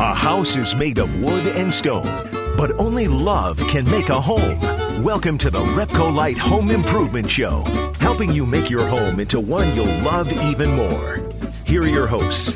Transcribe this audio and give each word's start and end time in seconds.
A 0.00 0.14
house 0.14 0.56
is 0.56 0.74
made 0.74 0.96
of 0.96 1.20
wood 1.20 1.46
and 1.46 1.72
stone, 1.72 2.06
but 2.56 2.72
only 2.78 3.06
love 3.06 3.58
can 3.68 3.84
make 3.90 4.08
a 4.08 4.18
home. 4.18 4.58
Welcome 5.02 5.36
to 5.36 5.50
the 5.50 5.60
Repcolite 5.60 6.38
Home 6.38 6.70
Improvement 6.70 7.30
Show, 7.30 7.64
helping 8.00 8.32
you 8.32 8.46
make 8.46 8.70
your 8.70 8.86
home 8.86 9.20
into 9.20 9.38
one 9.38 9.76
you'll 9.76 9.84
love 9.98 10.32
even 10.32 10.72
more. 10.72 11.20
Here 11.66 11.82
are 11.82 11.86
your 11.86 12.06
hosts, 12.06 12.54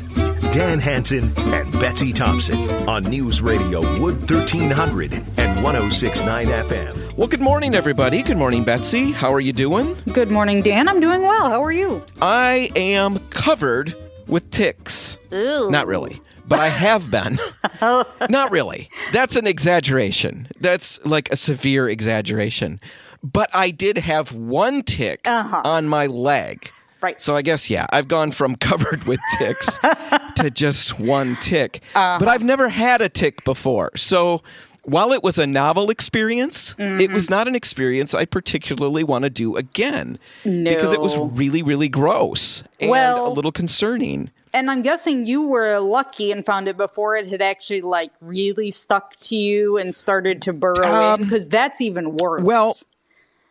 Dan 0.53 0.79
Hanson 0.79 1.31
and 1.37 1.71
Betsy 1.73 2.11
Thompson 2.11 2.67
on 2.89 3.03
News 3.03 3.43
Radio 3.43 3.79
Wood 4.01 4.27
1300 4.27 5.13
and 5.13 5.63
1069 5.63 6.47
FM. 6.47 7.15
Well, 7.15 7.27
good 7.27 7.41
morning, 7.41 7.75
everybody. 7.75 8.23
Good 8.23 8.37
morning, 8.37 8.63
Betsy. 8.63 9.11
How 9.11 9.31
are 9.31 9.39
you 9.39 9.53
doing? 9.53 9.95
Good 10.11 10.31
morning, 10.31 10.63
Dan. 10.63 10.89
I'm 10.89 10.99
doing 10.99 11.21
well. 11.21 11.47
How 11.47 11.63
are 11.63 11.71
you? 11.71 12.03
I 12.23 12.71
am 12.75 13.19
covered 13.29 13.95
with 14.25 14.49
ticks. 14.49 15.19
Ew. 15.31 15.69
Not 15.69 15.85
really, 15.85 16.19
but 16.47 16.59
I 16.59 16.69
have 16.69 17.09
been. 17.11 17.39
Oh. 17.81 18.05
Not 18.29 18.51
really. 18.51 18.89
That's 19.11 19.35
an 19.35 19.45
exaggeration. 19.45 20.47
That's 20.61 21.03
like 21.05 21.29
a 21.29 21.35
severe 21.35 21.89
exaggeration. 21.89 22.79
But 23.21 23.53
I 23.53 23.69
did 23.69 23.97
have 23.97 24.31
one 24.31 24.81
tick 24.81 25.19
uh-huh. 25.25 25.61
on 25.65 25.87
my 25.89 26.05
leg. 26.05 26.71
Right. 27.01 27.21
So 27.21 27.35
I 27.35 27.41
guess, 27.41 27.69
yeah, 27.69 27.85
I've 27.89 28.07
gone 28.07 28.31
from 28.31 28.55
covered 28.69 29.03
with 29.03 29.19
ticks 29.37 29.77
to 30.35 30.49
just 30.49 30.99
one 30.99 31.35
tick. 31.41 31.83
But 31.93 31.99
uh-huh. 31.99 32.29
I've 32.29 32.43
never 32.45 32.69
had 32.69 33.01
a 33.01 33.09
tick 33.09 33.43
before. 33.43 33.91
So 33.97 34.41
while 34.83 35.11
it 35.11 35.21
was 35.21 35.37
a 35.37 35.45
novel 35.45 35.89
experience, 35.89 36.75
it 36.77 37.11
was 37.11 37.25
mm-hmm. 37.25 37.33
not 37.33 37.47
an 37.47 37.55
experience 37.55 38.13
I 38.13 38.25
particularly 38.25 39.03
want 39.03 39.23
to 39.23 39.29
do 39.29 39.57
again. 39.57 40.17
no. 40.45 40.73
Because 40.73 40.93
it 40.93 41.01
was 41.01 41.17
really, 41.17 41.61
really 41.61 41.89
gross 41.89 42.63
and 42.79 42.89
Well- 42.89 43.27
a 43.27 43.33
little 43.33 43.51
concerning. 43.51 44.31
And 44.55 44.71
I'm 44.71 44.83
guessing 44.83 45.25
you 45.25 45.45
were 45.45 45.79
lucky 45.79 46.31
and 46.31 46.45
found 46.45 46.69
it 46.69 46.77
before 46.77 47.17
it 47.17 47.27
had 47.27 47.41
actually 47.41 47.81
like 47.81 48.11
really 48.21 48.71
stuck 48.71 49.17
to 49.17 49.35
you 49.35 49.77
and 49.77 49.93
started 49.93 50.41
to 50.43 50.53
burrow 50.53 51.15
in 51.15 51.23
because 51.23 51.45
that's 51.49 51.81
even 51.81 52.15
worse. 52.15 52.41
Well, 52.41 52.77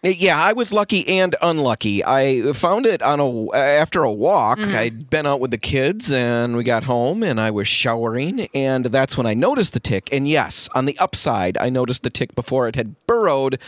Yeah, 0.02 0.42
I 0.42 0.54
was 0.54 0.72
lucky 0.72 1.06
and 1.06 1.36
unlucky. 1.42 2.02
I 2.02 2.54
found 2.54 2.86
it 2.86 3.02
on 3.02 3.20
a 3.20 3.52
after 3.54 4.02
a 4.02 4.10
walk. 4.10 4.58
Mm-hmm. 4.58 4.74
I'd 4.74 5.10
been 5.10 5.26
out 5.26 5.40
with 5.40 5.50
the 5.50 5.58
kids 5.58 6.10
and 6.10 6.56
we 6.56 6.64
got 6.64 6.84
home 6.84 7.22
and 7.22 7.38
I 7.38 7.50
was 7.50 7.68
showering 7.68 8.48
and 8.54 8.86
that's 8.86 9.14
when 9.18 9.26
I 9.26 9.34
noticed 9.34 9.74
the 9.74 9.80
tick. 9.80 10.08
And 10.10 10.26
yes, 10.26 10.70
on 10.74 10.86
the 10.86 10.98
upside, 10.98 11.58
I 11.58 11.68
noticed 11.68 12.02
the 12.02 12.10
tick 12.10 12.34
before 12.34 12.66
it 12.66 12.76
had 12.76 12.96
burrowed 13.06 13.58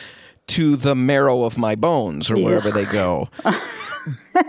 to 0.46 0.76
the 0.76 0.94
marrow 0.94 1.44
of 1.44 1.58
my 1.58 1.74
bones 1.74 2.30
or 2.30 2.36
wherever 2.36 2.70
they 2.70 2.86
go. 2.86 3.28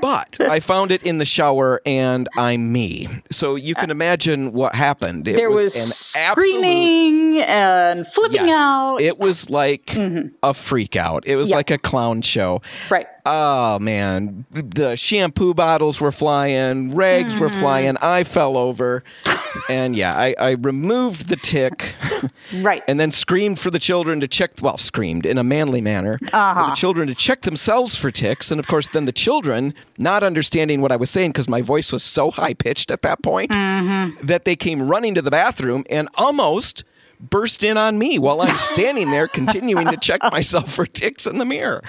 but 0.02 0.38
I 0.41 0.59
found 0.59 0.91
it 0.91 1.02
in 1.03 1.17
the 1.17 1.25
shower 1.25 1.81
and 1.86 2.27
I'm 2.38 2.72
me. 2.72 3.08
So 3.31 3.55
you 3.55 3.75
can 3.75 3.89
imagine 3.91 4.52
what 4.53 4.75
happened. 4.75 5.27
It 5.27 5.36
there 5.36 5.49
was, 5.52 5.75
an 5.75 6.22
absolute 6.23 6.47
screaming 6.49 7.41
and 7.41 8.05
flipping 8.08 8.47
Yes. 8.47 8.49
out. 8.49 8.97
It 9.02 9.17
was 9.19 9.49
like 9.49 9.95
a 10.44 10.53
freak 10.53 10.95
out. 10.95 11.23
It 11.27 11.36
was 11.36 11.49
Yeah. 11.49 11.55
like 11.58 11.72
a 11.72 11.77
clown 11.77 12.22
show. 12.22 12.61
right. 12.89 13.08
Oh 13.30 13.77
man, 13.80 14.45
the 14.52 14.95
shampoo 14.95 15.53
bottles 15.53 15.99
were 15.99 16.14
flying, 16.14 16.95
rags 16.95 17.38
were 17.38 17.49
Mm-hmm. 17.49 17.59
flying. 17.59 17.97
I 17.97 18.23
fell 18.23 18.58
over, 18.58 19.03
and 19.69 19.97
yeah, 19.97 20.16
I, 20.17 20.33
I 20.39 20.49
removed 20.52 21.27
the 21.27 21.36
tick, 21.36 21.94
Right. 22.61 22.83
and 22.88 22.97
then 23.02 23.11
screamed 23.11 23.59
for 23.59 23.69
the 23.69 23.80
children 23.80 24.21
to 24.21 24.30
check. 24.30 24.52
Well, 24.61 24.77
screamed 24.77 25.25
in 25.25 25.38
a 25.38 25.44
manly 25.44 25.81
manner 25.81 26.16
Uh-huh. 26.31 26.53
for 26.64 26.69
the 26.69 26.75
children 26.77 27.09
to 27.09 27.16
check 27.16 27.42
themselves 27.42 27.97
for 27.97 28.11
ticks, 28.11 28.49
and 28.49 28.61
of 28.61 28.67
course, 28.67 28.88
then 28.88 29.03
the 29.03 29.11
children, 29.11 29.47
not 29.98 30.23
understanding 30.23 30.81
what 30.81 30.92
I 30.92 30.95
was 30.95 31.09
saying 31.09 31.31
because 31.31 31.48
my 31.50 31.62
voice 31.62 31.92
was 31.92 32.03
so 32.03 32.31
high 32.31 32.53
pitched 32.53 32.92
at 32.92 33.02
that 33.03 33.22
point, 33.23 33.52
Mm-hmm. 33.52 34.26
that 34.28 34.45
they 34.45 34.56
came 34.56 34.81
running 34.81 35.16
to 35.16 35.22
the 35.22 35.31
bathroom 35.31 35.84
and 35.89 36.09
almost. 36.16 36.84
Burst 37.20 37.64
in 37.64 37.78
on 37.78 37.98
me 37.98 38.20
while 38.20 38.42
I'm 38.42 38.56
standing 38.58 39.09
there 39.09 39.28
continuing 39.28 39.88
to 39.88 39.98
check 39.98 40.22
myself 40.31 40.72
for 40.72 40.86
ticks 40.86 41.26
in 41.26 41.39
the 41.39 41.45
mirror. 41.45 41.81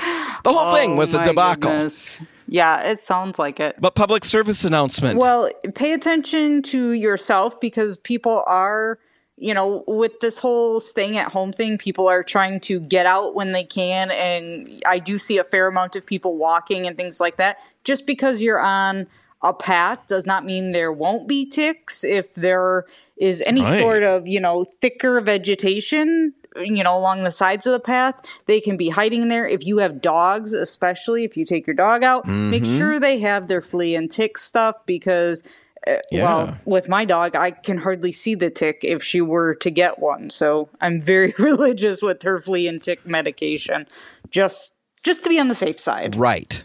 The 0.42 0.50
whole 0.54 0.72
thing 0.72 0.96
was 0.96 1.12
a 1.12 1.20
Oh, 1.20 1.24
debacle. 1.24 1.70
goodness. 1.70 2.18
Yeah, 2.46 2.80
it 2.80 2.98
sounds 2.98 3.38
like 3.38 3.60
it. 3.60 3.76
But 3.78 3.94
public 3.94 4.24
service 4.24 4.64
announcement. 4.64 5.18
Well, 5.18 5.50
pay 5.74 5.92
attention 5.92 6.62
to 6.62 6.92
yourself 6.92 7.60
because 7.60 7.98
people 7.98 8.42
are, 8.46 8.98
you 9.40 9.54
know, 9.54 9.84
with 9.86 10.20
this 10.20 10.38
whole 10.38 10.80
staying 10.80 11.16
at 11.16 11.32
home 11.32 11.52
thing, 11.52 11.78
people 11.78 12.08
are 12.08 12.22
trying 12.22 12.60
to 12.60 12.80
get 12.80 13.06
out 13.06 13.34
when 13.34 13.52
they 13.52 13.64
can. 13.64 14.10
And 14.10 14.82
I 14.86 14.98
do 14.98 15.18
see 15.18 15.38
a 15.38 15.44
fair 15.44 15.68
amount 15.68 15.96
of 15.96 16.04
people 16.06 16.36
walking 16.36 16.86
and 16.86 16.96
things 16.96 17.20
like 17.20 17.36
that. 17.36 17.58
Just 17.84 18.06
because 18.06 18.40
you're 18.42 18.60
on 18.60 19.06
a 19.42 19.52
path 19.54 20.00
does 20.08 20.26
not 20.26 20.44
mean 20.44 20.72
there 20.72 20.92
won't 20.92 21.28
be 21.28 21.48
ticks. 21.48 22.02
If 22.02 22.34
there 22.34 22.84
is 23.16 23.40
any 23.46 23.62
Right. 23.62 23.78
sort 23.80 24.02
of, 24.02 24.26
you 24.26 24.40
know, 24.40 24.64
thicker 24.80 25.20
vegetation, 25.20 26.34
you 26.56 26.82
know, 26.82 26.96
along 26.96 27.22
the 27.22 27.30
sides 27.30 27.66
of 27.66 27.72
the 27.72 27.80
path, 27.80 28.14
they 28.46 28.60
can 28.60 28.76
be 28.76 28.88
hiding 28.88 29.28
there. 29.28 29.46
If 29.46 29.64
you 29.64 29.78
have 29.78 30.00
dogs, 30.00 30.54
especially 30.54 31.24
if 31.24 31.36
you 31.36 31.44
take 31.44 31.66
your 31.66 31.74
dog 31.74 32.02
out, 32.02 32.26
make 32.26 32.64
Mm-hmm. 32.64 32.78
sure 32.78 33.00
they 33.00 33.18
have 33.20 33.46
their 33.48 33.60
flea 33.60 33.94
and 33.94 34.10
tick 34.10 34.38
stuff 34.38 34.74
because, 34.86 35.42
Uh, 35.86 35.96
yeah. 36.10 36.24
well, 36.24 36.58
with 36.64 36.88
my 36.88 37.04
dog, 37.04 37.34
I 37.36 37.50
can 37.50 37.78
hardly 37.78 38.12
see 38.12 38.34
the 38.34 38.50
tick 38.50 38.80
if 38.82 39.02
she 39.02 39.20
were 39.20 39.54
to 39.56 39.70
get 39.70 39.98
one. 39.98 40.30
So 40.30 40.68
I'm 40.80 41.00
very 41.00 41.34
religious 41.38 42.02
with 42.02 42.22
her 42.22 42.40
flea 42.40 42.68
and 42.68 42.82
tick 42.82 43.06
medication, 43.06 43.86
just 44.30 44.76
just 45.04 45.22
to 45.24 45.30
be 45.30 45.38
on 45.38 45.48
the 45.48 45.54
safe 45.54 45.78
side. 45.78 46.16
right. 46.16 46.64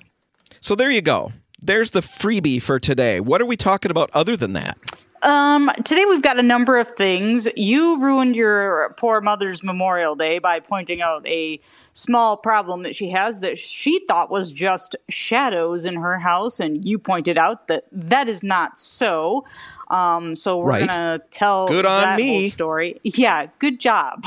So 0.59 0.75
there 0.75 0.89
you 0.89 1.01
go. 1.01 1.31
There's 1.61 1.91
the 1.91 2.01
freebie 2.01 2.61
for 2.61 2.79
today. 2.79 3.19
What 3.19 3.41
are 3.41 3.45
we 3.45 3.55
talking 3.55 3.91
about 3.91 4.09
other 4.13 4.35
than 4.35 4.53
that? 4.53 4.77
Um, 5.23 5.71
today 5.85 6.03
we've 6.05 6.21
got 6.21 6.37
a 6.37 6.43
number 6.43 6.77
of 6.77 6.89
things. 6.95 7.47
You 7.55 7.97
ruined 8.01 8.35
your 8.35 8.93
poor 8.97 9.21
mother's 9.21 9.63
Memorial 9.63 10.15
Day 10.15 10.39
by 10.39 10.59
pointing 10.59 11.01
out 11.01 11.25
a 11.25 11.61
small 11.93 12.35
problem 12.35 12.83
that 12.83 12.93
she 12.93 13.09
has 13.11 13.39
that 13.39 13.57
she 13.57 14.05
thought 14.05 14.29
was 14.29 14.51
just 14.51 14.97
shadows 15.09 15.85
in 15.85 15.95
her 15.95 16.19
house, 16.19 16.59
and 16.59 16.83
you 16.83 16.99
pointed 16.99 17.37
out 17.37 17.67
that 17.67 17.85
that 17.93 18.27
is 18.27 18.43
not 18.43 18.79
so. 18.81 19.45
Um, 19.89 20.35
so 20.35 20.57
we're 20.57 20.71
Right. 20.71 20.87
gonna 20.87 21.19
tell 21.29 21.69
Good 21.69 21.85
on 21.85 22.01
that 22.03 22.17
me. 22.17 22.41
whole 22.41 22.49
story. 22.49 22.99
Yeah, 23.03 23.47
good 23.59 23.79
job. 23.79 24.25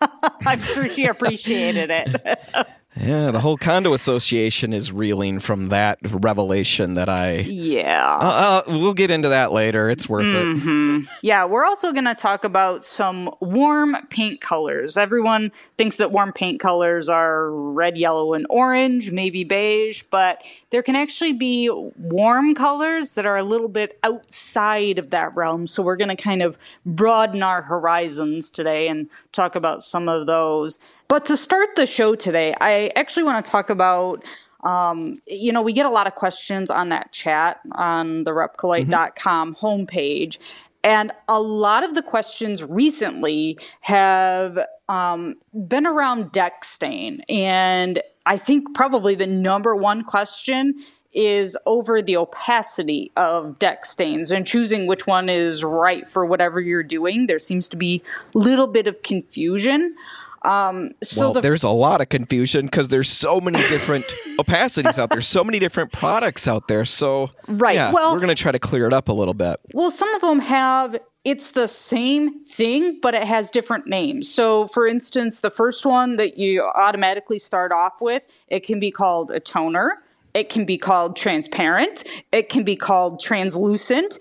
I'm 0.46 0.60
sure 0.62 0.88
she 0.88 1.06
appreciated 1.06 1.90
it. 1.90 2.38
Yeah, 2.94 3.30
the 3.30 3.40
whole 3.40 3.56
condo 3.56 3.94
association 3.94 4.74
is 4.74 4.92
reeling 4.92 5.40
from 5.40 5.68
that 5.68 5.98
revelation 6.02 6.94
that 6.94 7.08
I. 7.08 7.36
yeah. 7.36 8.18
Uh, 8.20 8.24
uh, 8.24 8.62
we'll 8.66 8.92
get 8.92 9.10
into 9.10 9.30
that 9.30 9.50
later. 9.50 9.88
It's 9.88 10.08
worth 10.08 10.26
it. 10.26 11.08
Yeah, 11.22 11.46
we're 11.46 11.64
also 11.64 11.92
going 11.92 12.04
to 12.04 12.14
talk 12.14 12.44
about 12.44 12.84
some 12.84 13.34
warm 13.40 13.96
paint 14.10 14.42
colors. 14.42 14.98
Everyone 14.98 15.52
thinks 15.78 15.96
that 15.96 16.12
warm 16.12 16.32
paint 16.32 16.60
colors 16.60 17.08
are 17.08 17.50
red, 17.50 17.96
yellow, 17.96 18.34
and 18.34 18.46
orange, 18.50 19.10
maybe 19.10 19.42
beige, 19.42 20.02
but 20.10 20.42
there 20.68 20.82
can 20.82 20.94
actually 20.94 21.32
be 21.32 21.70
warm 21.96 22.54
colors 22.54 23.14
that 23.14 23.24
are 23.24 23.36
a 23.36 23.42
little 23.42 23.68
bit 23.68 23.98
outside 24.02 24.98
of 24.98 25.10
that 25.10 25.34
realm. 25.34 25.66
So 25.66 25.82
we're 25.82 25.96
going 25.96 26.14
to 26.14 26.22
kind 26.22 26.42
of 26.42 26.58
broaden 26.84 27.42
our 27.42 27.62
horizons 27.62 28.50
today 28.50 28.88
and 28.88 29.08
talk 29.32 29.56
about 29.56 29.82
some 29.82 30.10
of 30.10 30.26
those. 30.26 30.78
But 31.12 31.26
to 31.26 31.36
start 31.36 31.76
the 31.76 31.86
show 31.86 32.14
today, 32.14 32.54
I 32.58 32.90
actually 32.96 33.24
want 33.24 33.44
to 33.44 33.50
talk 33.50 33.68
about 33.68 34.24
um, 34.64 35.18
you 35.26 35.52
know, 35.52 35.60
we 35.60 35.74
get 35.74 35.84
a 35.84 35.90
lot 35.90 36.06
of 36.06 36.14
questions 36.14 36.70
on 36.70 36.88
that 36.88 37.12
chat 37.12 37.60
on 37.72 38.24
the 38.24 38.30
repcolite.com 38.30 39.56
homepage. 39.56 40.38
And 40.82 41.12
a 41.28 41.38
lot 41.38 41.84
of 41.84 41.92
the 41.92 42.00
questions 42.00 42.64
recently 42.64 43.58
have 43.82 44.58
um, 44.88 45.34
been 45.52 45.86
around 45.86 46.32
deck 46.32 46.64
stain. 46.64 47.20
And 47.28 48.00
I 48.24 48.38
think 48.38 48.74
probably 48.74 49.14
the 49.14 49.26
number 49.26 49.76
one 49.76 50.04
question 50.04 50.82
is 51.12 51.58
over 51.66 52.00
the 52.00 52.16
opacity 52.16 53.12
of 53.16 53.58
deck 53.58 53.84
stains 53.84 54.30
and 54.30 54.46
choosing 54.46 54.86
which 54.86 55.06
one 55.06 55.28
is 55.28 55.62
right 55.62 56.08
for 56.08 56.24
whatever 56.24 56.58
you're 56.58 56.82
doing. 56.82 57.26
There 57.26 57.38
seems 57.38 57.68
to 57.68 57.76
be 57.76 58.02
a 58.34 58.38
little 58.38 58.66
bit 58.66 58.86
of 58.86 59.02
confusion. 59.02 59.94
Um, 60.44 60.90
so 61.02 61.26
well, 61.26 61.32
the 61.34 61.40
there's 61.40 61.62
a 61.62 61.70
lot 61.70 62.00
of 62.00 62.08
confusion 62.08 62.66
because 62.66 62.88
there's 62.88 63.10
so 63.10 63.40
many 63.40 63.58
different 63.58 64.04
opacities 64.38 64.98
out 64.98 65.10
there, 65.10 65.20
so 65.20 65.44
many 65.44 65.58
different 65.58 65.92
products 65.92 66.48
out 66.48 66.68
there. 66.68 66.84
So, 66.84 67.30
Right, 67.46 67.76
yeah, 67.76 67.92
well- 67.92 68.12
we're 68.12 68.18
going 68.20 68.34
to 68.34 68.40
try 68.42 68.52
to 68.52 68.58
clear 68.58 68.86
it 68.86 68.92
up 68.92 69.08
a 69.08 69.12
little 69.12 69.34
bit. 69.34 69.60
Well, 69.72 69.90
some 69.90 70.12
of 70.14 70.20
them 70.20 70.40
have 70.40 70.98
it's 71.24 71.50
the 71.50 71.68
same 71.68 72.42
thing, 72.44 72.98
but 73.00 73.14
it 73.14 73.22
has 73.24 73.48
different 73.50 73.86
names. 73.86 74.28
So, 74.32 74.66
for 74.66 74.88
instance, 74.88 75.38
the 75.40 75.50
first 75.50 75.86
one 75.86 76.16
that 76.16 76.36
you 76.36 76.64
automatically 76.64 77.38
start 77.38 77.70
off 77.70 78.00
with, 78.00 78.22
it 78.48 78.60
can 78.60 78.80
be 78.80 78.90
called 78.90 79.30
a 79.30 79.38
toner. 79.38 79.98
It 80.34 80.48
can 80.48 80.64
be 80.64 80.78
called 80.78 81.16
transparent. 81.16 82.02
It 82.32 82.48
can 82.48 82.64
be 82.64 82.74
called 82.74 83.20
translucent. 83.20 84.18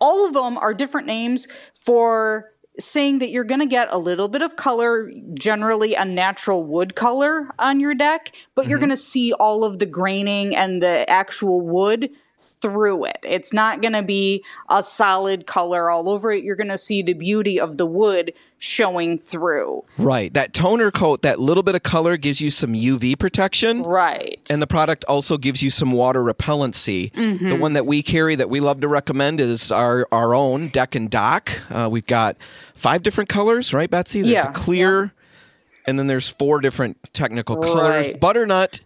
All 0.00 0.26
of 0.26 0.32
them 0.34 0.58
are 0.58 0.74
different 0.74 1.06
names 1.06 1.46
for 1.74 2.49
saying 2.84 3.18
that 3.20 3.30
you're 3.30 3.44
going 3.44 3.60
to 3.60 3.66
get 3.66 3.88
a 3.90 3.98
little 3.98 4.28
bit 4.28 4.42
of 4.42 4.56
color, 4.56 5.12
generally 5.34 5.94
a 5.94 6.04
natural 6.04 6.64
wood 6.64 6.94
color 6.94 7.50
on 7.58 7.80
your 7.80 7.94
deck, 7.94 8.32
but 8.54 8.66
you're 8.66 8.78
mm-hmm. 8.78 8.86
going 8.86 8.96
to 8.96 9.02
see 9.02 9.32
all 9.32 9.64
of 9.64 9.78
the 9.78 9.86
graining 9.86 10.54
and 10.54 10.82
the 10.82 11.08
actual 11.08 11.60
wood 11.60 12.10
through 12.40 13.04
it. 13.06 13.18
It's 13.22 13.52
not 13.52 13.80
going 13.82 13.92
to 13.92 14.02
be 14.02 14.44
a 14.68 14.82
solid 14.82 15.46
color 15.46 15.90
all 15.90 16.08
over 16.08 16.32
it. 16.32 16.42
You're 16.44 16.56
going 16.56 16.68
to 16.68 16.78
see 16.78 17.02
the 17.02 17.12
beauty 17.14 17.58
of 17.60 17.76
the 17.76 17.86
wood 17.86 18.32
showing 18.58 19.16
through. 19.18 19.84
Right. 19.96 20.32
That 20.34 20.52
toner 20.52 20.90
coat, 20.90 21.22
that 21.22 21.40
little 21.40 21.62
bit 21.62 21.74
of 21.74 21.82
color 21.82 22.16
gives 22.18 22.40
you 22.40 22.50
some 22.50 22.74
UV 22.74 23.18
protection. 23.18 23.82
Right. 23.82 24.40
And 24.50 24.60
the 24.60 24.66
product 24.66 25.04
also 25.06 25.38
gives 25.38 25.62
you 25.62 25.70
some 25.70 25.92
water 25.92 26.22
repellency. 26.22 27.10
Mm-hmm. 27.12 27.48
The 27.48 27.56
one 27.56 27.72
that 27.72 27.86
we 27.86 28.02
carry 28.02 28.34
that 28.36 28.50
we 28.50 28.60
love 28.60 28.80
to 28.82 28.88
recommend 28.88 29.40
is 29.40 29.72
our, 29.72 30.06
our 30.12 30.34
own 30.34 30.68
Deck 30.68 30.94
and 30.94 31.10
Dock. 31.10 31.50
Uh, 31.70 31.88
we've 31.90 32.06
got 32.06 32.36
five 32.74 33.02
different 33.02 33.30
colors, 33.30 33.72
right, 33.72 33.90
Betsy? 33.90 34.20
There's 34.20 34.32
Yeah. 34.34 34.50
a 34.50 34.52
clear, 34.52 35.14
and 35.86 35.98
then 35.98 36.06
there's 36.06 36.28
four 36.28 36.60
different 36.60 36.98
technical 37.14 37.56
colors. 37.56 38.06
Right. 38.08 38.20
Butternut, 38.20 38.80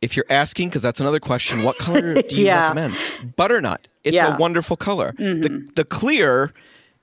if 0.00 0.16
you're 0.16 0.26
asking, 0.30 0.68
because 0.68 0.82
that's 0.82 1.00
another 1.00 1.20
question, 1.20 1.62
what 1.62 1.76
color 1.78 2.14
do 2.22 2.36
you 2.36 2.46
Yeah. 2.46 2.62
recommend? 2.68 2.94
Butternut. 3.36 3.88
It's 4.04 4.14
Yeah. 4.14 4.26
Mm-hmm. 4.26 4.36
a 4.36 4.38
wonderful 4.38 4.76
color. 4.76 5.12
The, 5.18 5.66
the 5.74 5.84
clear 5.84 6.52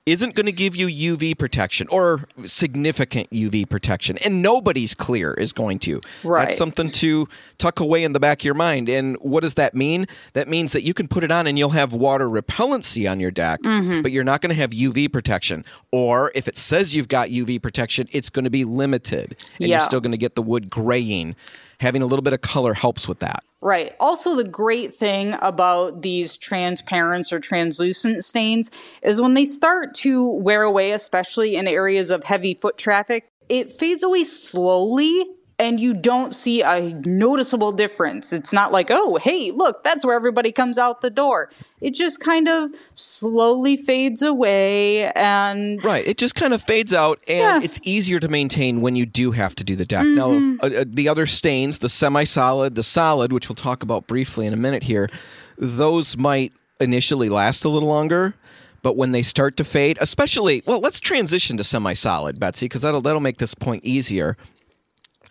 isn't 0.06 0.36
going 0.36 0.46
to 0.46 0.52
give 0.52 0.76
you 0.76 0.86
UV 1.16 1.36
protection 1.36 1.88
or 1.90 2.28
significant 2.44 3.28
UV 3.30 3.68
protection. 3.68 4.16
And 4.18 4.40
nobody's 4.40 4.94
clear 4.94 5.34
is 5.34 5.52
going 5.52 5.80
to. 5.80 6.00
Right. 6.22 6.46
That's 6.46 6.56
something 6.56 6.92
to 6.92 7.28
tuck 7.58 7.80
away 7.80 8.04
in 8.04 8.12
the 8.12 8.20
back 8.20 8.40
of 8.40 8.44
your 8.44 8.54
mind. 8.54 8.88
And 8.88 9.16
what 9.16 9.42
does 9.42 9.54
that 9.54 9.74
mean? 9.74 10.06
That 10.34 10.46
means 10.46 10.72
that 10.74 10.82
you 10.84 10.94
can 10.94 11.08
put 11.08 11.24
it 11.24 11.32
on 11.32 11.48
and 11.48 11.58
you'll 11.58 11.70
have 11.70 11.92
water 11.92 12.28
repellency 12.30 13.10
on 13.10 13.18
your 13.18 13.32
deck, 13.32 13.60
Mm-hmm. 13.62 14.02
but 14.02 14.12
you're 14.12 14.22
not 14.22 14.40
going 14.42 14.50
to 14.50 14.60
have 14.60 14.70
UV 14.70 15.12
protection. 15.12 15.64
Or 15.90 16.30
if 16.36 16.46
it 16.46 16.56
says 16.56 16.94
you've 16.94 17.08
got 17.08 17.30
UV 17.30 17.60
protection, 17.60 18.08
it's 18.12 18.30
going 18.30 18.44
to 18.44 18.50
be 18.50 18.64
limited. 18.64 19.36
And 19.58 19.68
you're 19.68 19.80
still 19.80 20.00
going 20.00 20.12
to 20.12 20.18
get 20.18 20.36
the 20.36 20.42
wood 20.42 20.70
graying. 20.70 21.34
Having 21.80 22.02
a 22.02 22.06
little 22.06 22.22
bit 22.22 22.32
of 22.32 22.40
color 22.40 22.74
helps 22.74 23.06
with 23.06 23.18
that. 23.20 23.42
Right. 23.60 23.94
Also, 23.98 24.36
the 24.36 24.44
great 24.44 24.94
thing 24.94 25.34
about 25.40 26.02
these 26.02 26.36
transparents 26.36 27.32
or 27.32 27.40
translucent 27.40 28.22
stains 28.24 28.70
is 29.02 29.20
when 29.20 29.34
they 29.34 29.44
start 29.44 29.94
to 29.94 30.24
wear 30.24 30.62
away, 30.62 30.92
especially 30.92 31.56
in 31.56 31.66
areas 31.66 32.10
of 32.10 32.24
heavy 32.24 32.54
foot 32.54 32.78
traffic, 32.78 33.28
it 33.48 33.72
fades 33.72 34.02
away 34.02 34.24
slowly 34.24 35.24
and 35.58 35.80
you 35.80 35.94
don't 35.94 36.34
see 36.34 36.60
a 36.62 36.92
noticeable 37.06 37.72
difference. 37.72 38.32
It's 38.32 38.52
not 38.52 38.72
like, 38.72 38.88
oh, 38.90 39.16
hey, 39.16 39.50
look, 39.52 39.82
that's 39.82 40.04
where 40.04 40.14
everybody 40.14 40.52
comes 40.52 40.76
out 40.76 41.00
the 41.00 41.08
door. 41.10 41.50
It 41.80 41.94
just 41.94 42.20
kind 42.20 42.46
of 42.48 42.70
slowly 42.92 43.76
fades 43.76 44.20
away 44.22 45.10
and 45.12 45.82
Right. 45.84 46.06
It 46.06 46.18
just 46.18 46.34
kind 46.34 46.52
of 46.52 46.62
fades 46.62 46.92
out, 46.92 47.18
and 47.26 47.38
Yeah. 47.38 47.60
it's 47.62 47.80
easier 47.84 48.18
to 48.18 48.28
maintain 48.28 48.80
when 48.82 48.96
you 48.96 49.06
do 49.06 49.30
have 49.32 49.54
to 49.56 49.64
do 49.64 49.76
the 49.76 49.84
deck. 49.86 50.04
Now, 50.06 50.32
uh, 50.62 50.66
uh, 50.66 50.84
the 50.86 51.08
other 51.08 51.26
stains, 51.26 51.78
the 51.78 51.88
semi 51.88 52.24
solid, 52.24 52.74
the 52.74 52.82
solid, 52.82 53.32
which 53.32 53.48
we'll 53.48 53.56
talk 53.56 53.82
about 53.82 54.06
briefly 54.06 54.46
in 54.46 54.52
a 54.52 54.56
minute 54.56 54.82
here, 54.84 55.08
those 55.56 56.16
might 56.16 56.52
initially 56.80 57.28
last 57.30 57.64
a 57.64 57.68
little 57.68 57.88
longer. 57.88 58.34
But 58.82 58.96
when 58.96 59.10
they 59.12 59.22
start 59.22 59.56
to 59.56 59.64
fade, 59.64 59.98
especially, 60.00 60.62
well, 60.66 60.80
let's 60.80 61.00
transition 61.00 61.56
to 61.56 61.64
semi 61.64 61.94
solid, 61.94 62.38
Betsy, 62.38 62.66
because 62.66 62.82
that'll, 62.82 63.00
that'll 63.00 63.20
make 63.20 63.38
this 63.38 63.54
point 63.54 63.84
easier 63.84 64.36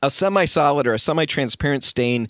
a 0.05 0.09
semi-solid 0.09 0.87
or 0.87 0.93
a 0.93 0.99
semi-transparent 0.99 1.83
stain 1.83 2.27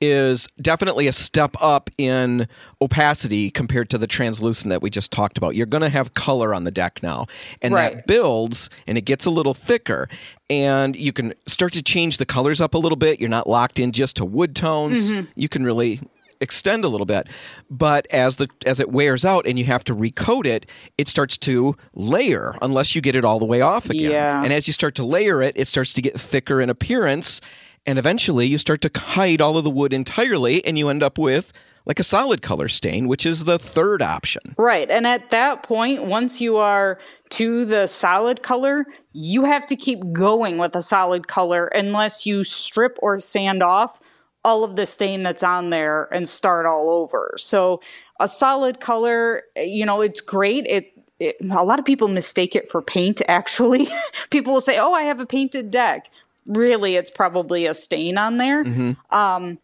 is 0.00 0.46
definitely 0.60 1.06
a 1.06 1.12
step 1.12 1.56
up 1.60 1.90
in 1.98 2.46
opacity 2.80 3.50
compared 3.50 3.88
to 3.90 3.98
the 3.98 4.06
translucent 4.06 4.68
that 4.70 4.82
we 4.82 4.90
just 4.90 5.10
talked 5.10 5.38
about. 5.38 5.54
You're 5.56 5.66
going 5.66 5.82
to 5.82 5.88
have 5.88 6.14
color 6.14 6.54
on 6.54 6.64
the 6.64 6.70
deck 6.70 7.02
now, 7.02 7.26
and 7.62 7.72
Right. 7.74 7.94
that 7.96 8.06
builds 8.06 8.68
and 8.86 8.96
it 8.98 9.02
gets 9.02 9.24
a 9.26 9.30
little 9.30 9.54
thicker, 9.54 10.08
and 10.50 10.94
you 10.96 11.12
can 11.12 11.34
start 11.46 11.72
to 11.74 11.82
change 11.82 12.18
the 12.18 12.26
colors 12.26 12.60
up 12.60 12.74
a 12.74 12.78
little 12.78 12.96
bit. 12.96 13.20
You're 13.20 13.28
not 13.30 13.48
locked 13.48 13.78
in 13.78 13.92
just 13.92 14.16
to 14.16 14.24
wood 14.24 14.54
tones. 14.54 15.10
Mm-hmm. 15.10 15.26
You 15.34 15.48
can 15.48 15.64
really 15.64 16.00
extend 16.40 16.84
a 16.84 16.88
little 16.88 17.06
bit 17.06 17.26
but 17.70 18.06
as 18.10 18.36
the 18.36 18.48
as 18.66 18.80
it 18.80 18.90
wears 18.90 19.24
out 19.24 19.46
and 19.46 19.58
you 19.58 19.64
have 19.64 19.82
to 19.84 19.94
recoat 19.94 20.46
it 20.46 20.66
it 20.98 21.08
starts 21.08 21.36
to 21.36 21.74
layer 21.94 22.54
unless 22.62 22.94
you 22.94 23.00
get 23.00 23.14
it 23.14 23.24
all 23.24 23.38
the 23.38 23.44
way 23.44 23.60
off 23.60 23.88
again 23.90 24.10
Yeah. 24.10 24.42
and 24.44 24.52
as 24.52 24.66
you 24.66 24.72
start 24.72 24.94
to 24.96 25.04
layer 25.04 25.42
it, 25.42 25.54
it 25.56 25.68
starts 25.68 25.92
to 25.94 26.02
get 26.02 26.18
thicker 26.20 26.60
in 26.60 26.68
appearance, 26.70 27.40
and 27.86 27.98
eventually 27.98 28.46
you 28.46 28.58
start 28.58 28.80
to 28.82 28.90
hide 28.94 29.40
all 29.40 29.56
of 29.56 29.64
the 29.64 29.70
wood 29.70 29.92
entirely, 29.92 30.64
and 30.64 30.76
you 30.78 30.88
end 30.88 31.02
up 31.02 31.18
with 31.18 31.52
like 31.84 32.00
a 32.00 32.02
solid 32.02 32.42
color 32.42 32.68
stain, 32.68 33.06
which 33.06 33.24
is 33.24 33.44
the 33.44 33.58
third 33.60 34.02
option. 34.02 34.54
Right. 34.58 34.90
And 34.90 35.06
at 35.06 35.30
that 35.30 35.62
point, 35.62 36.04
once 36.04 36.40
you 36.40 36.56
are 36.56 36.98
to 37.30 37.64
the 37.64 37.86
solid 37.86 38.42
color, 38.42 38.86
you 39.12 39.44
have 39.44 39.66
to 39.68 39.76
keep 39.76 40.12
going 40.12 40.58
with 40.58 40.74
a 40.74 40.82
solid 40.82 41.28
color 41.28 41.66
unless 41.68 42.26
you 42.26 42.42
strip 42.42 42.98
or 43.00 43.20
sand 43.20 43.62
off 43.62 44.00
all 44.46 44.62
of 44.64 44.76
the 44.76 44.86
stain 44.86 45.22
that's 45.24 45.42
on 45.42 45.70
there 45.70 46.08
and 46.14 46.28
start 46.28 46.64
all 46.66 46.88
over. 46.88 47.34
So 47.36 47.80
a 48.20 48.28
solid 48.28 48.80
color, 48.80 49.42
you 49.56 49.84
know, 49.84 50.00
it's 50.00 50.20
great. 50.20 50.64
It 50.66 50.92
it, 51.18 51.36
a 51.40 51.64
lot 51.64 51.78
of 51.78 51.84
people 51.84 52.08
mistake 52.08 52.54
it 52.54 52.68
for 52.70 52.82
paint 52.82 53.22
actually 53.26 53.88
people 54.30 54.52
will 54.52 54.60
say 54.60 54.76
oh 54.78 54.92
i 54.92 55.04
have 55.04 55.18
a 55.18 55.24
painted 55.24 55.70
deck 55.70 56.10
really 56.44 56.94
it's 56.94 57.10
probably 57.10 57.64
a 57.64 57.72
stain 57.72 58.18
on 58.18 58.36
there 58.36 58.62
Um, 59.10 59.58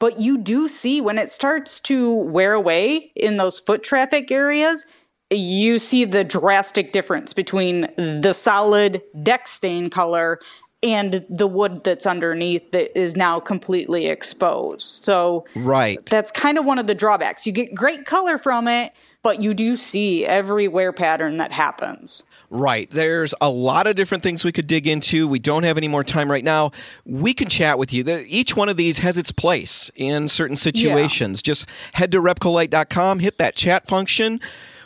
but 0.00 0.18
you 0.18 0.38
do 0.38 0.66
see 0.66 1.00
when 1.00 1.16
it 1.18 1.30
starts 1.30 1.78
to 1.82 2.12
wear 2.12 2.52
away 2.52 3.12
in 3.14 3.36
those 3.36 3.60
foot 3.60 3.84
traffic 3.84 4.32
areas 4.32 4.86
you 5.30 5.78
see 5.78 6.04
the 6.04 6.24
drastic 6.24 6.90
difference 6.92 7.32
between 7.32 7.82
the 7.96 8.32
solid 8.32 9.00
deck 9.22 9.46
stain 9.46 9.90
color 9.90 10.40
and 10.82 11.24
the 11.28 11.46
wood 11.46 11.82
that's 11.84 12.06
underneath 12.06 12.70
that 12.72 12.96
is 12.98 13.16
now 13.16 13.40
completely 13.40 14.06
exposed 14.06 15.04
so 15.04 15.44
Right. 15.54 15.98
that's 16.06 16.30
kind 16.30 16.58
of 16.58 16.64
one 16.64 16.78
of 16.78 16.86
the 16.86 16.94
drawbacks 16.94 17.46
you 17.46 17.52
get 17.52 17.74
great 17.74 18.06
color 18.06 18.38
from 18.38 18.68
it 18.68 18.92
but 19.22 19.42
you 19.42 19.52
do 19.54 19.76
see 19.76 20.24
every 20.24 20.68
wear 20.68 20.92
pattern 20.92 21.36
that 21.38 21.52
happens 21.52 22.22
Right. 22.50 22.88
There's 22.90 23.34
a 23.42 23.50
lot 23.50 23.86
of 23.86 23.94
different 23.94 24.22
things 24.22 24.42
we 24.42 24.52
could 24.52 24.66
dig 24.66 24.86
into. 24.86 25.28
We 25.28 25.38
don't 25.38 25.64
have 25.64 25.76
any 25.76 25.86
more 25.86 26.02
time 26.02 26.30
right 26.30 26.42
now. 26.42 26.70
We 27.04 27.34
can 27.34 27.50
chat 27.50 27.78
with 27.78 27.92
you. 27.92 28.02
The, 28.02 28.24
each 28.26 28.56
one 28.56 28.70
of 28.70 28.78
these 28.78 29.00
has 29.00 29.18
its 29.18 29.30
place 29.32 29.90
in 29.94 30.30
certain 30.30 30.56
situations. 30.56 31.42
Just 31.42 31.66
head 31.92 32.10
to 32.12 32.22
repcolite.com, 32.22 33.18
hit 33.18 33.36
that 33.36 33.54
chat 33.54 33.86
function. 33.86 34.40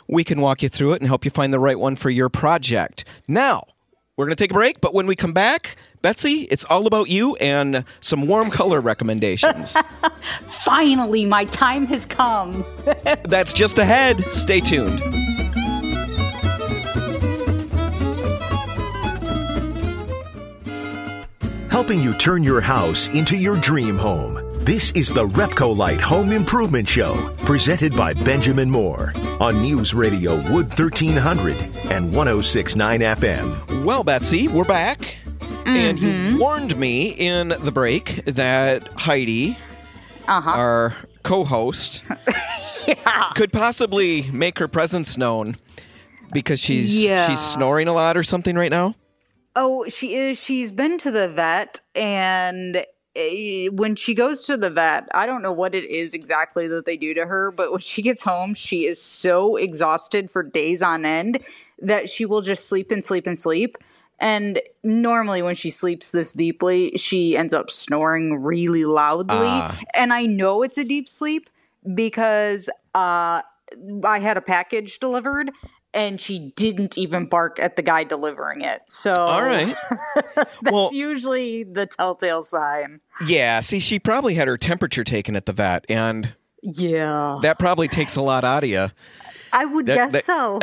We 0.09 0.25
can 0.25 0.41
walk 0.41 0.61
you 0.61 0.67
through 0.67 0.91
it 0.91 1.01
and 1.01 1.07
help 1.07 1.23
you 1.23 1.31
find 1.31 1.53
the 1.53 1.59
right 1.59 1.79
one 1.79 1.95
for 1.95 2.09
your 2.09 2.27
project. 2.27 3.05
Now, 3.29 3.63
we're 4.15 4.25
going 4.25 4.35
to 4.35 4.43
take 4.43 4.51
a 4.51 4.53
break, 4.53 4.79
but 4.79 4.93
when 4.93 5.07
we 5.07 5.15
come 5.15 5.33
back, 5.33 5.75
Betsy, 6.01 6.41
it's 6.51 6.65
all 6.65 6.85
about 6.85 7.09
you 7.09 7.35
and 7.37 7.83
some 8.01 8.27
warm 8.27 8.51
color 8.51 8.79
recommendations. 8.79 9.75
finally 10.21 11.25
my 11.25 11.45
time 11.45 11.85
has 11.87 12.05
come 12.05 12.65
That's 13.23 13.53
just 13.53 13.79
ahead. 13.79 14.23
Stay 14.31 14.59
tuned. 14.59 15.01
helping 21.73 21.99
you 21.99 22.13
turn 22.13 22.43
your 22.43 22.61
house 22.61 23.07
into 23.15 23.35
your 23.35 23.57
dream 23.57 23.97
home. 23.97 24.39
This 24.63 24.91
is 24.91 25.09
the 25.09 25.27
Repcolite 25.27 25.99
Home 26.01 26.31
Improvement 26.31 26.87
Show, 26.87 27.33
presented 27.39 27.97
by 27.97 28.13
Benjamin 28.13 28.69
Moore 28.69 29.11
on 29.39 29.59
News 29.63 29.95
Radio 29.95 30.35
Wood 30.53 30.67
1300 30.67 31.57
and 31.89 32.13
1069 32.13 32.99
FM. 32.99 33.72
Well, 33.83 34.05
Betsy, 34.05 34.47
we're 34.47 34.63
back. 34.63 35.17
And 35.65 35.99
you 35.99 36.07
mm-hmm. 36.07 36.37
warned 36.37 36.77
me 36.77 37.09
in 37.09 37.49
the 37.49 37.71
break 37.71 38.23
that 38.23 38.87
Heidi, 38.95 39.57
uh-huh. 40.25 40.49
our 40.49 40.95
co 41.23 41.43
host, 41.43 42.01
could 43.35 43.51
possibly 43.51 44.31
make 44.31 44.57
her 44.59 44.69
presence 44.69 45.17
known 45.17 45.57
because 46.31 46.61
she's 46.61 47.03
Yeah. 47.03 47.27
she's 47.27 47.41
snoring 47.41 47.89
a 47.89 47.93
lot 47.93 48.15
or 48.15 48.23
something 48.23 48.55
right 48.55 48.71
now. 48.71 48.95
Oh, 49.53 49.85
she 49.89 50.15
is. 50.15 50.41
She's 50.41 50.71
been 50.71 50.97
to 50.99 51.11
the 51.11 51.27
vet, 51.27 51.81
and 51.93 52.85
when 53.15 53.95
she 53.95 54.15
goes 54.15 54.45
to 54.45 54.57
the 54.57 54.69
vet, 54.69 55.07
I 55.13 55.25
don't 55.25 55.43
know 55.43 55.51
what 55.51 55.75
it 55.75 55.85
is 55.85 56.13
exactly 56.13 56.67
that 56.67 56.85
they 56.85 56.97
do 56.97 57.13
to 57.13 57.25
her, 57.25 57.51
but 57.51 57.71
when 57.71 57.79
she 57.79 58.01
gets 58.01 58.23
home, 58.23 58.53
she 58.55 58.85
is 58.85 59.01
so 59.01 59.55
exhausted 59.55 60.31
for 60.31 60.41
days 60.41 60.81
on 60.81 61.05
end 61.05 61.39
that 61.79 62.09
she 62.09 62.25
will 62.25 62.41
just 62.41 62.67
sleep 62.67 62.91
and 62.91 63.03
sleep 63.03 63.27
and 63.27 63.37
sleep. 63.37 63.77
And 64.19 64.61
normally, 64.83 65.41
when 65.41 65.55
she 65.55 65.69
sleeps 65.69 66.11
this 66.11 66.33
deeply, 66.33 66.95
she 66.97 67.35
ends 67.35 67.53
up 67.53 67.69
snoring 67.69 68.41
really 68.41 68.85
loudly. 68.85 69.35
Ah. 69.37 69.79
And 69.93 70.13
I 70.13 70.25
know 70.25 70.63
it's 70.63 70.77
a 70.77 70.83
deep 70.83 71.09
sleep 71.09 71.49
because 71.93 72.69
uh, 72.95 73.41
I 74.03 74.19
had 74.19 74.37
a 74.37 74.41
package 74.41 74.99
delivered. 74.99 75.51
And 75.93 76.19
she 76.19 76.51
didn't 76.55 76.97
even 76.97 77.27
bark 77.27 77.59
at 77.59 77.75
the 77.75 77.81
guy 77.83 78.03
delivering 78.03 78.61
it. 78.61 78.81
So 78.87 79.13
All 79.13 79.43
right. 79.43 79.75
that's 80.35 80.49
well, 80.71 80.89
usually 80.93 81.63
the 81.63 81.85
telltale 81.85 82.41
sign. 82.41 82.99
yeah. 83.27 83.59
See, 83.59 83.79
she 83.79 83.99
probably 83.99 84.33
had 84.33 84.47
her 84.47 84.57
temperature 84.57 85.03
taken 85.03 85.35
at 85.35 85.45
the 85.45 85.53
vet, 85.53 85.85
and 85.89 86.33
Yeah. 86.63 87.37
that 87.43 87.59
probably 87.59 87.87
takes 87.87 88.15
a 88.15 88.21
lot 88.21 88.43
out 88.43 88.63
of 88.63 88.69
you, 88.71 88.87
I 89.51 89.65
would 89.65 89.85
that- 89.85 90.11
guess 90.11 90.11
that- 90.13 90.23
so. 90.23 90.59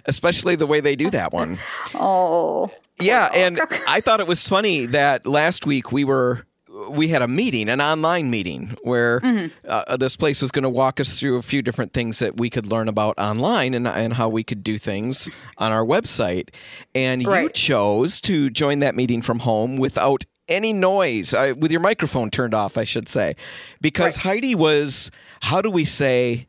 especially 0.06 0.56
the 0.56 0.66
way 0.66 0.80
they 0.80 0.96
do 0.96 1.10
that 1.10 1.32
one. 1.32 1.58
Oh. 1.94 2.70
Yeah, 3.00 3.30
and 3.32 3.60
I 3.88 4.00
thought 4.00 4.20
it 4.20 4.26
was 4.26 4.46
funny 4.48 4.86
that 4.86 5.24
last 5.26 5.64
week 5.66 5.92
we 5.92 6.04
were 6.04 6.44
we 6.90 7.08
had 7.08 7.22
a 7.22 7.28
meeting, 7.28 7.68
an 7.68 7.80
online 7.80 8.30
meeting, 8.30 8.76
where 8.82 9.20
Mm-hmm. 9.20 9.48
uh, 9.68 9.96
this 9.96 10.16
place 10.16 10.40
was 10.40 10.50
going 10.50 10.62
to 10.62 10.70
walk 10.70 11.00
us 11.00 11.18
through 11.18 11.36
a 11.36 11.42
few 11.42 11.60
different 11.62 11.92
things 11.92 12.18
that 12.18 12.38
we 12.38 12.48
could 12.50 12.66
learn 12.66 12.88
about 12.88 13.14
online 13.18 13.74
and, 13.74 13.86
and 13.86 14.14
how 14.14 14.28
we 14.28 14.42
could 14.42 14.62
do 14.62 14.78
things 14.78 15.28
on 15.58 15.72
our 15.72 15.84
website. 15.84 16.48
And 16.94 17.22
you 17.22 17.28
chose 17.54 18.20
to 18.22 18.48
join 18.50 18.78
that 18.80 18.94
meeting 18.94 19.22
from 19.22 19.40
home 19.40 19.76
without 19.76 20.24
any 20.48 20.72
noise, 20.72 21.34
uh, 21.34 21.52
with 21.58 21.70
your 21.70 21.80
microphone 21.80 22.30
turned 22.30 22.54
off, 22.54 22.78
I 22.78 22.84
should 22.84 23.08
say, 23.08 23.36
because 23.80 24.16
Heidi 24.16 24.54
was, 24.54 25.10
how 25.42 25.60
do 25.60 25.70
we 25.70 25.84
say, 25.84 26.46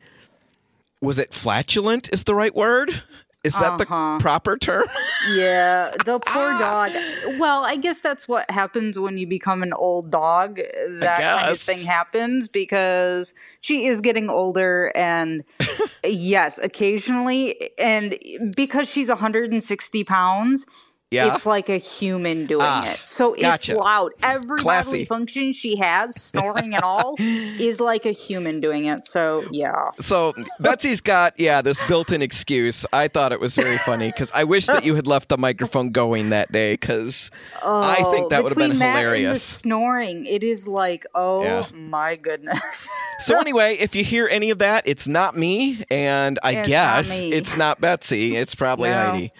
was 1.02 1.18
it 1.18 1.34
flatulent? 1.34 2.08
Is 2.12 2.24
the 2.24 2.34
right 2.34 2.54
word? 2.54 3.02
Is 3.42 3.54
that 3.54 3.80
Uh-huh. 3.80 4.16
the 4.18 4.22
proper 4.22 4.58
term? 4.58 4.86
Yeah, 5.34 5.92
the 6.04 6.18
poor 6.18 6.50
Ah. 6.54 6.88
dog. 6.88 7.38
Well, 7.38 7.64
I 7.64 7.76
guess 7.76 8.00
that's 8.00 8.26
what 8.28 8.50
happens 8.50 8.98
when 8.98 9.16
you 9.18 9.26
become 9.26 9.62
an 9.62 9.72
old 9.72 10.10
dog. 10.10 10.56
That 10.56 11.20
kind 11.20 11.50
of 11.50 11.58
thing 11.58 11.86
happens 11.86 12.48
because 12.48 13.34
she 13.60 13.86
is 13.86 14.00
getting 14.02 14.28
older 14.30 14.92
and 14.94 15.44
yes, 16.04 16.58
occasionally 16.58 17.70
and 17.78 18.16
because 18.54 18.90
she's 18.90 19.08
160 19.08 20.04
pounds, 20.04 20.66
Yeah. 21.10 21.34
it's 21.34 21.44
like 21.46 21.68
a 21.68 21.76
human 21.78 22.46
doing 22.46 22.62
Ah, 22.64 22.92
it. 22.92 23.00
So 23.04 23.32
it's 23.34 23.42
gotcha. 23.42 23.76
loud. 23.76 24.12
Every 24.22 24.58
Classy. 24.60 24.90
bodily 24.90 25.04
function 25.06 25.52
she 25.52 25.76
has, 25.76 26.14
snoring 26.14 26.72
and 26.74 26.82
all, 26.84 27.16
is 27.18 27.80
like 27.80 28.06
a 28.06 28.12
human 28.12 28.60
doing 28.60 28.84
it. 28.84 29.06
So 29.06 29.44
yeah. 29.50 29.90
So 29.98 30.34
Betsy's 30.60 31.00
got 31.00 31.34
yeah 31.38 31.62
this 31.62 31.84
built-in 31.88 32.22
excuse. 32.22 32.86
I 32.92 33.08
thought 33.08 33.32
it 33.32 33.40
was 33.40 33.56
very 33.56 33.78
funny 33.78 34.08
because 34.12 34.30
I 34.32 34.44
wish 34.44 34.66
that 34.66 34.84
you 34.84 34.94
had 34.94 35.06
left 35.08 35.28
the 35.30 35.38
microphone 35.38 35.90
going 35.90 36.30
that 36.30 36.52
day 36.52 36.74
because 36.74 37.30
I 37.64 38.04
think 38.12 38.30
that 38.30 38.42
would 38.44 38.50
have 38.50 38.58
been 38.58 38.70
and 38.72 38.80
the 38.80 38.86
hilarious. 38.86 39.42
snoring, 39.42 40.26
it 40.26 40.42
is 40.44 40.68
like, 40.68 41.06
oh 41.14 41.42
Yeah. 41.42 41.66
my 41.74 42.16
goodness. 42.16 42.88
So 43.20 43.38
anyway, 43.38 43.76
if 43.78 43.94
you 43.94 44.02
hear 44.02 44.26
any 44.28 44.48
of 44.48 44.60
that, 44.60 44.84
it's 44.86 45.06
not 45.06 45.36
me, 45.36 45.84
and 45.90 46.38
I 46.42 46.52
It's 46.52 46.68
guess 46.68 47.20
me. 47.20 47.32
it's 47.34 47.54
not 47.54 47.78
Betsy. 47.78 48.34
It's 48.34 48.54
probably 48.54 48.88
No. 48.88 48.96
Heidi. 49.10 49.32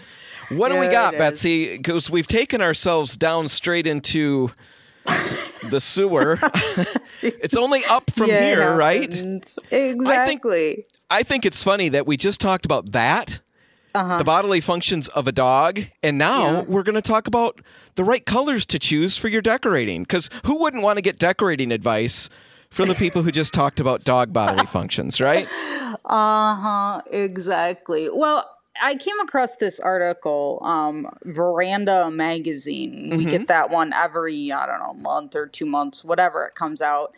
What 0.50 0.71
do 0.71 0.78
we 0.78 0.88
got. 0.88 1.12
Betsy? 1.14 1.76
Because 1.76 2.11
we've 2.11 2.26
taken 2.26 2.61
ourselves 2.61 3.16
down 3.16 3.49
straight 3.49 3.87
into 3.87 4.50
the 5.71 5.80
sewer. 5.80 6.38
it's 7.23 7.57
only 7.57 7.85
up 7.87 8.11
from 8.11 8.28
Yeah, 8.28 8.40
here, 8.45 8.75
right? 8.76 9.12
Exactly. 9.71 10.87
I 11.11 11.23
think 11.23 11.45
it's 11.47 11.62
funny 11.62 11.88
that 11.90 12.07
we 12.07 12.16
just 12.16 12.40
talked 12.40 12.64
about 12.64 12.92
that, 12.92 13.40
Uh-huh. 13.95 14.19
the 14.19 14.25
bodily 14.25 14.61
functions 14.61 15.09
of 15.09 15.26
a 15.26 15.33
dog, 15.33 15.80
and 16.02 16.16
now 16.19 16.52
Yeah. 16.52 16.61
we're 16.62 16.83
going 16.85 16.95
to 16.95 17.02
talk 17.02 17.26
about 17.26 17.61
the 17.97 18.04
right 18.04 18.25
colors 18.25 18.64
to 18.66 18.78
choose 18.78 19.16
for 19.16 19.28
your 19.28 19.42
decorating. 19.42 20.02
Because 20.02 20.30
who 20.45 20.61
wouldn't 20.61 20.83
want 20.83 20.97
to 20.99 21.02
get 21.02 21.19
decorating 21.19 21.73
advice 21.73 22.28
from 22.71 22.88
the 22.88 22.95
people 22.95 23.23
who 23.25 23.33
just 23.33 23.52
talked 23.52 23.80
about 23.80 24.04
dog 24.04 24.33
bodily 24.33 24.66
functions, 24.66 25.21
right? 25.21 25.49
Uh 26.04 26.54
huh. 26.54 27.02
Exactly. 27.11 28.09
Well, 28.12 28.49
I 28.80 28.94
came 28.94 29.18
across 29.20 29.56
this 29.56 29.78
article, 29.78 30.58
um, 30.62 31.08
Veranda 31.25 32.10
Magazine. 32.10 33.12
We 33.16 33.25
get 33.25 33.49
that 33.49 33.70
one 33.70 33.92
every, 33.92 34.50
I 34.52 34.66
don't 34.66 34.80
know, 34.80 34.94
month 34.94 35.37
or 35.37 35.46
two 35.46 35.66
months, 35.66 36.04
whatever 36.04 36.44
it 36.46 36.54
comes 36.54 36.80
out. 36.80 37.14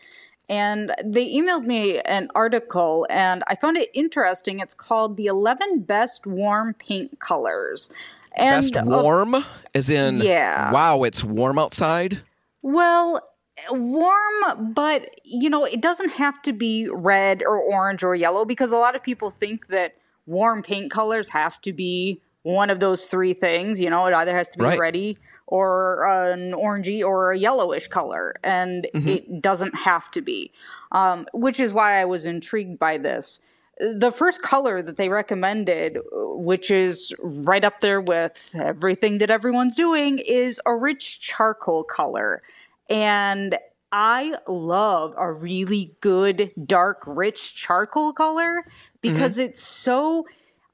And 0.48 0.92
they 1.04 1.32
emailed 1.32 1.64
me 1.64 2.00
an 2.00 2.28
article, 2.34 3.06
and 3.08 3.42
I 3.46 3.54
found 3.54 3.76
it 3.76 3.88
interesting. 3.94 4.58
It's 4.58 4.74
called 4.74 5.16
The 5.16 5.26
11 5.26 5.82
Best 5.82 6.26
Warm 6.26 6.74
Paint 6.74 7.20
Colors. 7.20 7.92
And 8.36 8.62
Best 8.62 8.76
uh, 8.76 8.84
warm, 8.84 9.44
as 9.74 9.88
in, 9.88 10.18
yeah. 10.18 10.70
wow, 10.72 11.04
it's 11.04 11.22
warm 11.22 11.58
outside. 11.58 12.22
Well, 12.60 13.22
warm, 13.70 14.72
but 14.74 15.10
you 15.24 15.48
know, 15.48 15.64
it 15.64 15.80
doesn't 15.80 16.10
have 16.12 16.42
to 16.42 16.52
be 16.52 16.88
red 16.88 17.42
or 17.42 17.58
orange 17.58 18.02
or 18.02 18.14
yellow 18.14 18.44
because 18.44 18.72
a 18.72 18.76
lot 18.76 18.96
of 18.96 19.02
people 19.02 19.30
think 19.30 19.68
that 19.68 19.96
warm 20.26 20.62
paint 20.62 20.90
colors 20.90 21.30
have 21.30 21.60
to 21.62 21.72
be 21.72 22.20
one 22.42 22.70
of 22.70 22.80
those 22.80 23.08
three 23.08 23.34
things. 23.34 23.80
You 23.80 23.90
know, 23.90 24.06
it 24.06 24.14
either 24.14 24.34
has 24.34 24.50
to 24.50 24.58
be 24.58 24.64
Right. 24.64 24.78
reddy 24.78 25.18
or 25.46 26.04
an 26.06 26.52
orangey 26.52 27.04
or 27.04 27.32
a 27.32 27.38
yellowish 27.38 27.88
color, 27.88 28.34
and 28.42 28.86
it 28.94 29.42
doesn't 29.42 29.74
have 29.74 30.10
to 30.12 30.22
be. 30.22 30.50
Um, 30.92 31.26
which 31.34 31.60
is 31.60 31.72
why 31.74 32.00
I 32.00 32.04
was 32.04 32.24
intrigued 32.24 32.78
by 32.78 32.96
this. 32.98 33.40
The 33.78 34.12
first 34.12 34.42
color 34.42 34.80
that 34.82 34.96
they 34.96 35.08
recommended, 35.08 35.98
which 36.12 36.70
is 36.70 37.12
right 37.20 37.64
up 37.64 37.80
there 37.80 38.00
with 38.00 38.54
everything 38.58 39.18
that 39.18 39.30
everyone's 39.30 39.74
doing, 39.74 40.18
is 40.18 40.60
a 40.66 40.74
rich 40.76 41.20
charcoal 41.20 41.82
color. 41.84 42.42
And 42.88 43.58
I 43.90 44.34
love 44.46 45.14
a 45.18 45.32
really 45.32 45.96
good, 46.00 46.50
dark, 46.64 47.02
rich 47.06 47.54
charcoal 47.54 48.12
color 48.12 48.64
because 49.02 49.38
it's 49.38 49.62
so, 49.62 50.26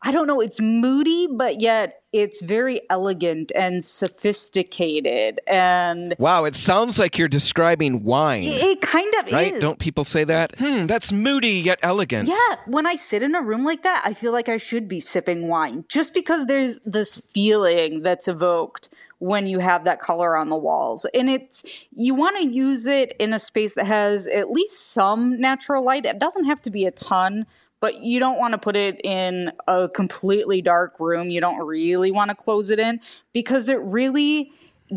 I 0.03 0.13
don't 0.13 0.27
know, 0.27 0.41
it's 0.41 0.61
moody, 0.61 1.27
but 1.31 1.61
yet 1.61 2.03
it's 2.13 2.41
very 2.41 2.81
elegant 2.89 3.51
and 3.55 3.85
sophisticated. 3.85 5.41
And 5.47 6.15
Wow, 6.19 6.45
it 6.45 6.57
sounds 6.57 6.99
like 6.99 7.19
you're 7.19 7.29
describing 7.29 8.05
wine, 8.05 8.45
it 8.45 8.81
kind 8.81 9.13
of 9.21 9.33
right? 9.33 9.55
is. 9.55 9.61
Don't 9.61 9.79
people 9.79 10.05
say 10.05 10.25
that? 10.25 10.55
Hmm, 10.59 10.87
that's 10.87 11.13
moody 11.13 11.51
yet 11.51 11.79
elegant. 11.83 12.29
Yeah, 12.29 12.57
when 12.67 12.87
I 12.87 12.97
sit 12.97 13.23
in 13.23 13.35
a 13.35 13.43
room 13.43 13.65
like 13.65 13.83
that, 13.83 14.03
I 14.05 14.15
feel 14.15 14.33
like 14.33 14.49
I 14.49 14.57
should 14.57 14.89
be 14.89 15.01
sipping 15.01 15.49
wine 15.49 15.85
just 15.89 16.15
because 16.15 16.47
there's 16.47 16.79
this 16.85 17.17
feeling 17.17 18.03
that's 18.03 18.29
evoked 18.29 18.91
when 19.19 19.47
you 19.47 19.59
have 19.59 19.85
that 19.85 19.99
color 20.01 20.37
on 20.37 20.49
the 20.49 20.57
walls. 20.57 21.05
And 21.13 21.29
it's 21.29 21.65
you 21.95 22.15
want 22.15 22.39
to 22.41 22.47
use 22.49 22.87
it 22.87 23.15
in 23.19 23.33
a 23.33 23.39
space 23.39 23.75
that 23.75 23.87
has 23.87 24.29
at 24.29 24.51
least 24.51 24.93
some 24.93 25.41
natural 25.41 25.85
light. 25.85 26.07
It 26.07 26.19
doesn't 26.19 26.45
have 26.45 26.63
to 26.63 26.71
be 26.71 26.85
a 26.87 26.91
ton, 26.93 27.47
but 27.81 28.03
you 28.03 28.19
don't 28.21 28.39
want 28.39 28.53
to 28.53 28.59
put 28.59 28.77
it 28.77 29.01
in 29.05 29.53
a 29.67 29.89
completely 29.89 30.61
dark 30.63 30.99
room. 30.99 31.31
You 31.31 31.41
don't 31.41 31.65
really 31.67 32.11
want 32.11 32.31
to 32.31 32.35
close 32.35 32.71
it 32.71 32.79
in 32.79 33.01
because 33.33 33.69
it 33.69 33.81
really 33.81 34.53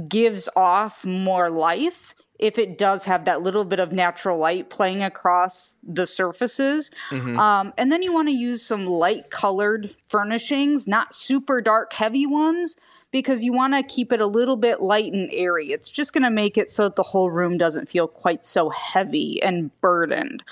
gives 0.08 0.50
off 0.56 1.06
more 1.06 1.50
life 1.50 2.16
if 2.40 2.58
it 2.58 2.78
does 2.78 3.04
have 3.06 3.26
that 3.26 3.44
little 3.44 3.64
bit 3.64 3.80
of 3.80 3.92
natural 3.92 4.38
light 4.40 4.70
playing 4.72 5.04
across 5.04 5.76
the 5.84 6.08
surfaces. 6.08 6.90
Um, 7.38 7.72
and 7.78 7.92
then 7.92 8.02
you 8.02 8.12
want 8.12 8.30
to 8.30 8.34
use 8.34 8.66
some 8.66 8.88
light 8.88 9.30
colored 9.30 9.96
furnishings, 10.04 10.88
not 10.88 11.14
super 11.14 11.62
dark, 11.62 11.94
heavy 11.94 12.26
ones, 12.26 12.78
because 13.12 13.44
you 13.44 13.54
want 13.54 13.74
to 13.76 13.84
keep 13.84 14.12
it 14.12 14.22
a 14.22 14.26
little 14.26 14.56
bit 14.56 14.82
light 14.82 15.14
and 15.14 15.30
airy. 15.32 15.72
It's 15.72 15.92
just 15.92 16.14
going 16.14 16.24
to 16.24 16.32
make 16.32 16.58
it 16.58 16.72
so 16.72 16.86
that 16.86 16.96
the 16.96 17.04
whole 17.04 17.30
room 17.30 17.58
doesn't 17.60 17.90
feel 17.90 18.08
quite 18.08 18.44
so 18.46 18.70
heavy 18.70 19.40
and 19.44 19.70
burdened. 19.82 20.44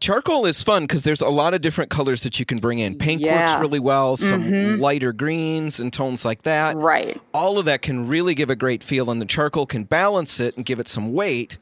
Charcoal 0.00 0.46
is 0.46 0.62
fun 0.62 0.84
because 0.84 1.04
there's 1.04 1.20
a 1.20 1.28
lot 1.28 1.54
of 1.54 1.60
different 1.60 1.90
colors 1.90 2.22
that 2.22 2.38
you 2.38 2.44
can 2.46 2.58
bring 2.58 2.78
in. 2.78 2.96
Pink 2.98 3.20
Yeah. 3.20 3.30
Mm-hmm. 3.30 3.52
works 3.52 3.60
really 3.62 3.78
well, 3.78 4.16
some 4.16 4.78
lighter 4.80 5.12
greens 5.12 5.80
and 5.80 5.92
tones 5.92 6.24
like 6.24 6.42
that. 6.42 6.76
Right. 6.76 7.20
All 7.32 7.58
of 7.58 7.64
that 7.64 7.82
can 7.82 8.06
really 8.08 8.34
give 8.34 8.50
a 8.50 8.56
great 8.56 8.82
feel, 8.82 9.10
and 9.10 9.20
the 9.20 9.26
charcoal 9.26 9.66
can 9.66 9.84
balance 9.84 10.40
it 10.40 10.56
and 10.56 10.64
give 10.64 10.78
it 10.80 10.88
some 10.88 11.12
weight, 11.12 11.58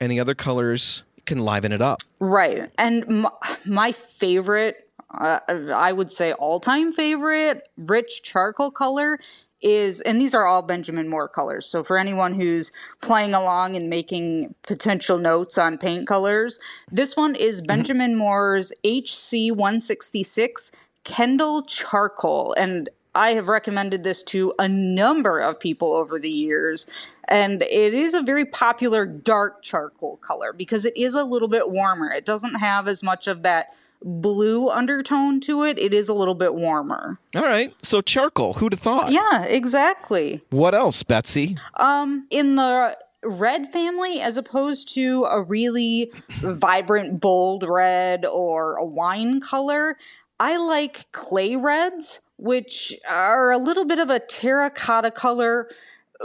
and 0.00 0.10
the 0.10 0.20
other 0.20 0.34
colors 0.34 1.02
can 1.26 1.38
liven 1.38 1.72
it 1.72 1.80
up. 1.80 2.02
Right. 2.18 2.70
And 2.78 3.06
my, 3.06 3.30
my 3.64 3.92
favorite, 3.92 4.88
uh, 5.12 5.38
I 5.48 5.92
would 5.92 6.10
say 6.10 6.32
all 6.32 6.58
time 6.58 6.92
favorite, 6.92 7.68
rich 7.76 8.22
charcoal 8.24 8.70
color 8.70 9.18
is, 9.62 10.00
and 10.00 10.20
these 10.20 10.34
are 10.34 10.46
all 10.46 10.62
Benjamin 10.62 11.08
Moore 11.08 11.28
colors. 11.28 11.66
So 11.66 11.82
for 11.82 11.98
anyone 11.98 12.34
who's 12.34 12.72
playing 13.00 13.34
along 13.34 13.76
and 13.76 13.88
making 13.88 14.54
potential 14.62 15.18
notes 15.18 15.58
on 15.58 15.78
paint 15.78 16.06
colors, 16.06 16.58
this 16.90 17.16
one 17.16 17.34
is 17.34 17.60
mm-hmm. 17.60 17.66
Benjamin 17.66 18.16
Moore's 18.16 18.72
HC166 18.84 20.72
Kendall 21.04 21.62
Charcoal. 21.62 22.54
And 22.56 22.88
I 23.14 23.32
have 23.32 23.48
recommended 23.48 24.04
this 24.04 24.22
to 24.24 24.54
a 24.58 24.68
number 24.68 25.38
of 25.40 25.60
people 25.60 25.92
over 25.92 26.18
the 26.18 26.30
years. 26.30 26.88
And 27.28 27.62
it 27.62 27.94
is 27.94 28.14
a 28.14 28.22
very 28.22 28.46
popular 28.46 29.04
dark 29.04 29.62
charcoal 29.62 30.16
color 30.18 30.52
because 30.52 30.84
it 30.84 30.96
is 30.96 31.14
a 31.14 31.24
little 31.24 31.48
bit 31.48 31.70
warmer. 31.70 32.10
It 32.10 32.24
doesn't 32.24 32.56
have 32.56 32.88
as 32.88 33.02
much 33.02 33.26
of 33.26 33.42
that 33.42 33.74
blue 34.04 34.68
undertone 34.70 35.40
to 35.40 35.64
it. 35.64 35.78
It 35.78 35.92
is 35.92 36.08
a 36.08 36.14
little 36.14 36.34
bit 36.34 36.54
warmer. 36.54 37.18
All 37.34 37.42
right, 37.42 37.74
so 37.82 38.00
charcoal. 38.00 38.54
Who'd 38.54 38.72
have 38.72 38.80
thought? 38.80 39.12
Yeah, 39.12 39.44
exactly. 39.44 40.40
What 40.50 40.74
else, 40.74 41.02
Betsy? 41.02 41.56
Um, 41.76 42.26
in 42.30 42.56
the 42.56 42.96
red 43.24 43.70
family 43.72 44.20
as 44.20 44.36
opposed 44.36 44.92
to 44.94 45.24
a 45.24 45.40
really 45.40 46.10
vibrant 46.40 47.20
bold 47.20 47.62
red 47.62 48.26
or 48.26 48.74
a 48.76 48.84
wine 48.84 49.40
color 49.40 49.96
i 50.40 50.56
like 50.56 51.10
clay 51.12 51.54
reds 51.54 52.20
which 52.36 52.92
are 53.08 53.52
a 53.52 53.58
little 53.58 53.84
bit 53.84 54.00
of 54.00 54.10
a 54.10 54.18
terracotta 54.18 55.10
color 55.10 55.68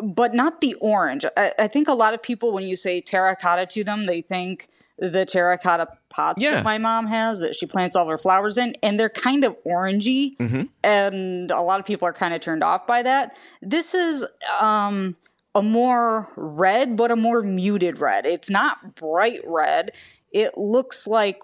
but 0.03 0.33
not 0.33 0.59
the 0.59 0.73
orange 0.81 1.23
i, 1.37 1.51
I 1.59 1.67
think 1.67 1.87
a 1.87 1.93
lot 1.93 2.15
of 2.15 2.23
people 2.23 2.51
when 2.51 2.63
you 2.63 2.75
say 2.75 2.99
terracotta 2.99 3.67
to 3.67 3.83
them 3.83 4.07
they 4.07 4.21
think 4.21 4.67
the 4.99 5.25
terracotta 5.25 5.87
pots 6.09 6.41
Yeah. 6.43 6.55
that 6.55 6.63
my 6.63 6.77
mom 6.77 7.07
has 7.07 7.39
that 7.41 7.55
she 7.55 7.65
plants 7.65 7.95
all 7.95 8.07
her 8.07 8.17
flowers 8.17 8.57
in 8.57 8.75
and 8.81 8.99
they're 8.99 9.09
kind 9.09 9.43
of 9.43 9.55
orangey 9.65 10.31
and 10.83 11.51
a 11.51 11.61
lot 11.61 11.79
of 11.79 11.85
people 11.85 12.07
are 12.07 12.13
kind 12.13 12.33
of 12.33 12.41
turned 12.41 12.63
off 12.63 12.87
by 12.87 13.03
that 13.03 13.35
this 13.61 13.93
is 13.93 14.25
um 14.59 15.15
a 15.55 15.61
more 15.63 16.29
red, 16.35 16.95
but 16.95 17.09
a 17.09 17.15
more 17.15 17.41
muted 17.41 17.97
red. 17.99 18.27
It's 18.27 18.47
not 18.47 18.93
bright 18.93 19.41
red. 19.43 19.91
It 20.31 20.55
looks 20.55 21.07
like 21.07 21.39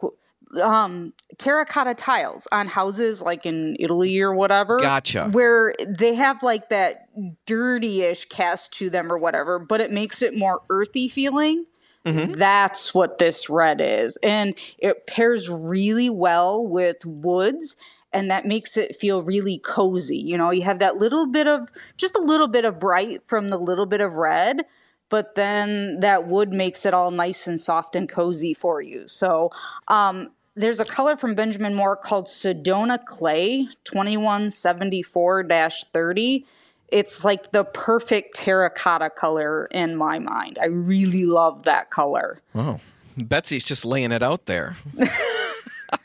um, 0.62 1.13
terracotta 1.39 1.95
tiles 1.95 2.48
on 2.51 2.67
houses 2.67 3.24
like 3.24 3.43
in 3.48 3.75
Italy 3.79 4.19
or 4.19 4.31
whatever. 4.36 4.77
Gotcha. 4.77 5.29
Where 5.31 5.74
they 5.88 6.13
have 6.13 6.43
like 6.43 6.69
that 6.69 7.07
dirty-ish 7.48 8.25
cast 8.25 8.72
to 8.74 8.91
them 8.91 9.12
or 9.12 9.17
whatever, 9.17 9.57
but 9.57 9.81
it 9.81 9.89
makes 9.91 10.22
it 10.22 10.38
more 10.38 10.62
earthy 10.69 11.07
feeling. 11.07 11.65
Mm-hmm. 12.05 12.33
That's 12.33 12.93
what 12.93 13.17
this 13.17 13.50
red 13.50 13.79
is. 13.81 14.17
And 14.24 14.55
it 14.77 15.07
pairs 15.07 15.50
really 15.50 16.10
well 16.10 16.65
with 16.65 17.05
woods 17.05 17.75
and 18.13 18.29
that 18.29 18.45
makes 18.45 18.77
it 18.77 18.95
feel 18.95 19.22
really 19.22 19.57
cozy. 19.57 20.17
You 20.17 20.38
know, 20.38 20.51
you 20.51 20.62
have 20.62 20.79
that 20.79 20.98
little 20.98 21.25
bit 21.25 21.48
of 21.48 21.69
just 21.98 22.15
a 22.15 22.22
little 22.22 22.48
bit 22.48 22.63
of 22.63 22.79
bright 22.79 23.22
from 23.25 23.50
the 23.50 23.57
little 23.57 23.86
bit 23.86 24.01
of 24.01 24.13
red, 24.13 24.65
but 25.10 25.36
then 25.36 26.00
that 26.01 26.27
wood 26.27 26.53
makes 26.53 26.86
it 26.86 26.93
all 26.93 27.12
nice 27.12 27.48
and 27.48 27.60
soft 27.60 27.95
and 27.95 28.07
cozy 28.07 28.53
for 28.53 28.81
you. 28.81 29.07
So, 29.07 29.51
um, 29.88 30.29
there's 30.55 30.79
a 30.79 30.86
color 30.86 31.17
from 31.17 31.33
Benjamin 31.33 31.74
Moore 31.74 31.95
called 31.95 32.27
Sedona 32.27 33.03
Clay 33.03 33.67
2174 33.86 35.48
30. 35.48 36.45
It's 36.93 37.25
like 37.25 37.51
the 37.51 37.63
perfect 37.63 38.35
terracotta 38.35 39.09
color 39.09 39.65
in 39.65 39.95
my 39.95 40.19
mind. 40.19 40.59
I 40.62 40.65
really 40.65 41.25
love 41.25 41.63
that 41.63 41.89
color. 41.89 42.39
Oh, 42.53 42.79
Betsy's 43.17 43.63
just 43.63 43.83
laying 43.83 44.12
it 44.12 44.21
out 44.21 44.45
there. 44.45 44.77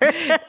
I 0.01 0.41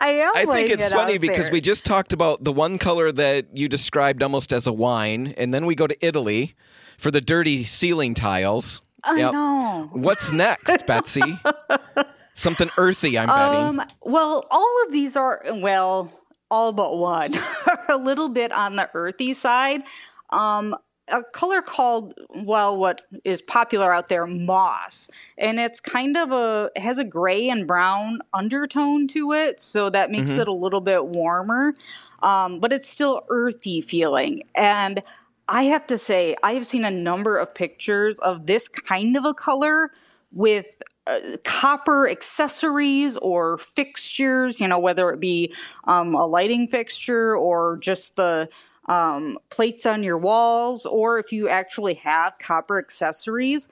am. 0.00 0.32
I 0.36 0.44
think 0.46 0.70
it's 0.70 0.86
it 0.86 0.92
funny 0.92 1.18
because 1.18 1.46
there. 1.46 1.52
we 1.52 1.60
just 1.60 1.84
talked 1.84 2.12
about 2.12 2.44
the 2.44 2.52
one 2.52 2.78
color 2.78 3.10
that 3.10 3.46
you 3.56 3.68
described 3.68 4.22
almost 4.22 4.52
as 4.52 4.68
a 4.68 4.72
wine, 4.72 5.34
and 5.36 5.52
then 5.52 5.66
we 5.66 5.74
go 5.74 5.88
to 5.88 6.06
Italy 6.06 6.54
for 6.96 7.10
the 7.10 7.20
dirty 7.20 7.64
ceiling 7.64 8.14
tiles. 8.14 8.80
I 9.02 9.16
yep. 9.16 9.32
know. 9.32 9.90
What's 9.92 10.30
next, 10.30 10.86
Betsy? 10.86 11.40
Something 12.34 12.70
earthy, 12.78 13.18
I'm 13.18 13.26
betting. 13.26 13.80
Um, 13.80 13.86
well, 14.02 14.46
all 14.48 14.84
of 14.86 14.92
these 14.92 15.16
are 15.16 15.42
well, 15.54 16.12
all 16.50 16.72
but 16.72 16.96
one 16.96 17.34
are 17.66 17.84
a 17.88 17.96
little 17.96 18.28
bit 18.28 18.52
on 18.52 18.76
the 18.76 18.90
earthy 18.94 19.32
side. 19.32 19.82
Um, 20.30 20.76
a 21.10 21.22
color 21.22 21.62
called 21.62 22.14
well 22.30 22.76
what 22.76 23.02
is 23.24 23.42
popular 23.42 23.92
out 23.92 24.08
there 24.08 24.26
moss 24.26 25.10
and 25.36 25.58
it's 25.58 25.80
kind 25.80 26.16
of 26.16 26.32
a 26.32 26.70
has 26.76 26.98
a 26.98 27.04
gray 27.04 27.48
and 27.48 27.66
brown 27.66 28.20
undertone 28.32 29.08
to 29.08 29.32
it 29.32 29.60
so 29.60 29.90
that 29.90 30.10
makes 30.10 30.32
mm-hmm. 30.32 30.40
it 30.40 30.48
a 30.48 30.54
little 30.54 30.80
bit 30.80 31.06
warmer 31.06 31.74
um, 32.22 32.60
but 32.60 32.72
it's 32.72 32.88
still 32.88 33.24
earthy 33.28 33.80
feeling 33.80 34.42
and 34.54 35.00
i 35.48 35.64
have 35.64 35.86
to 35.86 35.96
say 35.96 36.36
i 36.42 36.52
have 36.52 36.66
seen 36.66 36.84
a 36.84 36.90
number 36.90 37.38
of 37.38 37.54
pictures 37.54 38.18
of 38.18 38.46
this 38.46 38.68
kind 38.68 39.16
of 39.16 39.24
a 39.24 39.34
color 39.34 39.90
with 40.32 40.82
uh, 41.06 41.18
copper 41.44 42.08
accessories 42.08 43.16
or 43.18 43.58
fixtures 43.58 44.60
you 44.60 44.68
know 44.68 44.78
whether 44.78 45.10
it 45.10 45.20
be 45.20 45.52
um, 45.84 46.14
a 46.14 46.26
lighting 46.26 46.68
fixture 46.68 47.36
or 47.36 47.78
just 47.78 48.16
the 48.16 48.48
um, 48.88 49.38
plates 49.50 49.86
on 49.86 50.02
your 50.02 50.18
walls, 50.18 50.86
or 50.86 51.18
if 51.18 51.30
you 51.30 51.48
actually 51.48 51.94
have 51.94 52.38
copper 52.38 52.78
accessories, 52.78 53.68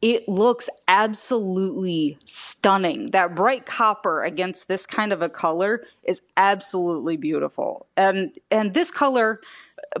it 0.00 0.28
looks 0.28 0.68
absolutely 0.86 2.18
stunning. 2.24 3.10
That 3.10 3.34
bright 3.34 3.66
copper 3.66 4.22
against 4.22 4.68
this 4.68 4.86
kind 4.86 5.12
of 5.12 5.22
a 5.22 5.28
color 5.28 5.84
is 6.04 6.22
absolutely 6.36 7.16
beautiful. 7.16 7.86
And 7.96 8.36
and 8.50 8.74
this 8.74 8.90
color 8.92 9.40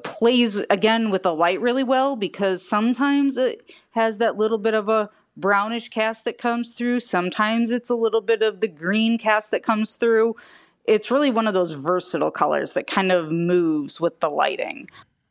plays 0.04 0.56
again 0.70 1.10
with 1.10 1.22
the 1.22 1.34
light 1.34 1.60
really 1.60 1.82
well 1.82 2.14
because 2.14 2.66
sometimes 2.66 3.36
it 3.36 3.72
has 3.92 4.18
that 4.18 4.36
little 4.36 4.58
bit 4.58 4.74
of 4.74 4.88
a 4.88 5.10
brownish 5.40 5.88
cast 5.88 6.24
that 6.24 6.38
comes 6.38 6.72
through, 6.72 7.00
sometimes 7.00 7.70
it's 7.70 7.90
a 7.90 7.96
little 7.96 8.20
bit 8.20 8.42
of 8.42 8.60
the 8.60 8.68
green 8.68 9.18
cast 9.18 9.50
that 9.52 9.62
comes 9.62 9.96
through 9.96 10.36
it's 10.88 11.10
really 11.10 11.30
one 11.30 11.46
of 11.46 11.52
those 11.52 11.74
versatile 11.74 12.30
colors 12.30 12.72
that 12.72 12.86
kind 12.86 13.12
of 13.12 13.30
moves 13.30 14.00
with 14.00 14.18
the 14.20 14.30
lighting. 14.30 14.88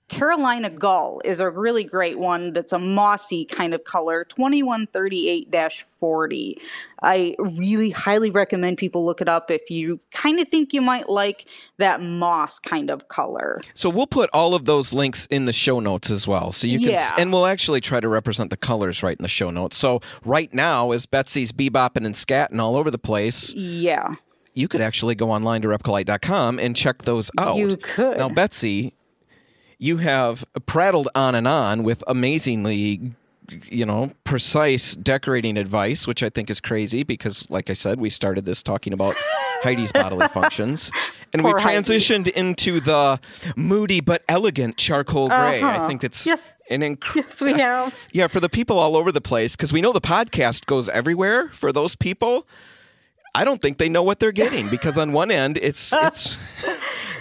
Carolina 0.08 0.70
Gull 0.70 1.22
is 1.26 1.40
a 1.40 1.50
really 1.50 1.84
great 1.84 2.17
one 2.17 2.54
that's 2.54 2.72
a 2.72 2.80
mossy 2.80 3.43
kind 3.43 3.74
of 3.74 3.84
color, 3.84 4.24
2138 4.24 5.54
40. 6.00 6.62
I 7.04 7.36
really 7.39 7.89
highly 7.89 8.30
recommend 8.30 8.78
people 8.78 9.06
look 9.06 9.22
it 9.22 9.28
up 9.28 9.52
if 9.52 9.70
you 9.70 10.00
kind 10.12 10.39
of 10.39 10.48
think 10.48 10.74
you 10.74 10.82
might 10.82 11.10
like 11.10 11.48
that 11.78 12.02
moss 12.02 12.58
kind 12.58 12.89
of 12.89 13.10
color. 13.10 13.60
So 13.74 13.89
we'll 13.89 14.08
put 14.08 14.30
all 14.34 14.56
of 14.56 14.65
those 14.65 14.93
links 14.93 15.26
in 15.28 15.46
the 15.46 15.54
show 15.54 15.80
notes 15.80 16.10
as 16.10 16.28
well. 16.28 16.52
So 16.54 16.67
you 16.67 16.80
can, 16.80 16.89
yeah. 16.91 17.12
and 17.17 17.32
we'll 17.34 17.46
actually 17.46 17.82
try 17.82 18.00
to 18.00 18.08
represent 18.08 18.50
the 18.50 18.58
colors 18.58 19.04
right 19.04 19.17
in 19.17 19.24
the 19.24 19.30
show 19.30 19.50
notes. 19.50 19.76
So 19.76 20.02
right 20.24 20.54
now, 20.54 20.91
as 20.91 21.06
Betsy's 21.06 21.52
bebopping 21.52 22.06
and 22.06 22.15
scatting 22.15 22.60
all 22.60 22.78
over 22.78 22.89
the 22.89 22.98
place. 22.98 23.54
Yeah 23.54 24.15
you 24.58 24.67
could 24.67 24.82
actually 24.82 25.13
go 25.13 25.30
online 25.30 25.62
to 25.62 25.67
repcolite.com 25.67 26.58
and 26.58 26.76
check 26.76 27.04
those 27.04 27.30
out. 27.38 27.58
You 27.58 27.78
could. 27.78 28.17
Now, 28.17 28.28
Betsy, 28.28 28.96
you 29.80 29.98
have 29.98 30.46
prattled 30.66 31.10
on 31.16 31.36
and 31.36 31.48
on 31.48 31.84
with 31.84 32.04
amazingly 32.08 33.13
you 33.70 33.86
know, 33.86 34.12
precise 34.24 34.96
decorating 34.96 35.58
advice, 35.58 36.08
which 36.08 36.22
I 36.22 36.30
think 36.30 36.50
is 36.50 36.60
crazy 36.60 37.04
because, 37.04 37.50
like 37.50 37.70
I 37.70 37.74
said, 37.74 38.00
we 38.00 38.10
started 38.10 38.46
this 38.46 38.62
talking 38.62 38.94
about 38.94 39.16
Heidi's 39.63 39.92
bodily 39.92 40.28
functions. 40.34 40.92
And 41.34 41.42
Poor 41.42 41.56
we 41.56 41.62
transitioned 41.62 42.26
Heidi. 42.26 42.38
into 42.38 42.80
the 42.80 43.20
moody 43.56 44.02
but 44.02 44.24
elegant 44.28 44.78
charcoal 44.78 45.30
gray. 45.30 45.62
Uh-huh. 45.62 45.84
I 45.84 45.88
think 45.88 46.04
it's 46.04 46.26
yes. 46.26 46.52
an 46.70 46.84
incredible. 46.84 47.28
Yes, 47.30 47.42
we 47.42 47.54
have. 47.54 47.96
Yeah, 48.12 48.28
for 48.28 48.40
the 48.40 48.50
people 48.50 48.80
all 48.80 48.98
over 48.98 49.12
the 49.12 49.22
place, 49.22 49.56
because 49.56 49.72
we 49.72 49.82
know 49.82 49.94
the 49.94 50.02
podcast 50.02 50.66
goes 50.66 50.90
everywhere 50.90 51.50
for 51.50 51.72
those 51.72 51.96
people. 51.96 52.48
I 53.36 53.44
don't 53.44 53.62
think 53.62 53.78
they 53.78 53.90
know 53.90 54.02
what 54.02 54.20
they're 54.20 54.32
getting 54.32 54.68
because 54.70 54.98
on 54.98 55.12
one 55.12 55.30
end 55.30 55.58
it's 55.62 55.94
it's 55.96 56.38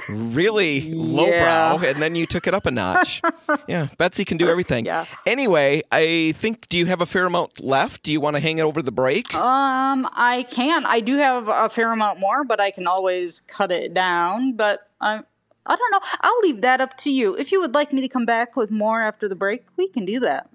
really 0.08 0.92
lowbrow, 0.92 1.82
yeah. 1.82 1.90
and 1.90 2.02
then 2.02 2.14
you 2.14 2.26
took 2.26 2.46
it 2.46 2.54
up 2.54 2.66
a 2.66 2.70
notch. 2.70 3.22
yeah, 3.68 3.88
Betsy 3.98 4.24
can 4.24 4.36
do 4.36 4.48
everything. 4.48 4.86
Yeah. 4.86 5.06
Anyway, 5.24 5.82
I 5.92 6.34
think. 6.36 6.68
Do 6.68 6.78
you 6.78 6.86
have 6.86 7.00
a 7.00 7.06
fair 7.06 7.26
amount 7.26 7.60
left? 7.60 8.02
Do 8.02 8.12
you 8.12 8.20
want 8.20 8.34
to 8.36 8.40
hang 8.40 8.58
it 8.58 8.62
over 8.62 8.82
the 8.82 8.92
break? 8.92 9.34
Um, 9.34 10.08
I 10.12 10.46
can. 10.50 10.84
I 10.86 11.00
do 11.00 11.16
have 11.18 11.48
a 11.48 11.68
fair 11.68 11.92
amount 11.92 12.20
more, 12.20 12.44
but 12.44 12.60
I 12.60 12.70
can 12.70 12.86
always 12.86 13.40
cut 13.40 13.70
it 13.70 13.94
down. 13.94 14.54
But 14.54 14.88
I, 15.00 15.20
I 15.66 15.76
don't 15.76 15.90
know. 15.92 16.00
I'll 16.20 16.40
leave 16.42 16.60
that 16.62 16.80
up 16.80 16.96
to 16.98 17.10
you. 17.10 17.36
If 17.36 17.52
you 17.52 17.60
would 17.60 17.74
like 17.74 17.92
me 17.92 18.00
to 18.00 18.08
come 18.08 18.26
back 18.26 18.56
with 18.56 18.70
more 18.70 19.02
after 19.02 19.28
the 19.28 19.36
break, 19.36 19.64
we 19.76 19.88
can 19.88 20.04
do 20.04 20.20
that. 20.20 20.50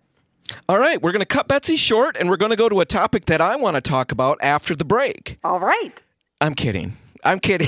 All 0.67 0.79
right, 0.79 1.01
we're 1.01 1.11
going 1.11 1.21
to 1.21 1.25
cut 1.25 1.47
Betsy 1.47 1.77
short 1.77 2.17
and 2.17 2.29
we're 2.29 2.37
going 2.37 2.49
to 2.49 2.57
go 2.57 2.67
to 2.67 2.81
a 2.81 2.85
topic 2.85 3.25
that 3.25 3.41
I 3.41 3.55
want 3.55 3.75
to 3.75 3.81
talk 3.81 4.11
about 4.11 4.37
after 4.41 4.75
the 4.75 4.85
break. 4.85 5.37
All 5.43 5.59
right. 5.59 6.01
I'm 6.39 6.55
kidding. 6.55 6.97
I'm 7.23 7.39
kidding. 7.39 7.67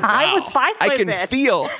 I 0.00 0.32
was 0.34 0.48
fine 0.50 0.74
I 0.80 0.96
can 0.96 1.08
it. 1.08 1.28
feel. 1.28 1.68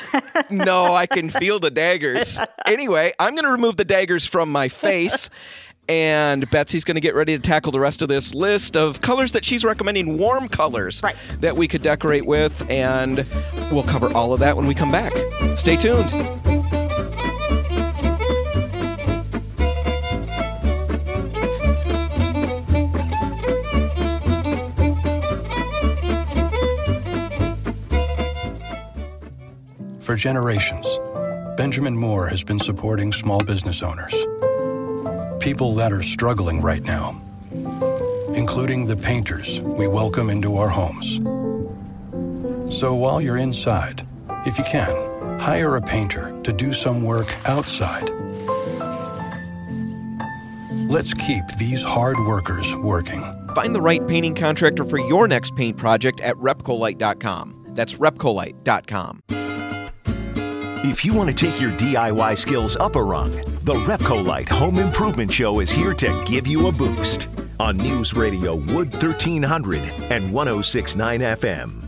No, 0.50 0.94
I 0.94 1.06
can 1.06 1.30
feel 1.30 1.58
the 1.58 1.70
daggers. 1.70 2.38
Anyway, 2.66 3.12
I'm 3.18 3.34
going 3.34 3.44
to 3.44 3.50
remove 3.50 3.76
the 3.76 3.84
daggers 3.84 4.26
from 4.26 4.50
my 4.50 4.68
face. 4.68 5.28
And 5.88 6.48
Betsy's 6.50 6.84
going 6.84 6.94
to 6.94 7.00
get 7.00 7.14
ready 7.14 7.34
to 7.36 7.42
tackle 7.42 7.72
the 7.72 7.80
rest 7.80 8.02
of 8.02 8.08
this 8.08 8.34
list 8.34 8.76
of 8.76 9.00
colors 9.00 9.32
that 9.32 9.44
she's 9.44 9.64
recommending, 9.64 10.18
warm 10.18 10.48
colors 10.48 11.02
right. 11.02 11.16
that 11.40 11.56
we 11.56 11.66
could 11.66 11.82
decorate 11.82 12.24
with. 12.26 12.68
And 12.70 13.26
we'll 13.70 13.84
cover 13.84 14.12
all 14.12 14.32
of 14.32 14.40
that 14.40 14.56
when 14.56 14.66
we 14.66 14.74
come 14.74 14.92
back. 14.92 15.12
Stay 15.56 15.76
tuned. 15.76 16.10
Generations, 30.18 30.98
Benjamin 31.56 31.96
Moore 31.96 32.26
has 32.26 32.44
been 32.44 32.58
supporting 32.58 33.12
small 33.12 33.40
business 33.44 33.82
owners. 33.82 34.14
People 35.40 35.74
that 35.76 35.92
are 35.92 36.02
struggling 36.02 36.60
right 36.60 36.82
now, 36.82 37.20
including 38.34 38.86
the 38.86 38.96
painters 38.96 39.62
we 39.62 39.86
welcome 39.86 40.28
into 40.28 40.56
our 40.58 40.68
homes. 40.68 41.16
So 42.76 42.94
while 42.94 43.20
you're 43.20 43.38
inside, 43.38 44.06
if 44.44 44.58
you 44.58 44.64
can, 44.64 45.40
hire 45.40 45.76
a 45.76 45.80
painter 45.80 46.38
to 46.42 46.52
do 46.52 46.72
some 46.72 47.02
work 47.02 47.28
outside. 47.48 48.10
Let's 50.90 51.14
keep 51.14 51.46
these 51.58 51.82
hard 51.82 52.18
workers 52.20 52.74
working. 52.76 53.22
Find 53.54 53.74
the 53.74 53.80
right 53.80 54.06
painting 54.06 54.34
contractor 54.34 54.84
for 54.84 54.98
your 54.98 55.28
next 55.28 55.54
paint 55.54 55.76
project 55.76 56.20
at 56.20 56.34
repcolite.com. 56.36 57.66
That's 57.70 57.94
repcolite.com. 57.94 59.22
If 60.84 61.04
you 61.04 61.12
want 61.12 61.28
to 61.28 61.34
take 61.34 61.60
your 61.60 61.72
DIY 61.72 62.38
skills 62.38 62.76
up 62.76 62.94
a 62.94 63.02
rung, 63.02 63.32
the 63.64 63.74
Repcolite 63.74 64.48
Home 64.50 64.78
Improvement 64.78 65.32
Show 65.32 65.58
is 65.58 65.72
here 65.72 65.92
to 65.94 66.24
give 66.24 66.46
you 66.46 66.68
a 66.68 66.72
boost 66.72 67.26
on 67.58 67.76
News 67.76 68.14
Radio 68.14 68.54
Wood 68.54 68.92
1300 68.92 69.82
and 70.10 70.32
1069 70.32 71.20
FM. 71.20 71.87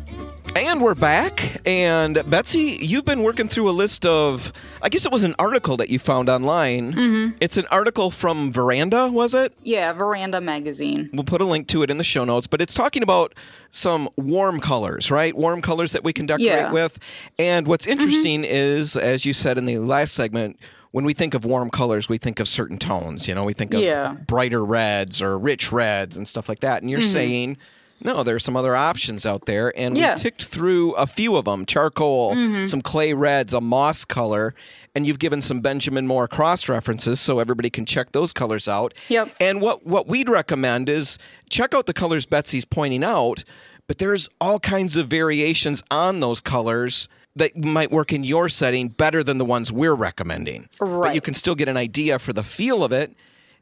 And 0.56 0.82
we're 0.82 0.94
back. 0.94 1.60
And 1.64 2.22
Betsy, 2.28 2.78
you've 2.80 3.04
been 3.04 3.22
working 3.22 3.48
through 3.48 3.70
a 3.70 3.72
list 3.72 4.04
of, 4.04 4.52
I 4.82 4.88
guess 4.88 5.06
it 5.06 5.12
was 5.12 5.22
an 5.22 5.34
article 5.38 5.76
that 5.78 5.88
you 5.90 5.98
found 5.98 6.28
online. 6.28 6.92
Mm-hmm. 6.92 7.36
It's 7.40 7.56
an 7.56 7.66
article 7.70 8.10
from 8.10 8.52
Veranda, 8.52 9.08
was 9.08 9.32
it? 9.34 9.54
Yeah, 9.62 9.92
Veranda 9.92 10.40
magazine. 10.40 11.08
We'll 11.12 11.24
put 11.24 11.40
a 11.40 11.44
link 11.44 11.66
to 11.68 11.82
it 11.82 11.90
in 11.90 11.98
the 11.98 12.04
show 12.04 12.24
notes, 12.24 12.46
but 12.46 12.60
it's 12.60 12.74
talking 12.74 13.02
about 13.02 13.34
some 13.70 14.08
warm 14.16 14.60
colors, 14.60 15.10
right? 15.10 15.34
Warm 15.36 15.62
colors 15.62 15.92
that 15.92 16.04
we 16.04 16.12
can 16.12 16.26
decorate 16.26 16.46
Yeah. 16.46 16.72
with. 16.72 16.98
And 17.38 17.66
what's 17.66 17.86
interesting 17.86 18.44
is, 18.44 18.96
as 18.96 19.24
you 19.24 19.32
said 19.32 19.56
in 19.56 19.64
the 19.66 19.78
last 19.78 20.14
segment, 20.14 20.58
when 20.90 21.04
we 21.04 21.14
think 21.14 21.34
of 21.34 21.44
warm 21.44 21.70
colors, 21.70 22.08
we 22.08 22.18
think 22.18 22.40
of 22.40 22.48
certain 22.48 22.76
tones. 22.76 23.28
You 23.28 23.34
know, 23.34 23.44
we 23.44 23.52
think 23.52 23.72
of 23.72 23.80
Yeah. 23.82 24.14
brighter 24.26 24.64
reds 24.64 25.22
or 25.22 25.38
rich 25.38 25.70
reds 25.72 26.16
and 26.16 26.26
stuff 26.26 26.48
like 26.48 26.60
that. 26.60 26.82
And 26.82 26.90
you're 26.90 27.02
saying, 27.02 27.56
no, 28.02 28.22
there's 28.22 28.44
some 28.44 28.56
other 28.56 28.74
options 28.74 29.26
out 29.26 29.46
there. 29.46 29.72
And 29.78 29.96
Yeah. 29.96 30.14
we 30.14 30.20
ticked 30.20 30.44
through 30.44 30.92
a 30.92 31.06
few 31.06 31.36
of 31.36 31.44
them 31.44 31.66
charcoal, 31.66 32.34
mm-hmm. 32.34 32.64
some 32.64 32.82
clay 32.82 33.12
reds, 33.12 33.52
a 33.52 33.60
moss 33.60 34.04
color. 34.04 34.54
And 34.94 35.06
you've 35.06 35.18
given 35.18 35.40
some 35.40 35.60
Benjamin 35.60 36.06
Moore 36.06 36.26
cross 36.26 36.68
references 36.68 37.20
so 37.20 37.38
everybody 37.38 37.70
can 37.70 37.86
check 37.86 38.12
those 38.12 38.32
colors 38.32 38.66
out. 38.66 38.94
Yep. 39.08 39.34
And 39.40 39.60
what, 39.60 39.86
what 39.86 40.08
we'd 40.08 40.28
recommend 40.28 40.88
is 40.88 41.18
check 41.48 41.74
out 41.74 41.86
the 41.86 41.94
colors 41.94 42.26
Betsy's 42.26 42.64
pointing 42.64 43.04
out, 43.04 43.44
but 43.86 43.98
there's 43.98 44.28
all 44.40 44.58
kinds 44.58 44.96
of 44.96 45.08
variations 45.08 45.82
on 45.90 46.20
those 46.20 46.40
colors 46.40 47.08
that 47.36 47.56
might 47.56 47.92
work 47.92 48.12
in 48.12 48.24
your 48.24 48.48
setting 48.48 48.88
better 48.88 49.22
than 49.22 49.38
the 49.38 49.44
ones 49.44 49.70
we're 49.70 49.94
recommending. 49.94 50.68
Right. 50.80 51.08
But 51.08 51.14
you 51.14 51.20
can 51.20 51.34
still 51.34 51.54
get 51.54 51.68
an 51.68 51.76
idea 51.76 52.18
for 52.18 52.32
the 52.32 52.42
feel 52.42 52.82
of 52.82 52.92
it, 52.92 53.14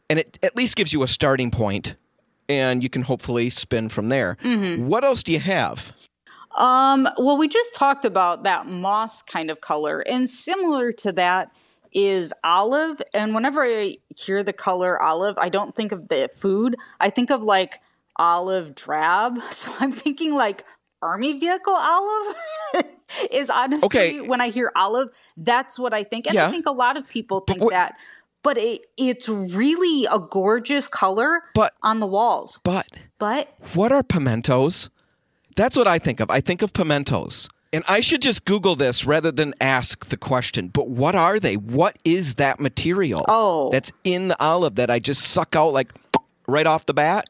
and 0.09 0.19
it 0.19 0.39
at 0.43 0.57
least 0.57 0.77
gives 0.77 0.93
you 0.93 1.03
a 1.03 1.09
starting 1.09 1.51
point, 1.51 1.97
and 2.49 2.83
you 2.83 2.89
can 2.89 3.03
hopefully 3.03 3.51
spin 3.51 3.89
from 3.89 4.09
there. 4.09 4.37
What 4.79 5.05
else 5.05 5.23
do 5.23 5.33
you 5.33 5.41
have? 5.41 5.93
Um, 6.57 7.09
well, 7.19 7.37
we 7.37 7.47
just 7.49 7.75
talked 7.75 8.05
about 8.05 8.43
that 8.45 8.67
moss 8.67 9.23
kind 9.23 9.51
of 9.51 9.61
color, 9.61 10.01
and 10.01 10.29
similar 10.29 10.91
to 10.93 11.13
that 11.13 11.53
is 11.93 12.33
olive. 12.45 13.01
And 13.15 13.35
whenever 13.35 13.63
I 13.65 13.97
hear 14.17 14.43
the 14.43 14.53
color 14.53 15.01
olive, 15.01 15.39
I 15.39 15.49
don't 15.49 15.75
think 15.75 15.93
of 15.93 16.09
the 16.09 16.29
food. 16.35 16.77
I 17.01 17.11
think 17.11 17.31
of 17.31 17.43
like 17.45 17.81
olive 18.17 18.75
drab. 18.75 19.39
So 19.51 19.73
I'm 19.79 19.93
thinking 19.93 20.35
like 20.35 20.65
army 21.01 21.39
vehicle 21.39 21.75
olive 21.77 22.37
is 23.31 23.51
honestly 23.51 23.87
Okay. 23.87 24.21
when 24.21 24.41
I 24.41 24.49
hear 24.51 24.73
olive, 24.75 25.09
that's 25.37 25.79
what 25.79 25.95
I 25.95 26.03
think. 26.03 26.27
And 26.27 26.35
Yeah. 26.35 26.49
I 26.49 26.51
think 26.51 26.67
a 26.67 26.73
lot 26.73 26.97
of 26.97 27.09
people 27.09 27.41
think 27.41 27.63
wh- 27.63 27.71
that. 27.71 27.95
But 28.49 28.57
it, 28.57 28.87
it's 28.97 29.29
really 29.29 30.07
a 30.11 30.19
gorgeous 30.19 30.89
color 30.89 31.43
But- 31.55 31.75
on 31.83 32.01
the 32.01 32.07
walls. 32.07 32.59
But 32.65 32.87
But 33.19 33.53
what 33.75 33.93
are 33.93 34.03
pimentos? 34.03 34.89
That's 35.55 35.77
what 35.77 35.87
I 35.87 35.99
think 35.99 36.19
of. 36.19 36.31
I 36.31 36.41
think 36.41 36.63
of 36.63 36.73
pimentos. 36.73 37.51
And 37.75 37.85
I 37.87 38.01
should 38.01 38.23
just 38.23 38.47
Google 38.47 38.75
this 38.75 39.05
rather 39.05 39.31
than 39.31 39.53
ask 39.61 40.07
the 40.07 40.17
question. 40.17 40.69
But 40.69 40.89
what 40.89 41.15
are 41.15 41.39
they? 41.39 41.59
What 41.59 41.99
is 42.07 42.37
that 42.37 42.59
material 42.59 43.27
Oh. 43.29 43.69
that's 43.71 43.93
in 44.03 44.29
the 44.29 44.43
olive 44.43 44.77
that 44.77 44.91
I 44.91 44.99
just 44.99 45.21
suck 45.29 45.55
out 45.55 45.75
like 45.75 45.93
right 46.47 46.67
off 46.67 46.87
the 46.87 46.95
bat? 46.95 47.29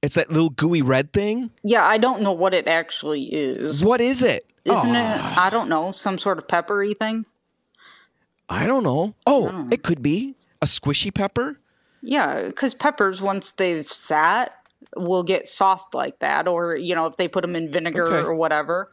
It's 0.00 0.14
that 0.14 0.30
little 0.32 0.48
gooey 0.48 0.80
red 0.80 1.12
thing. 1.12 1.50
yeah, 1.62 1.84
I 1.84 1.98
don't 1.98 2.22
know 2.22 2.32
what 2.32 2.54
it 2.54 2.66
actually 2.68 3.24
is. 3.24 3.84
What 3.84 4.00
is 4.00 4.22
it? 4.22 4.46
Isn't 4.64 4.96
Oh, 4.96 4.98
it? 4.98 5.04
Ah. 5.20 5.44
I 5.46 5.50
don't 5.50 5.68
know, 5.68 5.92
some 5.92 6.16
sort 6.16 6.38
of 6.38 6.48
peppery 6.48 6.94
thing. 6.94 7.26
I 8.48 8.66
don't 8.66 8.82
know. 8.82 9.14
Oh, 9.26 9.68
it 9.70 9.82
could 9.82 10.00
be 10.02 10.36
a 10.64 10.66
squishy 10.66 11.14
pepper. 11.14 11.60
Yeah, 12.02 12.46
because 12.46 12.74
peppers, 12.74 13.22
once 13.22 13.52
they've 13.52 13.84
sat, 13.86 14.56
will 14.96 15.22
get 15.22 15.46
soft 15.46 15.94
like 15.94 16.18
that. 16.18 16.48
Or 16.48 16.74
you 16.76 16.94
know, 16.94 17.06
if 17.06 17.16
they 17.16 17.28
put 17.28 17.42
them 17.42 17.54
in 17.54 17.70
vinegar 17.70 18.06
Okay. 18.06 18.16
or 18.16 18.34
whatever. 18.34 18.90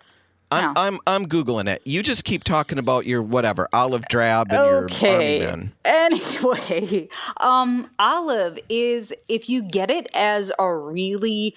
I'm. 0.51 0.77
I'm 0.77 0.99
I'm 1.07 1.25
googling 1.27 1.69
it. 1.69 1.81
You 1.85 2.03
just 2.03 2.25
keep 2.25 2.43
talking 2.43 2.77
about 2.77 3.05
your 3.05 3.21
whatever 3.21 3.69
olive 3.71 4.05
drab 4.09 4.51
and 4.51 4.65
your 4.65 4.83
Okay. 4.83 5.09
army 5.09 5.39
men. 5.39 5.71
Anyway, 5.85 7.07
um, 7.37 7.89
olive 7.97 8.59
is 8.67 9.13
if 9.29 9.49
you 9.49 9.63
get 9.63 9.89
it 9.89 10.07
as 10.13 10.51
a 10.59 10.75
really 10.75 11.55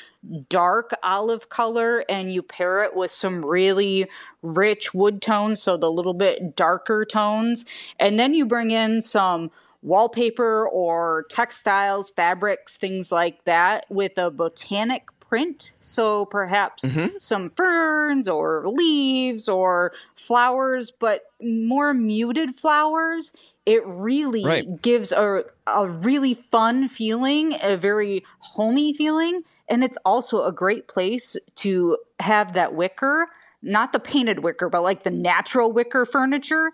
dark 0.49 0.93
olive 1.03 1.49
color 1.49 2.05
and 2.09 2.33
you 2.33 2.41
pair 2.41 2.85
it 2.85 2.95
with 2.95 3.11
some 3.11 3.45
really 3.45 4.07
rich 4.43 4.95
wood 4.95 5.21
tones, 5.21 5.61
so 5.61 5.77
the 5.77 5.91
little 5.91 6.15
bit 6.15 6.55
darker 6.55 7.05
tones, 7.05 7.65
and 7.99 8.17
then 8.19 8.33
you 8.33 8.47
bring 8.47 8.71
in 8.71 9.03
some 9.03 9.51
wallpaper 9.85 10.67
or 10.67 11.27
textiles, 11.29 12.11
fabrics, 12.11 12.77
things 12.77 13.13
like 13.13 13.45
that 13.45 13.85
with 13.91 14.17
a 14.19 14.31
botanic 14.31 15.09
print. 15.21 15.73
So 15.81 16.25
perhaps 16.25 16.85
mm-hmm. 16.87 17.17
some 17.19 17.51
ferns 17.51 18.29
or 18.29 18.67
leaves 18.67 19.49
or 19.49 19.93
flowers, 20.17 20.91
but 20.91 21.23
more 21.41 21.93
muted 21.93 22.55
flowers. 22.55 23.33
It 23.67 23.87
really 23.87 24.45
Right. 24.45 24.83
gives 24.83 25.13
a, 25.13 25.45
a 25.67 25.87
really 25.87 26.35
fun 26.35 26.89
feeling, 26.89 27.57
a 27.63 27.77
very 27.77 28.25
homey 28.39 28.95
feeling. 28.95 29.43
And 29.69 29.85
it's 29.85 29.99
also 30.05 30.45
a 30.45 30.53
great 30.53 30.89
place 30.89 31.37
to 31.57 31.99
have 32.21 32.55
that 32.55 32.75
wicker, 32.75 33.29
not 33.63 33.93
the 33.93 33.99
painted 33.99 34.41
wicker, 34.41 34.69
but 34.69 34.83
like 34.83 35.03
the 35.03 35.11
natural 35.11 35.73
wicker 35.73 36.05
furniture. 36.07 36.73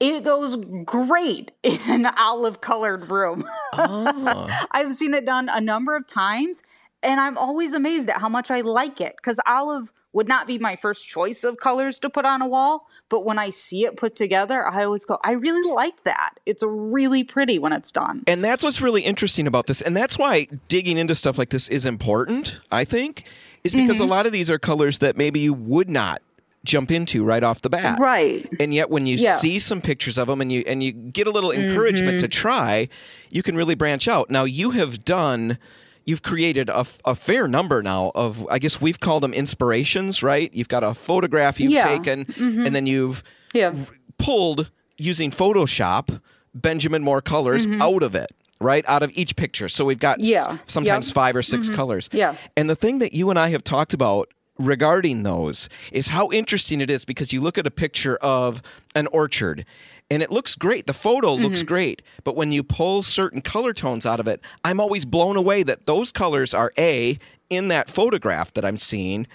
It 0.00 0.22
goes 0.24 0.56
great 0.84 1.50
in 1.62 2.06
an 2.06 2.12
olive 2.18 2.60
colored 2.60 3.10
room. 3.10 3.44
I've 3.72 4.94
seen 4.94 5.14
it 5.14 5.26
done 5.26 5.48
a 5.48 5.60
number 5.60 5.96
of 5.96 6.06
times, 6.06 6.62
and 7.02 7.20
I'm 7.20 7.36
always 7.36 7.74
amazed 7.74 8.08
at 8.08 8.20
how 8.20 8.28
much 8.28 8.50
I 8.50 8.60
like 8.60 9.00
it 9.00 9.16
because 9.16 9.40
olive 9.46 9.92
would 10.14 10.26
not 10.26 10.46
be 10.46 10.58
my 10.58 10.74
first 10.74 11.06
choice 11.06 11.44
of 11.44 11.58
colors 11.58 11.98
to 11.98 12.08
put 12.08 12.24
on 12.24 12.40
a 12.40 12.46
wall. 12.48 12.86
But 13.10 13.24
when 13.26 13.38
I 13.38 13.50
see 13.50 13.84
it 13.84 13.96
put 13.96 14.16
together, 14.16 14.66
I 14.66 14.84
always 14.84 15.04
go, 15.04 15.18
I 15.22 15.32
really 15.32 15.70
like 15.70 16.02
that. 16.04 16.30
It's 16.46 16.62
really 16.66 17.22
pretty 17.24 17.58
when 17.58 17.72
it's 17.74 17.92
done. 17.92 18.24
And 18.26 18.42
that's 18.42 18.64
what's 18.64 18.80
really 18.80 19.02
interesting 19.02 19.46
about 19.46 19.66
this. 19.66 19.82
And 19.82 19.94
that's 19.96 20.18
why 20.18 20.48
digging 20.68 20.96
into 20.96 21.14
stuff 21.14 21.36
like 21.38 21.50
this 21.50 21.68
is 21.68 21.84
important, 21.84 22.56
I 22.72 22.84
think, 22.84 23.24
is 23.64 23.74
because 23.74 23.96
Mm-hmm. 23.96 24.02
a 24.02 24.06
lot 24.06 24.24
of 24.26 24.32
these 24.32 24.50
are 24.50 24.58
colors 24.58 24.98
that 25.00 25.16
maybe 25.16 25.40
you 25.40 25.52
would 25.52 25.90
not 25.90 26.22
jump 26.64 26.90
into 26.90 27.24
right 27.24 27.42
off 27.42 27.62
the 27.62 27.70
bat. 27.70 27.98
Right. 27.98 28.46
And 28.60 28.74
yet 28.74 28.90
when 28.90 29.06
you 29.06 29.16
Yeah. 29.16 29.32
Mm-hmm. 29.32 29.38
see 29.40 29.58
some 29.58 29.80
pictures 29.80 30.18
of 30.18 30.26
them 30.28 30.40
and 30.40 30.50
you 30.52 30.62
and 30.66 30.82
you 30.82 30.92
get 30.92 31.26
a 31.26 31.30
little 31.30 31.50
encouragement 31.52 32.20
to 32.20 32.28
try, 32.28 32.88
you 33.30 33.42
can 33.42 33.56
really 33.56 33.74
branch 33.74 34.08
out. 34.08 34.30
Now 34.30 34.44
you 34.44 34.70
have 34.72 35.04
done 35.04 35.58
You've 36.04 36.22
created 36.22 36.70
a, 36.70 36.86
a 37.04 37.14
fair 37.14 37.46
number 37.46 37.82
now 37.82 38.12
of, 38.14 38.46
I 38.48 38.58
guess 38.58 38.80
we've 38.80 38.98
called 38.98 39.22
them 39.22 39.34
inspirations, 39.34 40.22
right? 40.22 40.50
You've 40.54 40.68
got 40.68 40.82
a 40.82 40.94
photograph 40.94 41.60
you've 41.60 41.70
Yeah. 41.70 41.98
Mm-hmm. 41.98 42.22
taken, 42.32 42.66
and 42.66 42.74
then 42.74 42.86
you've 42.86 43.22
Yeah. 43.52 43.74
pulled 44.18 44.70
using 44.96 45.30
Photoshop 45.30 46.22
Benjamin 46.54 47.02
Moore 47.02 47.20
colors 47.20 47.66
out 47.78 48.02
of 48.02 48.14
it, 48.14 48.30
right? 48.58 48.86
Out 48.88 49.02
of 49.02 49.10
each 49.14 49.36
picture. 49.36 49.68
So 49.68 49.84
we've 49.84 49.98
got 49.98 50.18
s- 50.20 50.24
Mm-hmm. 50.24 50.32
Yeah. 50.52 50.58
sometimes 50.66 51.08
Yep. 51.08 51.14
five 51.14 51.36
or 51.36 51.42
6 51.42 51.68
colors. 51.68 52.08
Yeah. 52.10 52.36
And 52.56 52.70
the 52.70 52.76
thing 52.76 53.00
that 53.00 53.12
you 53.12 53.28
and 53.28 53.38
I 53.38 53.50
have 53.50 53.62
talked 53.62 53.92
about 53.92 54.28
regarding 54.58 55.22
those 55.22 55.68
is 55.92 56.08
how 56.08 56.30
interesting 56.30 56.80
it 56.80 56.90
is 56.90 57.04
because 57.04 57.32
you 57.32 57.40
look 57.40 57.58
at 57.58 57.66
a 57.66 57.70
picture 57.70 58.16
of 58.16 58.62
an 58.94 59.06
orchard 59.08 59.64
and 60.10 60.22
it 60.22 60.30
looks 60.30 60.54
great. 60.54 60.86
The 60.86 60.94
photo 60.94 61.34
looks 61.34 61.58
mm-hmm. 61.58 61.66
great. 61.66 62.02
But 62.24 62.34
when 62.34 62.50
you 62.50 62.62
pull 62.62 63.02
certain 63.02 63.42
color 63.42 63.74
tones 63.74 64.06
out 64.06 64.20
of 64.20 64.26
it, 64.26 64.40
I'm 64.64 64.80
always 64.80 65.04
blown 65.04 65.36
away 65.36 65.62
that 65.64 65.86
those 65.86 66.12
colors 66.12 66.54
are 66.54 66.72
A, 66.78 67.18
in 67.50 67.68
that 67.68 67.90
photograph 67.90 68.52
that 68.54 68.64
I'm 68.64 68.78
seeing. 68.78 69.26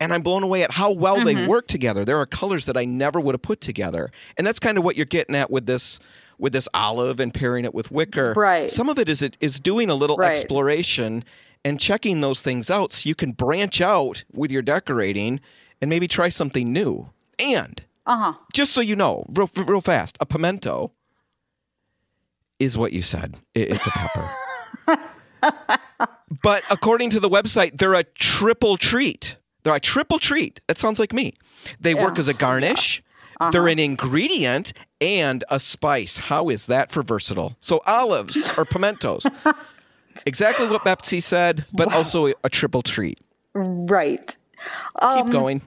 And 0.00 0.14
I'm 0.14 0.22
blown 0.22 0.42
away 0.42 0.62
at 0.62 0.72
how 0.72 0.90
well 0.90 1.22
they 1.22 1.34
mm-hmm. 1.34 1.46
work 1.46 1.66
together. 1.66 2.04
There 2.04 2.18
are 2.18 2.26
colors 2.26 2.64
that 2.66 2.76
I 2.76 2.84
never 2.84 3.20
would 3.20 3.34
have 3.34 3.42
put 3.42 3.60
together. 3.60 4.10
And 4.38 4.46
that's 4.46 4.58
kind 4.58 4.78
of 4.78 4.84
what 4.84 4.96
you're 4.96 5.04
getting 5.04 5.34
at 5.34 5.50
with 5.50 5.66
this 5.66 5.98
with 6.38 6.54
this 6.54 6.66
olive 6.72 7.20
and 7.20 7.34
pairing 7.34 7.66
it 7.66 7.74
with 7.74 7.90
wicker. 7.90 8.32
Right. 8.34 8.70
Some 8.70 8.88
of 8.88 8.98
it 8.98 9.08
is 9.08 9.22
is 9.40 9.60
doing 9.60 9.90
a 9.90 9.94
little 9.94 10.16
Right. 10.16 10.30
exploration 10.30 11.22
and 11.64 11.78
checking 11.80 12.20
those 12.20 12.40
things 12.40 12.70
out 12.70 12.92
so 12.92 13.08
you 13.08 13.14
can 13.14 13.32
branch 13.32 13.80
out 13.80 14.24
with 14.32 14.50
your 14.50 14.62
decorating 14.62 15.40
and 15.80 15.88
maybe 15.90 16.08
try 16.08 16.28
something 16.28 16.72
new. 16.72 17.10
And 17.38 17.82
Uh 18.06 18.16
huh. 18.16 18.32
just 18.52 18.72
so 18.72 18.80
you 18.80 18.96
know, 18.96 19.24
real, 19.28 19.50
real 19.56 19.80
fast, 19.80 20.16
a 20.20 20.26
pimento 20.26 20.92
is 22.58 22.76
what 22.76 22.92
you 22.92 23.02
said. 23.02 23.36
It's 23.54 23.86
a 23.86 23.90
pepper. 23.90 24.98
but 26.42 26.62
according 26.70 27.10
to 27.10 27.20
the 27.20 27.28
website, 27.30 27.78
they're 27.78 27.94
a 27.94 28.04
triple 28.04 28.76
treat. 28.76 29.36
They're 29.62 29.74
a 29.74 29.80
triple 29.80 30.18
treat. 30.18 30.60
That 30.68 30.78
sounds 30.78 30.98
like 30.98 31.12
me. 31.12 31.34
They 31.80 31.94
work 31.94 32.18
as 32.18 32.28
a 32.28 32.34
garnish. 32.34 33.02
They're 33.52 33.68
an 33.68 33.78
ingredient 33.78 34.74
and 35.00 35.42
a 35.48 35.58
spice. 35.58 36.18
How 36.18 36.50
is 36.50 36.66
that 36.66 36.90
for 36.92 37.02
versatile? 37.02 37.56
So 37.60 37.80
olives 37.86 38.36
or 38.58 38.66
pimentos. 38.66 39.24
exactly 40.26 40.66
what 40.68 40.84
Betsy 40.84 41.20
said, 41.20 41.64
but 41.72 41.92
also 41.92 42.32
a 42.44 42.48
triple 42.48 42.82
treat. 42.82 43.18
Right. 43.54 44.36
Keep 45.00 45.30
going. 45.30 45.62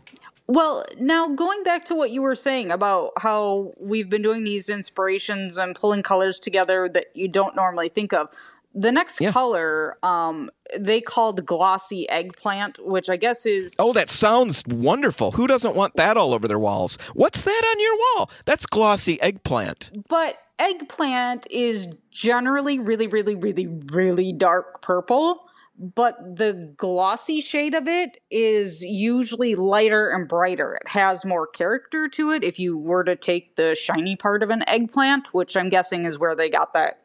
Well, 0.47 0.83
now 0.99 1.29
going 1.29 1.63
back 1.63 1.85
to 1.85 1.95
what 1.95 2.11
you 2.11 2.21
were 2.21 2.35
saying 2.35 2.71
about 2.71 3.13
how 3.17 3.73
we've 3.79 4.09
been 4.09 4.21
doing 4.21 4.43
these 4.43 4.69
inspirations 4.69 5.57
and 5.57 5.73
pulling 5.75 6.03
colors 6.03 6.39
together 6.39 6.89
that 6.93 7.07
you 7.13 7.27
don't 7.27 7.55
normally 7.55 7.89
think 7.89 8.13
of. 8.13 8.27
The 8.75 8.91
next 8.91 9.21
Yeah. 9.21 9.31
color, 9.31 9.97
um, 10.03 10.49
they 10.77 10.99
called 10.99 11.45
glossy 11.45 12.09
eggplant, 12.09 12.79
which 12.83 13.07
I 13.09 13.15
guess 13.17 13.45
is 13.45 13.75
Oh, 13.79 13.93
that 13.93 14.09
sounds 14.09 14.63
wonderful. 14.67 15.31
Who 15.31 15.45
doesn't 15.47 15.75
want 15.75 15.95
that 15.95 16.17
all 16.17 16.33
over 16.33 16.47
their 16.47 16.59
walls? 16.59 16.97
What's 17.13 17.43
that 17.43 17.63
on 17.71 17.79
your 17.79 17.97
wall? 18.17 18.31
That's 18.45 18.65
glossy 18.65 19.21
eggplant. 19.21 19.91
But 20.09 20.39
eggplant 20.59 21.47
is 21.49 21.87
generally 22.11 22.79
really, 22.79 23.07
really, 23.07 23.35
really, 23.35 23.67
really 23.67 24.33
dark 24.33 24.81
purple. 24.81 25.45
But 25.77 26.37
the 26.37 26.73
glossy 26.77 27.41
shade 27.41 27.73
of 27.73 27.87
it 27.87 28.19
is 28.29 28.83
usually 28.83 29.55
lighter 29.55 30.09
and 30.09 30.27
brighter. 30.27 30.75
It 30.75 30.89
has 30.89 31.25
more 31.25 31.47
character 31.47 32.07
to 32.09 32.31
it 32.31 32.43
if 32.43 32.59
you 32.59 32.77
were 32.77 33.03
to 33.03 33.15
take 33.15 33.55
the 33.55 33.73
shiny 33.73 34.15
part 34.15 34.43
of 34.43 34.51
an 34.51 34.63
eggplant, 34.67 35.33
which 35.33 35.57
I'm 35.57 35.69
guessing 35.69 36.05
is 36.05 36.19
where 36.19 36.35
they 36.35 36.47
got 36.47 36.73
that 36.73 37.03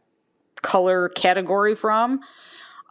color 0.61 1.09
category 1.09 1.75
from. 1.75 2.21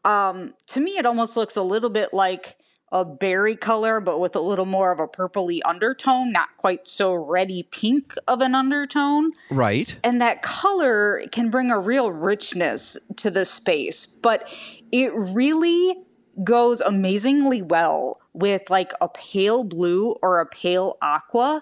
Um, 0.04 0.56
to 0.68 0.80
me, 0.80 0.98
it 0.98 1.06
almost 1.06 1.38
looks 1.38 1.56
a 1.56 1.62
little 1.62 1.92
bit 1.92 2.12
like 2.12 2.58
a 2.92 3.04
berry 3.04 3.56
color, 3.56 4.00
but 4.00 4.20
with 4.20 4.36
a 4.36 4.40
little 4.40 4.66
more 4.66 4.92
of 4.92 5.00
a 5.00 5.08
purpley 5.08 5.60
undertone, 5.66 6.32
not 6.32 6.50
quite 6.58 6.88
so 6.88 7.14
reddy 7.14 7.64
pink 7.64 8.14
of 8.28 8.42
an 8.42 8.56
undertone 8.56 9.32
Right. 9.50 9.96
and 10.04 10.22
that 10.22 10.42
color 10.42 11.24
can 11.32 11.50
bring 11.50 11.70
a 11.72 11.80
real 11.80 12.12
richness 12.12 12.98
to 13.18 13.30
the 13.30 13.44
space 13.46 14.06
but 14.06 14.48
it 14.92 15.12
really 15.14 15.96
goes 16.44 16.82
amazingly 16.82 17.62
well 17.62 18.22
with 18.34 18.70
like 18.70 18.94
a 19.02 19.10
pale 19.10 19.64
blue 19.64 20.12
or 20.22 20.40
a 20.40 20.46
pale 20.46 20.98
aqua 21.02 21.62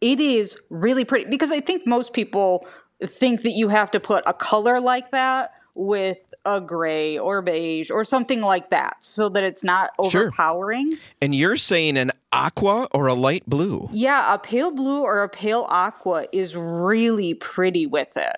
it 0.00 0.18
is 0.20 0.58
really 0.70 1.04
pretty 1.04 1.28
because 1.28 1.52
i 1.52 1.60
think 1.60 1.86
most 1.86 2.12
people 2.12 2.66
think 3.02 3.42
that 3.42 3.50
you 3.52 3.68
have 3.68 3.90
to 3.90 4.00
put 4.00 4.22
a 4.26 4.32
color 4.32 4.80
like 4.80 5.10
that 5.10 5.52
with 5.74 6.34
a 6.44 6.60
gray 6.60 7.18
or 7.18 7.42
beige 7.42 7.90
or 7.90 8.04
something 8.04 8.40
like 8.40 8.70
that 8.70 8.96
so 9.00 9.28
that 9.28 9.42
it's 9.42 9.64
not 9.64 9.90
overpowering. 9.98 10.90
Sure. 10.92 11.00
And 11.20 11.34
you're 11.34 11.56
saying 11.56 11.96
an 11.96 12.12
aqua 12.32 12.86
or 12.92 13.06
a 13.06 13.14
light 13.14 13.44
blue? 13.46 13.88
yeah, 13.92 14.34
a 14.34 14.38
pale 14.38 14.70
blue 14.70 15.02
or 15.02 15.22
a 15.22 15.28
pale 15.28 15.66
aqua 15.68 16.26
is 16.32 16.56
really 16.56 17.34
pretty 17.34 17.86
with 17.86 18.16
it. 18.16 18.36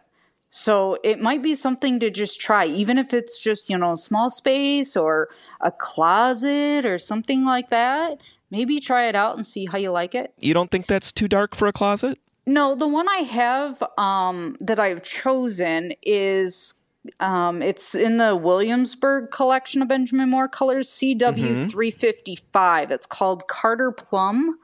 So 0.49 0.99
it 1.05 1.21
might 1.21 1.43
be 1.43 1.55
something 1.55 2.01
to 2.01 2.11
just 2.11 2.41
try, 2.41 2.65
even 2.67 2.97
if 2.97 3.13
it's 3.13 3.43
just, 3.43 3.69
you 3.69 3.77
know, 3.77 3.93
a 3.93 3.97
small 3.97 4.31
space 4.31 4.97
or 4.97 5.29
a 5.61 5.71
closet 5.71 6.87
or 6.87 6.99
something 6.99 7.45
like 7.45 7.69
that. 7.71 8.19
Maybe 8.51 8.79
try 8.81 9.09
it 9.09 9.17
out 9.17 9.35
and 9.35 9.45
see 9.45 9.67
how 9.67 9.77
you 9.77 9.91
like 9.91 10.15
it. 10.15 10.33
You 10.39 10.55
don't 10.55 10.71
think 10.71 10.87
that's 10.87 11.13
too 11.13 11.29
dark 11.29 11.55
for 11.57 11.67
a 11.67 11.73
closet? 11.73 12.19
No, 12.47 12.77
the 12.77 12.87
one 12.87 13.09
I 13.09 13.17
have 13.17 13.83
um, 13.99 14.57
that 14.61 14.79
I've 14.79 15.03
chosen 15.03 15.93
is 16.01 16.76
um, 17.21 17.63
it's 17.63 17.95
in 17.95 18.19
the 18.19 18.37
Williamsburg 18.37 19.31
collection 19.31 19.83
of 19.83 19.89
Benjamin 19.89 20.31
Moore 20.31 20.49
colors, 20.49 20.89
CW 20.89 21.71
three 21.71 21.91
fifty 21.91 22.37
five. 22.37 22.91
It's 22.91 23.07
called 23.07 23.49
Carter 23.49 23.93
Plum, 23.93 24.59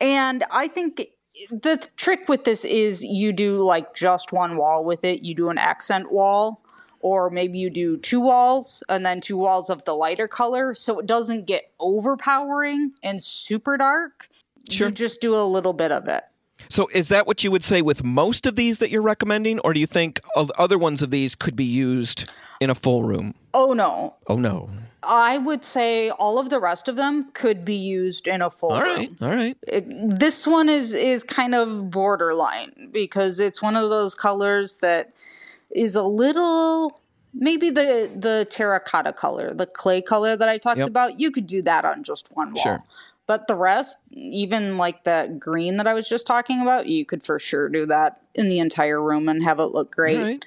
and 0.00 0.44
I 0.50 0.68
think 0.68 1.02
the 1.50 1.86
trick 1.96 2.28
with 2.28 2.44
this 2.44 2.64
is 2.64 3.02
you 3.02 3.32
do 3.32 3.62
like 3.62 3.94
just 3.94 4.32
one 4.32 4.56
wall 4.56 4.84
with 4.84 5.04
it. 5.04 5.22
You 5.22 5.34
do 5.34 5.50
an 5.50 5.58
accent 5.58 6.12
wall. 6.12 6.60
Or 7.04 7.30
maybe 7.30 7.58
you 7.58 7.68
do 7.68 7.96
two 7.96 8.20
walls 8.20 8.84
and 8.88 9.04
then 9.04 9.20
two 9.20 9.36
walls 9.36 9.70
of 9.70 9.84
the 9.84 9.92
lighter 9.92 10.28
color 10.28 10.72
so 10.72 11.00
it 11.00 11.06
doesn't 11.06 11.48
get 11.48 11.72
overpowering 11.80 12.92
and 13.02 13.20
super 13.20 13.76
dark. 13.76 14.28
Sure. 14.70 14.86
You 14.86 14.94
just 14.94 15.20
do 15.20 15.34
a 15.34 15.42
little 15.42 15.72
bit 15.72 15.90
of 15.90 16.06
it. 16.06 16.22
So 16.68 16.88
is 16.92 17.08
that 17.08 17.26
what 17.26 17.42
you 17.44 17.50
would 17.50 17.64
say 17.64 17.82
with 17.82 18.02
most 18.04 18.46
of 18.46 18.56
these 18.56 18.78
that 18.78 18.90
you're 18.90 19.02
recommending? 19.02 19.58
Or 19.60 19.72
do 19.74 19.80
you 19.80 19.86
think 19.86 20.20
other 20.36 20.78
ones 20.78 21.02
of 21.02 21.10
these 21.10 21.34
could 21.34 21.56
be 21.56 21.64
used 21.64 22.30
in 22.60 22.70
a 22.70 22.74
full 22.74 23.02
room? 23.04 23.34
Oh 23.54 23.72
no. 23.72 24.14
Oh, 24.26 24.36
no. 24.36 24.70
I 25.04 25.36
would 25.38 25.64
say 25.64 26.10
all 26.10 26.38
of 26.38 26.48
the 26.48 26.60
rest 26.60 26.86
of 26.88 26.94
them 26.96 27.30
could 27.32 27.64
be 27.64 27.74
used 27.74 28.28
in 28.28 28.40
a 28.40 28.50
full 28.50 28.70
All 28.72 28.80
room. 28.82 28.96
right. 28.96 29.10
All 29.20 29.28
right. 29.30 29.56
Uh, 29.72 29.80
this 29.84 30.46
one 30.46 30.68
is 30.68 30.94
is 30.94 31.22
kind 31.24 31.54
of 31.54 31.90
borderline 31.90 32.88
because 32.92 33.40
it's 33.40 33.60
one 33.60 33.74
of 33.76 33.90
those 33.90 34.14
colors 34.14 34.76
that 34.76 35.14
is 35.74 35.96
a 35.96 36.04
little 36.04 37.00
maybe 37.34 37.68
the 37.70 38.10
the 38.14 38.46
terracotta 38.48 39.12
color, 39.12 39.52
the 39.52 39.66
clay 39.66 40.00
color 40.02 40.36
that 40.36 40.48
I 40.48 40.56
talked 40.58 40.78
Yep. 40.78 40.88
about. 40.88 41.18
You 41.18 41.30
could 41.32 41.46
do 41.48 41.62
that 41.62 41.84
on 41.84 42.04
just 42.04 42.28
one 42.36 42.54
wall. 42.54 42.62
Sure. 42.62 42.82
But 43.32 43.46
the 43.46 43.54
rest, 43.54 43.96
even 44.10 44.76
like 44.76 45.04
that 45.04 45.40
green 45.40 45.78
that 45.78 45.86
I 45.86 45.94
was 45.94 46.06
just 46.06 46.26
talking 46.26 46.60
about, 46.60 46.86
you 46.86 47.06
could 47.06 47.22
for 47.22 47.38
sure 47.38 47.70
do 47.70 47.86
that 47.86 48.20
in 48.34 48.50
the 48.50 48.58
entire 48.58 49.02
room 49.02 49.26
and 49.26 49.42
have 49.42 49.58
it 49.58 49.68
look 49.72 49.90
great. 49.90 50.18
Right. 50.18 50.46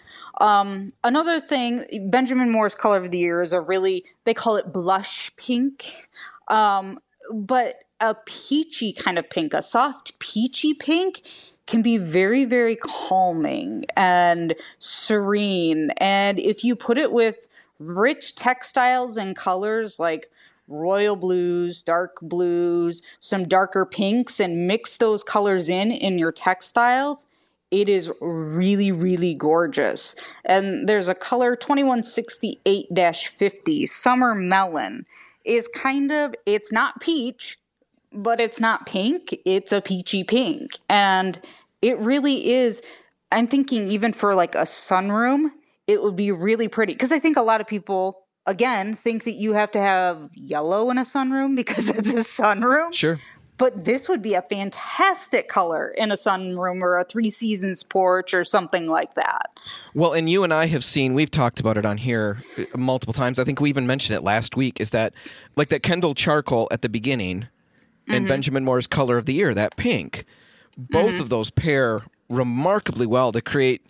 Another 1.03 1.39
thing, 1.39 1.83
Benjamin 2.11 2.51
Moore's 2.51 2.75
color 2.75 2.97
of 2.97 3.09
the 3.09 3.17
year 3.17 3.41
is 3.41 3.53
a 3.53 3.59
really 3.59 4.05
they 4.25 4.35
call 4.35 4.55
it 4.57 4.71
blush 4.71 5.35
pink. 5.35 6.09
Um, 6.47 6.99
but 7.33 7.85
a 7.99 8.13
peachy 8.13 8.93
kind 8.93 9.17
of 9.17 9.31
pink, 9.31 9.55
a 9.55 9.63
soft 9.63 10.19
peachy 10.19 10.75
pink 10.75 11.23
can 11.65 11.81
be 11.81 11.97
very, 11.97 12.45
very 12.45 12.75
calming 12.75 13.85
and 13.97 14.53
serene. 14.77 15.89
And 15.97 16.37
if 16.37 16.63
you 16.63 16.75
put 16.75 16.99
it 16.99 17.11
with 17.11 17.49
rich 17.79 18.35
textiles 18.35 19.17
and 19.17 19.35
colors 19.35 19.99
like 19.99 20.29
royal 20.67 21.15
blues, 21.15 21.83
dark 21.83 22.17
blues, 22.21 23.01
some 23.19 23.47
darker 23.47 23.85
pinks, 23.85 24.39
and 24.39 24.67
mix 24.67 24.97
those 24.97 25.23
colors 25.23 25.69
in 25.69 25.91
in 25.91 26.17
your 26.17 26.31
textiles, 26.31 27.27
it 27.71 27.89
is 27.89 28.11
really, 28.21 28.91
really 28.91 29.33
gorgeous. 29.33 30.15
And 30.43 30.87
there's 30.87 31.07
a 31.07 31.15
color 31.15 31.55
2168 31.55 32.87
50, 33.15 33.85
Summer 33.85 34.35
Melon, 34.35 35.05
is 35.43 35.67
kind 35.67 36.11
of, 36.11 36.35
it's 36.45 36.71
not 36.71 37.01
peach, 37.01 37.59
but 38.11 38.39
it's 38.39 38.59
not 38.59 38.85
pink. 38.85 39.35
It's 39.45 39.71
a 39.71 39.81
peachy 39.81 40.23
pink. 40.23 40.77
And 40.89 41.39
it 41.81 41.99
really 41.99 42.51
is. 42.51 42.81
I'm 43.31 43.47
thinking 43.47 43.87
even 43.89 44.13
for 44.13 44.33
like 44.33 44.55
a 44.55 44.63
sunroom, 44.63 45.51
it 45.87 46.01
would 46.01 46.15
be 46.15 46.31
really 46.31 46.67
pretty. 46.67 46.93
Because 46.93 47.11
I 47.11 47.19
think 47.19 47.37
a 47.37 47.41
lot 47.41 47.61
of 47.61 47.67
people, 47.67 48.24
again, 48.45 48.93
think 48.93 49.23
that 49.23 49.35
you 49.35 49.53
have 49.53 49.71
to 49.71 49.79
have 49.79 50.29
yellow 50.33 50.89
in 50.89 50.97
a 50.97 51.01
sunroom 51.01 51.55
because 51.55 51.89
it's 51.97 52.13
a 52.13 52.17
sunroom. 52.17 52.93
Sure. 52.93 53.19
But 53.57 53.85
this 53.85 54.09
would 54.09 54.21
be 54.21 54.33
a 54.33 54.41
fantastic 54.41 55.47
color 55.47 55.87
in 55.87 56.11
a 56.11 56.15
sunroom 56.15 56.81
or 56.81 56.97
a 56.97 57.05
three 57.05 57.29
seasons 57.29 57.83
porch 57.83 58.33
or 58.33 58.43
something 58.43 58.87
like 58.87 59.15
that. 59.15 59.49
Well, 59.93 60.11
and 60.11 60.29
you 60.29 60.43
and 60.43 60.53
I 60.53 60.65
have 60.67 60.83
seen, 60.83 61.13
we've 61.13 61.31
talked 61.31 61.61
about 61.61 61.77
it 61.77 61.85
on 61.85 61.97
here 61.97 62.43
uh, 62.57 62.77
multiple 62.77 63.13
times. 63.13 63.39
I 63.39 63.45
think 63.45 63.61
we 63.61 63.69
even 63.69 63.87
mentioned 63.87 64.17
it 64.17 64.23
last 64.23 64.57
week. 64.57 64.81
Is 64.81 64.89
that 64.89 65.13
like 65.55 65.69
that 65.69 65.83
Kendall 65.83 66.15
charcoal 66.15 66.67
at 66.69 66.81
the 66.81 66.89
beginning 66.89 67.47
and 68.07 68.27
Benjamin 68.27 68.65
Moore's 68.65 68.87
color 68.87 69.17
of 69.17 69.25
the 69.25 69.33
year, 69.33 69.53
that 69.53 69.77
pink? 69.77 70.25
Both 70.77 71.21
of 71.21 71.29
those 71.29 71.49
pair 71.49 71.99
remarkably 72.29 73.07
well 73.07 73.31
to 73.31 73.41
create 73.41 73.81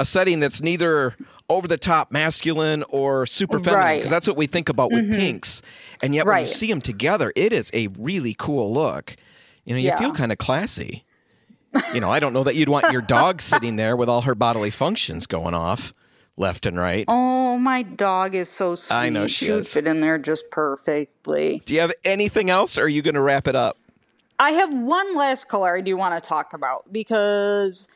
a 0.00 0.04
setting 0.04 0.40
that's 0.40 0.60
neither 0.60 1.14
over 1.56 1.68
the 1.68 1.76
top 1.76 2.10
masculine 2.10 2.84
or 2.88 3.26
super 3.26 3.58
feminine 3.58 3.84
Right. 3.84 3.98
because 3.98 4.10
that's 4.10 4.26
what 4.26 4.36
we 4.36 4.46
think 4.46 4.68
about 4.68 4.90
with 4.90 5.04
mm-hmm. 5.04 5.14
pinks. 5.14 5.62
And 6.02 6.14
yet 6.14 6.26
when 6.26 6.40
you 6.40 6.46
see 6.46 6.68
them 6.68 6.80
together, 6.80 7.32
it 7.36 7.52
is 7.52 7.70
a 7.72 7.88
really 7.88 8.34
cool 8.38 8.72
look. 8.72 9.16
You 9.64 9.74
know, 9.74 9.78
you 9.80 9.88
Yeah. 9.88 9.98
feel 9.98 10.12
kind 10.12 10.32
of 10.32 10.38
classy. 10.38 11.04
You 11.94 12.00
know, 12.00 12.10
I 12.10 12.20
don't 12.20 12.32
know 12.32 12.44
that 12.44 12.54
you'd 12.54 12.68
want 12.68 12.92
your 12.92 13.00
dog 13.00 13.40
sitting 13.42 13.76
there 13.76 13.96
with 13.96 14.08
all 14.08 14.22
her 14.22 14.34
bodily 14.34 14.70
functions 14.70 15.26
going 15.26 15.54
off 15.54 15.92
left 16.36 16.66
and 16.66 16.78
right. 16.78 17.04
Oh, 17.08 17.58
my 17.58 17.82
dog 17.82 18.34
is 18.34 18.48
so 18.48 18.74
sweet. 18.74 18.96
I 18.96 19.08
know 19.08 19.26
she 19.26 19.50
would 19.52 19.66
fit 19.66 19.86
in 19.86 20.00
there 20.00 20.18
just 20.18 20.50
perfectly. 20.50 21.62
Do 21.64 21.74
you 21.74 21.80
have 21.80 21.92
anything 22.04 22.50
else 22.50 22.78
or 22.78 22.82
are 22.82 22.88
you 22.88 23.02
going 23.02 23.14
to 23.14 23.20
wrap 23.20 23.46
it 23.46 23.56
up? 23.56 23.78
I 24.38 24.50
have 24.50 24.74
one 24.74 25.14
last 25.16 25.48
color 25.48 25.76
I 25.76 25.80
do 25.80 25.96
want 25.96 26.20
to 26.22 26.26
talk 26.26 26.52
about 26.52 26.92
because 26.92 27.88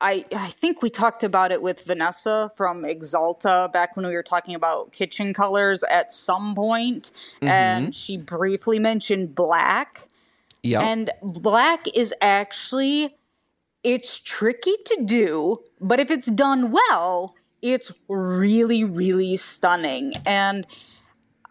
I 0.00 0.24
I 0.34 0.48
think 0.48 0.82
we 0.82 0.90
talked 0.90 1.22
about 1.24 1.52
it 1.52 1.62
with 1.62 1.84
Vanessa 1.84 2.50
from 2.56 2.82
Exalta 2.82 3.72
back 3.72 3.96
when 3.96 4.06
we 4.06 4.14
were 4.14 4.22
talking 4.22 4.54
about 4.54 4.92
kitchen 4.92 5.32
colors 5.32 5.82
at 5.84 6.12
some 6.12 6.54
point, 6.54 7.10
Mm-hmm. 7.36 7.48
and 7.48 7.94
she 7.94 8.16
briefly 8.16 8.78
mentioned 8.78 9.34
black. 9.34 10.08
Yeah. 10.62 10.80
And 10.80 11.10
black 11.22 11.86
is 11.94 12.14
actually 12.20 13.14
it's 13.82 14.18
tricky 14.18 14.74
to 14.86 15.02
do, 15.04 15.60
but 15.80 16.00
if 16.00 16.10
it's 16.10 16.28
done 16.30 16.72
well, 16.72 17.34
it's 17.62 17.92
really 18.08 18.82
really 18.84 19.36
stunning. 19.36 20.14
And 20.26 20.66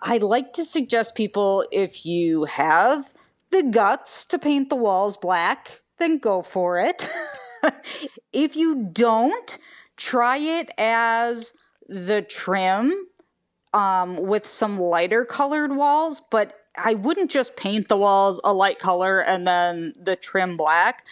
I 0.02 0.18
like 0.18 0.52
to 0.54 0.66
suggest 0.66 1.16
people 1.16 1.66
if 1.72 2.06
you 2.06 2.44
have 2.46 3.14
the 3.52 3.64
guts 3.64 4.26
to 4.26 4.38
paint 4.40 4.70
the 4.70 4.76
walls 4.76 5.16
black, 5.16 5.80
then 6.00 6.18
go 6.18 6.42
for 6.42 6.80
it. 6.80 7.08
if 8.34 8.56
you 8.56 8.89
don't, 8.91 9.58
try 9.97 10.38
it 10.38 10.69
as 10.78 11.54
the 11.88 12.21
trim 12.21 13.08
um, 13.73 14.17
with 14.17 14.45
some 14.45 14.80
lighter 14.80 15.26
colored 15.26 15.76
walls, 15.76 16.21
but 16.32 16.54
I 16.76 16.93
wouldn't 16.93 17.32
just 17.32 17.56
paint 17.56 17.88
the 17.88 17.97
walls 17.97 18.39
a 18.43 18.54
light 18.54 18.80
color 18.80 19.19
and 19.19 19.47
then 19.47 19.93
the 19.99 20.15
trim 20.15 20.58
black. 20.58 21.06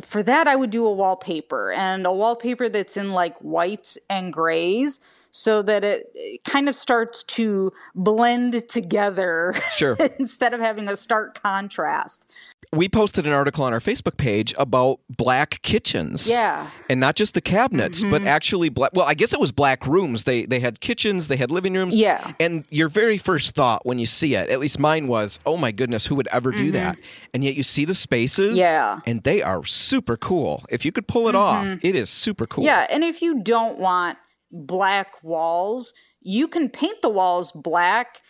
For 0.00 0.22
that, 0.22 0.46
I 0.46 0.56
would 0.56 0.70
do 0.70 0.86
a 0.86 0.92
wallpaper 0.92 1.72
and 1.72 2.04
a 2.06 2.12
wallpaper 2.12 2.68
that's 2.68 2.96
in 2.96 3.12
like 3.12 3.38
whites 3.38 3.98
and 4.08 4.32
grays 4.32 5.00
so 5.30 5.62
that 5.62 5.84
it, 5.84 6.44
kind 6.44 6.68
of 6.68 6.74
starts 6.74 7.22
to 7.22 7.72
blend 7.94 8.68
together 8.68 9.54
Sure. 9.74 9.96
instead 10.18 10.54
of 10.54 10.60
having 10.60 10.88
a 10.88 10.96
stark 10.96 11.40
contrast. 11.40 12.26
we 12.72 12.88
posted 12.88 13.26
an 13.26 13.32
article 13.32 13.64
on 13.64 13.72
our 13.72 13.80
Facebook 13.80 14.16
page 14.16 14.54
about 14.58 15.00
black 15.08 15.60
kitchens. 15.62 16.28
Yeah. 16.28 16.70
And 16.88 17.00
not 17.00 17.16
just 17.16 17.34
the 17.34 17.40
cabinets, 17.40 18.02
but 18.02 18.20
mm-hmm. 18.20 18.28
actually 18.28 18.68
black 18.68 18.92
well, 18.94 19.06
I 19.06 19.14
guess 19.14 19.32
it 19.32 19.40
was 19.40 19.52
black 19.52 19.86
rooms. 19.86 20.24
They 20.24 20.46
they 20.46 20.60
had 20.60 20.80
kitchens, 20.80 21.28
they 21.28 21.36
had 21.36 21.50
living 21.50 21.74
rooms. 21.74 21.96
Yeah. 21.96 22.32
And 22.38 22.64
your 22.70 22.88
very 22.88 23.18
first 23.18 23.54
thought 23.54 23.84
when 23.84 23.98
you 23.98 24.06
see 24.06 24.34
it, 24.34 24.50
at 24.50 24.60
least 24.60 24.78
mine 24.78 25.08
was, 25.08 25.40
"Oh 25.44 25.56
my 25.56 25.72
goodness, 25.72 26.06
who 26.06 26.14
would 26.14 26.28
ever 26.28 26.52
do 26.52 26.70
that?" 26.72 26.96
Mm-hmm. 26.96 27.30
And 27.34 27.44
yet 27.44 27.54
you 27.54 27.62
see 27.62 27.84
the 27.84 27.94
spaces 27.94 28.56
Yeah. 28.56 29.00
and 29.06 29.22
they 29.22 29.42
are 29.42 29.64
super 29.64 30.16
cool. 30.16 30.64
If 30.70 30.84
you 30.84 30.92
could 30.92 31.08
pull 31.08 31.28
it 31.28 31.34
mm-hmm. 31.34 31.72
off, 31.72 31.78
it 31.82 31.94
is 31.94 32.08
super 32.10 32.46
cool. 32.46 32.64
Yeah, 32.64 32.86
and 32.90 33.02
if 33.02 33.20
you 33.22 33.42
don't 33.42 33.78
want 33.78 34.18
black 34.50 35.22
walls, 35.22 35.94
you 36.20 36.48
can 36.48 36.68
paint 36.68 37.02
the 37.02 37.08
walls 37.08 37.52
black 37.52 38.20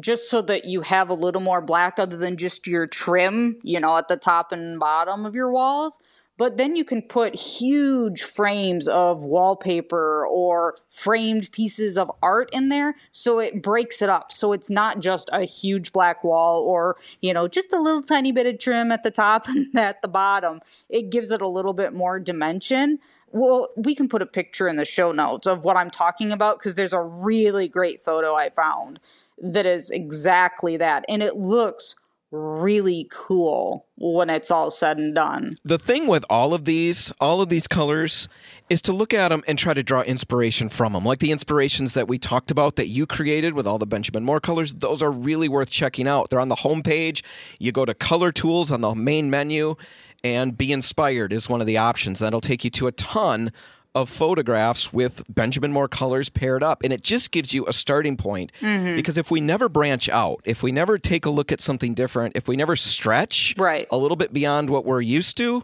just 0.00 0.30
so 0.30 0.42
that 0.42 0.64
you 0.64 0.82
have 0.82 1.10
a 1.10 1.14
little 1.14 1.40
more 1.40 1.60
black 1.60 1.98
other 1.98 2.16
than 2.16 2.36
just 2.36 2.66
your 2.66 2.86
trim, 2.86 3.58
you 3.62 3.80
know, 3.80 3.96
at 3.96 4.08
the 4.08 4.16
top 4.16 4.52
and 4.52 4.78
bottom 4.78 5.26
of 5.26 5.34
your 5.34 5.50
walls. 5.50 5.98
But 6.38 6.56
then 6.56 6.76
you 6.76 6.84
can 6.84 7.02
put 7.02 7.34
huge 7.34 8.22
frames 8.22 8.88
of 8.88 9.22
wallpaper 9.22 10.26
or 10.26 10.76
framed 10.88 11.52
pieces 11.52 11.98
of 11.98 12.10
art 12.22 12.48
in 12.52 12.68
there 12.68 12.96
so 13.10 13.38
it 13.38 13.62
breaks 13.62 14.00
it 14.00 14.08
up. 14.08 14.32
So 14.32 14.52
it's 14.52 14.70
not 14.70 15.00
just 15.00 15.28
a 15.32 15.44
huge 15.44 15.92
black 15.92 16.24
wall 16.24 16.62
or, 16.62 16.96
you 17.20 17.34
know, 17.34 17.48
just 17.48 17.72
a 17.72 17.80
little 17.80 18.02
tiny 18.02 18.32
bit 18.32 18.46
of 18.46 18.58
trim 18.58 18.90
at 18.90 19.02
the 19.02 19.10
top 19.10 19.46
and 19.48 19.76
at 19.78 20.00
the 20.00 20.08
bottom. 20.08 20.60
It 20.88 21.10
gives 21.10 21.30
it 21.30 21.42
a 21.42 21.48
little 21.48 21.74
bit 21.74 21.92
more 21.92 22.18
dimension. 22.18 22.98
Well, 23.32 23.70
we 23.76 23.94
can 23.94 24.08
put 24.08 24.22
a 24.22 24.26
picture 24.26 24.68
in 24.68 24.76
the 24.76 24.84
show 24.84 25.10
notes 25.12 25.46
of 25.46 25.64
what 25.64 25.76
I'm 25.76 25.90
talking 25.90 26.32
about 26.32 26.58
because 26.58 26.74
there's 26.74 26.92
a 26.92 27.02
really 27.02 27.66
great 27.66 28.04
photo 28.04 28.34
I 28.34 28.50
found 28.50 29.00
that 29.42 29.66
is 29.66 29.90
exactly 29.90 30.76
that. 30.76 31.04
And 31.08 31.22
it 31.22 31.36
looks 31.36 31.96
really 32.32 33.06
cool 33.10 33.86
when 33.96 34.30
it's 34.30 34.50
all 34.50 34.70
said 34.70 34.96
and 34.96 35.14
done. 35.14 35.58
The 35.64 35.78
thing 35.78 36.06
with 36.06 36.24
all 36.30 36.54
of 36.54 36.64
these, 36.64 37.12
all 37.20 37.42
of 37.42 37.50
these 37.50 37.68
colors, 37.68 38.26
is 38.70 38.80
to 38.82 38.92
look 38.92 39.12
at 39.12 39.28
them 39.28 39.42
and 39.46 39.58
try 39.58 39.74
to 39.74 39.82
draw 39.82 40.00
inspiration 40.00 40.70
from 40.70 40.94
them. 40.94 41.04
Like 41.04 41.18
the 41.18 41.30
inspirations 41.30 41.92
that 41.94 42.08
we 42.08 42.18
talked 42.18 42.50
about 42.50 42.76
that 42.76 42.88
you 42.88 43.06
created 43.06 43.52
with 43.52 43.66
all 43.66 43.78
the 43.78 43.86
Benjamin 43.86 44.24
Moore 44.24 44.40
colors, 44.40 44.72
those 44.72 45.02
are 45.02 45.10
really 45.10 45.48
worth 45.48 45.70
checking 45.70 46.08
out. 46.08 46.30
They're 46.30 46.40
on 46.40 46.48
the 46.48 46.56
homepage. 46.56 47.22
You 47.58 47.70
go 47.70 47.84
to 47.84 47.94
color 47.94 48.32
tools 48.32 48.72
on 48.72 48.80
the 48.80 48.94
main 48.94 49.28
menu, 49.28 49.76
and 50.24 50.56
be 50.56 50.72
inspired 50.72 51.32
is 51.32 51.48
one 51.48 51.60
of 51.60 51.66
the 51.66 51.76
options. 51.76 52.18
That'll 52.18 52.40
take 52.40 52.64
you 52.64 52.70
to 52.70 52.86
a 52.86 52.92
ton 52.92 53.52
of 53.94 54.08
photographs 54.08 54.92
with 54.92 55.22
Benjamin 55.28 55.70
Moore 55.72 55.88
colors 55.88 56.28
paired 56.30 56.62
up. 56.62 56.82
And 56.82 56.92
it 56.92 57.02
just 57.02 57.30
gives 57.30 57.52
you 57.52 57.66
a 57.66 57.72
starting 57.72 58.16
point. 58.16 58.50
Mm-hmm. 58.60 58.96
Because 58.96 59.18
if 59.18 59.30
we 59.30 59.40
never 59.40 59.68
branch 59.68 60.08
out, 60.08 60.40
if 60.44 60.62
we 60.62 60.72
never 60.72 60.98
take 60.98 61.26
a 61.26 61.30
look 61.30 61.52
at 61.52 61.60
something 61.60 61.92
different, 61.92 62.34
if 62.34 62.48
we 62.48 62.56
never 62.56 62.74
stretch 62.74 63.54
Right. 63.58 63.86
a 63.90 63.98
little 63.98 64.16
bit 64.16 64.32
beyond 64.32 64.70
what 64.70 64.86
we're 64.86 65.02
used 65.02 65.36
to, 65.38 65.62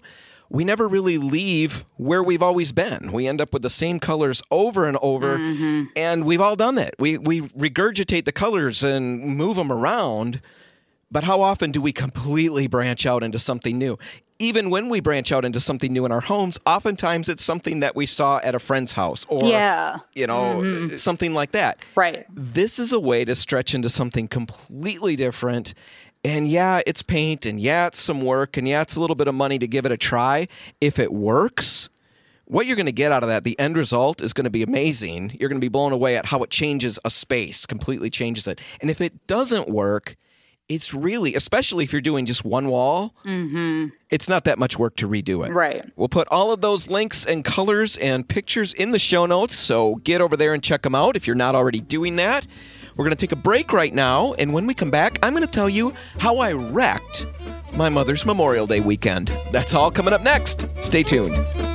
we 0.51 0.65
never 0.65 0.89
really 0.89 1.19
leave 1.19 1.85
where 1.97 2.23
we've 2.23 2.43
always 2.43 2.73
been. 2.73 3.13
We 3.13 3.27
end 3.27 3.41
up 3.41 3.53
with 3.53 3.63
the 3.63 3.71
same 3.71 4.01
colors 4.01 4.43
over 4.51 4.87
and 4.87 4.97
over, 5.03 5.39
mm-hmm. 5.39 5.85
and 5.95 6.25
we've 6.25 6.41
all 6.41 6.57
done 6.57 6.75
that. 6.77 6.95
We 6.99 7.19
we 7.19 7.43
regurgitate 7.43 8.25
the 8.25 8.33
colors 8.33 8.83
and 8.83 9.21
move 9.21 9.57
them 9.57 9.71
around, 9.71 10.41
but 11.11 11.25
how 11.25 11.41
often 11.41 11.71
do 11.71 11.81
we 11.81 11.93
completely 11.93 12.67
branch 12.67 13.07
out 13.07 13.23
into 13.23 13.39
something 13.39 13.79
new? 13.79 13.99
Even 14.41 14.71
when 14.71 14.89
we 14.89 15.01
branch 15.01 15.33
out 15.33 15.45
into 15.45 15.59
something 15.59 15.93
new 15.93 16.05
in 16.05 16.13
our 16.13 16.21
homes, 16.21 16.59
oftentimes 16.65 17.29
it's 17.29 17.43
something 17.43 17.81
that 17.81 17.97
we 17.97 18.07
saw 18.07 18.39
at 18.45 18.55
a 18.55 18.61
friend's 18.61 18.93
house 18.93 19.27
or 19.29 19.43
Yeah. 19.45 19.99
you 20.15 20.29
know, 20.29 20.61
mm-hmm. 20.63 20.97
something 20.97 21.35
like 21.35 21.53
that. 21.53 21.79
Right. 21.97 22.25
This 22.33 22.79
is 22.79 22.93
a 22.93 23.01
way 23.01 23.25
to 23.25 23.35
stretch 23.35 23.75
into 23.75 23.89
something 23.89 24.29
completely 24.29 25.17
different. 25.17 25.75
And 26.25 26.49
yeah, 26.49 26.83
it's 26.87 27.03
paint 27.03 27.47
and 27.47 27.59
yeah, 27.59 27.89
it's 27.89 28.01
some 28.01 28.21
work 28.21 28.57
and 28.57 28.69
yeah, 28.69 28.83
it's 28.83 28.95
a 28.95 29.01
little 29.01 29.17
bit 29.17 29.27
of 29.27 29.35
money 29.35 29.59
to 29.59 29.67
give 29.67 29.87
it 29.87 29.93
a 29.93 29.97
try. 29.97 30.47
If 30.81 31.01
it 31.01 31.13
works, 31.13 31.89
what 32.45 32.67
you're 32.67 32.77
going 32.77 32.87
to 32.87 32.93
get 32.93 33.13
out 33.13 33.23
of 33.23 33.29
that, 33.29 33.45
the 33.45 33.59
end 33.59 33.77
result 33.77 34.23
is 34.23 34.33
going 34.33 34.45
to 34.45 34.51
be 34.51 34.63
amazing. 34.63 35.37
You're 35.39 35.49
going 35.49 35.61
to 35.61 35.65
be 35.65 35.69
blown 35.69 35.93
away 35.93 36.17
at 36.17 36.27
how 36.27 36.43
it 36.43 36.51
changes 36.51 36.99
a 37.05 37.11
space, 37.11 37.67
completely 37.67 38.09
changes 38.09 38.47
it. 38.47 38.61
And 38.81 38.91
if 38.91 39.01
it 39.01 39.27
doesn't 39.27 39.69
work, 39.69 40.17
it's 40.69 40.93
really, 40.93 41.35
especially 41.35 41.85
if 41.85 41.93
you're 41.93 42.03
doing 42.03 42.27
just 42.27 42.45
one 42.45 42.69
wall, 42.69 43.15
mm-hmm. 43.25 43.87
it's 44.11 44.29
not 44.29 44.45
that 44.45 44.59
much 44.59 44.79
work 44.79 44.97
to 44.97 45.09
redo 45.09 45.47
it. 45.47 45.53
Right. 45.53 45.91
We'll 45.97 46.09
put 46.09 46.29
all 46.31 46.53
of 46.53 46.61
those 46.61 46.89
links 46.89 47.25
and 47.25 47.45
colors 47.45 47.97
and 47.97 48.29
pictures 48.29 48.75
in 48.75 48.91
the 48.91 48.99
show 48.99 49.27
notes, 49.27 49.59
so 49.59 49.97
get 49.97 50.21
over 50.21 50.37
there 50.37 50.53
and 50.53 50.63
check 50.63 50.83
them 50.83 50.95
out 50.95 51.17
if 51.17 51.27
you're 51.27 51.37
not 51.37 51.55
already 51.55 51.81
doing 51.81 52.17
that. 52.17 52.47
We're 52.97 53.05
going 53.05 53.17
to 53.17 53.21
take 53.21 53.33
a 53.33 53.37
break 53.37 53.73
right 53.73 53.95
now, 53.95 54.35
and 54.35 54.53
when 54.53 54.67
we 54.67 54.75
come 54.75 54.91
back, 54.91 55.19
I'm 55.23 55.33
going 55.33 55.45
to 55.45 55.51
tell 55.51 55.69
you 55.69 55.95
how 56.19 56.39
I 56.39 56.53
wrecked 56.53 57.27
my 57.73 57.89
mother's 57.89 58.27
Memorial 58.27 58.67
Day 58.67 58.81
weekend. 58.81 59.33
That's 59.53 59.73
all 59.73 59.91
coming 59.91 60.13
up 60.13 60.23
next. 60.23 60.67
Stay 60.81 61.03
tuned. 61.03 61.68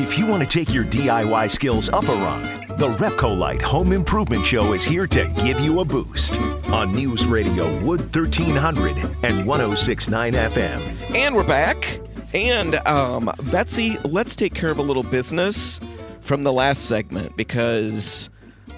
If 0.00 0.16
you 0.16 0.26
want 0.26 0.48
to 0.48 0.48
take 0.48 0.72
your 0.72 0.84
DIY 0.84 1.50
skills 1.50 1.88
up 1.88 2.04
a 2.04 2.14
rung, 2.14 2.44
the 2.78 2.86
Repcolite 2.86 3.60
Home 3.62 3.92
Improvement 3.92 4.46
Show 4.46 4.72
is 4.72 4.84
here 4.84 5.08
to 5.08 5.26
give 5.44 5.58
you 5.58 5.80
a 5.80 5.84
boost 5.84 6.40
on 6.68 6.92
News 6.92 7.26
Radio 7.26 7.66
Wood 7.80 8.02
1300 8.02 8.96
and 9.24 9.44
1069 9.44 10.34
FM. 10.34 10.80
And 11.16 11.34
we're 11.34 11.42
back. 11.42 11.98
And 12.32 12.76
um, 12.86 13.32
Betsy, 13.50 13.98
let's 14.04 14.36
take 14.36 14.54
care 14.54 14.70
of 14.70 14.78
a 14.78 14.82
little 14.82 15.02
business 15.02 15.80
from 16.20 16.44
the 16.44 16.52
last 16.52 16.86
segment 16.86 17.36
because 17.36 18.30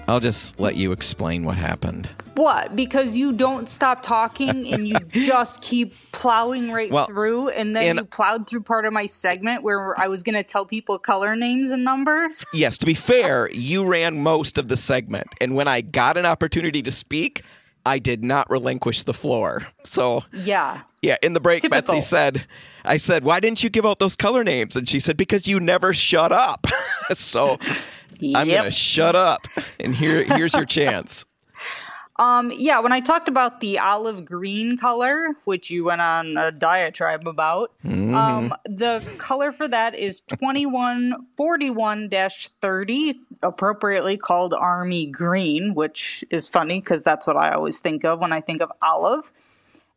I'll 0.07 0.19
just 0.19 0.59
let 0.59 0.75
you 0.75 0.91
explain 0.91 1.43
what 1.45 1.55
happened. 1.57 2.09
What? 2.35 2.75
Because 2.75 3.15
you 3.15 3.31
don't 3.33 3.69
stop 3.69 4.01
talking 4.03 4.67
and 4.73 4.87
you 4.87 4.95
just 5.11 5.61
keep 5.61 5.93
plowing 6.11 6.71
right 6.71 6.91
Well, 6.91 7.05
through, 7.05 7.49
and 7.49 7.75
then 7.75 7.83
and- 7.83 7.99
you 7.99 8.05
plowed 8.05 8.47
through 8.47 8.61
part 8.63 8.85
of 8.85 8.93
my 8.93 9.05
segment 9.05 9.63
where 9.63 9.97
I 9.99 10.07
was 10.07 10.23
going 10.23 10.35
to 10.35 10.43
tell 10.43 10.65
people 10.65 10.97
color 10.99 11.35
names 11.35 11.71
and 11.71 11.83
numbers. 11.83 12.45
Yes, 12.53 12.77
to 12.79 12.85
be 12.85 12.93
fair, 12.93 13.49
you 13.51 13.85
ran 13.85 14.21
most 14.21 14.57
of 14.57 14.67
the 14.67 14.75
segment. 14.77 15.27
And 15.39 15.55
when 15.55 15.67
I 15.67 15.81
got 15.81 16.17
an 16.17 16.25
opportunity 16.25 16.81
to 16.83 16.91
speak, 16.91 17.43
I 17.85 17.97
did 17.97 18.23
not 18.23 18.49
relinquish 18.49 19.03
the 19.03 19.13
floor. 19.13 19.67
So, 19.83 20.23
Yeah. 20.33 20.81
yeah, 21.01 21.17
in 21.23 21.33
the 21.33 21.39
break, 21.39 21.61
Typical. 21.61 21.95
Betsy 21.95 22.05
said, 22.05 22.45
I 22.83 22.97
said, 22.97 23.23
why 23.23 23.39
didn't 23.39 23.63
you 23.63 23.69
give 23.69 23.85
out 23.85 23.99
those 23.99 24.15
color 24.15 24.43
names? 24.43 24.75
And 24.75 24.87
she 24.87 24.99
said, 24.99 25.15
because 25.17 25.47
you 25.47 25.59
never 25.59 25.93
shut 25.93 26.31
up. 26.31 26.67
so 27.13 27.57
I'm 28.35 28.47
going 28.47 28.63
to 28.63 28.71
shut 28.71 29.15
up. 29.15 29.47
And 29.79 29.95
here, 29.95 30.23
here's 30.23 30.53
your 30.53 30.65
chance. 30.65 31.25
Um, 32.17 32.51
yeah, 32.55 32.79
when 32.79 32.91
I 32.91 32.99
talked 32.99 33.29
about 33.29 33.61
the 33.61 33.79
olive 33.79 34.25
green 34.25 34.77
color, 34.77 35.29
which 35.45 35.71
you 35.71 35.85
went 35.85 36.01
on 36.01 36.37
a 36.37 36.51
diatribe 36.51 37.27
about, 37.27 37.71
um, 37.83 38.53
the 38.65 39.01
color 39.17 39.51
for 39.51 39.67
that 39.67 39.95
is 39.95 40.21
2141-30, 40.21 43.15
appropriately 43.41 44.17
called 44.17 44.53
army 44.53 45.07
green, 45.07 45.73
which 45.73 46.23
is 46.29 46.47
funny 46.47 46.79
because 46.79 47.03
that's 47.03 47.25
what 47.25 47.37
I 47.37 47.53
always 47.53 47.79
think 47.79 48.05
of 48.05 48.19
when 48.19 48.31
I 48.31 48.41
think 48.41 48.61
of 48.61 48.71
olive. 48.83 49.31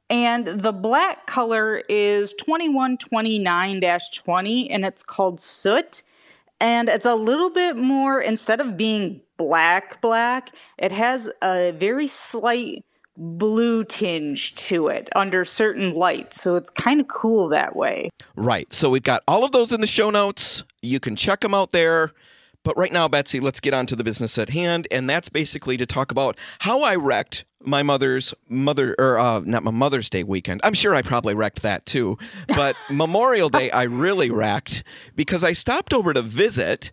And 0.08 0.46
the 0.46 0.72
black 0.72 1.26
color 1.26 1.82
is 1.90 2.32
2129-20, 2.40 4.68
and 4.70 4.86
it's 4.86 5.02
called 5.02 5.42
soot. 5.42 6.04
And 6.60 6.88
it's 6.88 7.06
a 7.06 7.14
little 7.14 7.50
bit 7.50 7.76
more, 7.76 8.20
instead 8.20 8.60
of 8.60 8.76
being 8.76 9.20
black, 9.36 10.00
black, 10.00 10.50
it 10.78 10.92
has 10.92 11.30
a 11.42 11.72
very 11.72 12.06
slight 12.06 12.84
blue 13.16 13.84
tinge 13.84 14.54
to 14.56 14.88
it 14.88 15.08
under 15.14 15.44
certain 15.44 15.94
lights. 15.94 16.40
So 16.40 16.56
it's 16.56 16.70
kind 16.70 17.00
of 17.00 17.08
cool 17.08 17.48
that 17.48 17.76
way. 17.76 18.10
Right. 18.34 18.72
So 18.72 18.90
we've 18.90 19.02
got 19.02 19.22
all 19.28 19.44
of 19.44 19.52
those 19.52 19.72
in 19.72 19.80
the 19.80 19.86
show 19.86 20.10
notes. 20.10 20.64
You 20.82 21.00
can 21.00 21.16
check 21.16 21.40
them 21.40 21.54
out 21.54 21.70
there. 21.70 22.12
But 22.64 22.76
right 22.76 22.92
now, 22.92 23.06
Betsy, 23.08 23.38
let's 23.38 23.60
get 23.60 23.74
on 23.74 23.86
to 23.86 23.96
the 23.96 24.02
business 24.02 24.36
at 24.38 24.50
hand. 24.50 24.88
And 24.90 25.08
that's 25.08 25.28
basically 25.28 25.76
to 25.76 25.86
talk 25.86 26.10
about 26.10 26.36
how 26.60 26.82
I 26.82 26.96
wrecked 26.96 27.44
my 27.66 27.82
mother's 27.82 28.34
mother, 28.48 28.94
or 28.98 29.18
uh, 29.18 29.40
not 29.40 29.62
my 29.62 29.70
Mother's 29.70 30.10
Day 30.10 30.22
weekend. 30.22 30.60
I'm 30.64 30.74
sure 30.74 30.94
I 30.94 31.02
probably 31.02 31.34
wrecked 31.34 31.62
that 31.62 31.86
too. 31.86 32.18
But 32.48 32.76
Memorial 32.90 33.48
Day, 33.48 33.70
I 33.70 33.84
really 33.84 34.30
wrecked 34.30 34.82
because 35.14 35.44
I 35.44 35.52
stopped 35.52 35.94
over 35.94 36.12
to 36.12 36.22
visit. 36.22 36.90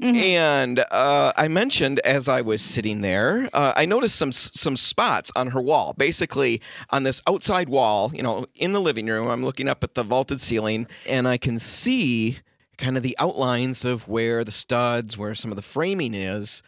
And 0.00 0.78
uh, 0.90 1.32
I 1.36 1.48
mentioned 1.48 2.00
as 2.00 2.26
I 2.26 2.40
was 2.40 2.62
sitting 2.62 3.02
there, 3.02 3.50
uh, 3.52 3.74
I 3.76 3.84
noticed 3.84 4.16
some 4.16 4.32
some 4.32 4.74
spots 4.74 5.30
on 5.36 5.48
her 5.48 5.60
wall. 5.60 5.94
Basically, 5.96 6.62
on 6.88 7.02
this 7.02 7.20
outside 7.26 7.68
wall, 7.68 8.10
you 8.14 8.22
know, 8.22 8.46
in 8.54 8.72
the 8.72 8.80
living 8.80 9.06
room, 9.06 9.28
I'm 9.28 9.44
looking 9.44 9.68
up 9.68 9.84
at 9.84 9.94
the 9.94 10.02
vaulted 10.02 10.40
ceiling, 10.40 10.86
and 11.06 11.28
I 11.28 11.36
can 11.36 11.58
see 11.58 12.38
kind 12.82 12.96
of 12.96 13.04
the 13.04 13.16
outlines 13.20 13.84
of 13.84 14.08
where 14.08 14.42
the 14.42 14.50
studs, 14.50 15.16
where 15.16 15.36
some 15.36 15.52
of 15.52 15.56
the 15.56 15.62
framing 15.62 16.14
is 16.14 16.64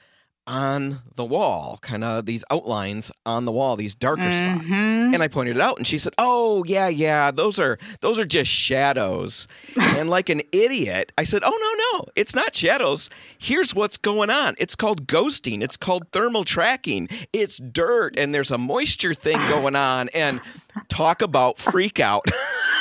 on 0.46 1.00
the 1.16 1.24
wall, 1.24 1.78
kind 1.82 2.04
of 2.04 2.24
these 2.26 2.44
outlines 2.50 3.10
on 3.26 3.46
the 3.46 3.50
wall, 3.50 3.76
these 3.76 3.96
darker 3.96 4.22
spots. 4.22 4.64
Mm-hmm. 4.64 5.14
And 5.14 5.22
I 5.22 5.28
pointed 5.28 5.56
it 5.56 5.60
out 5.60 5.76
and 5.76 5.86
she 5.86 5.98
said, 5.98 6.12
"Oh, 6.16 6.62
yeah, 6.66 6.86
yeah, 6.86 7.32
those 7.32 7.58
are 7.58 7.78
those 8.00 8.18
are 8.18 8.24
just 8.24 8.48
shadows." 8.50 9.48
and 9.80 10.08
like 10.08 10.28
an 10.28 10.42
idiot, 10.52 11.10
I 11.18 11.24
said, 11.24 11.42
"Oh, 11.44 11.50
no, 11.50 11.98
no. 11.98 12.12
It's 12.14 12.34
not 12.34 12.54
shadows. 12.54 13.10
Here's 13.38 13.74
what's 13.74 13.96
going 13.96 14.30
on. 14.30 14.54
It's 14.58 14.76
called 14.76 15.08
ghosting. 15.08 15.62
It's 15.62 15.76
called 15.76 16.12
thermal 16.12 16.44
tracking. 16.44 17.08
It's 17.32 17.58
dirt 17.58 18.16
and 18.16 18.32
there's 18.32 18.52
a 18.52 18.58
moisture 18.58 19.14
thing 19.14 19.38
going 19.48 19.74
on 19.74 20.10
and 20.10 20.40
talk 20.88 21.22
about 21.22 21.58
freak 21.58 21.98
out." 21.98 22.26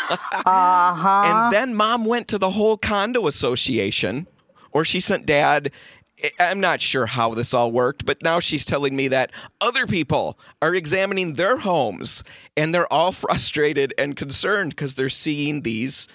Uh-huh. 0.09 1.21
And 1.23 1.53
then 1.53 1.75
mom 1.75 2.05
went 2.05 2.27
to 2.29 2.37
the 2.37 2.51
whole 2.51 2.77
condo 2.77 3.27
association, 3.27 4.27
or 4.71 4.85
she 4.85 4.99
sent 4.99 5.25
dad. 5.25 5.71
I'm 6.39 6.59
not 6.59 6.79
sure 6.79 7.05
how 7.07 7.33
this 7.33 7.53
all 7.53 7.71
worked, 7.71 8.05
but 8.05 8.21
now 8.21 8.39
she's 8.39 8.63
telling 8.63 8.95
me 8.95 9.07
that 9.09 9.31
other 9.59 9.87
people 9.87 10.37
are 10.61 10.73
examining 10.75 11.33
their 11.33 11.57
homes 11.57 12.23
and 12.55 12.73
they're 12.73 12.91
all 12.93 13.11
frustrated 13.23 13.93
and 13.97 14.15
concerned 14.15 14.69
because 14.71 14.95
they're 14.95 15.09
seeing 15.09 15.61
these 15.61 16.07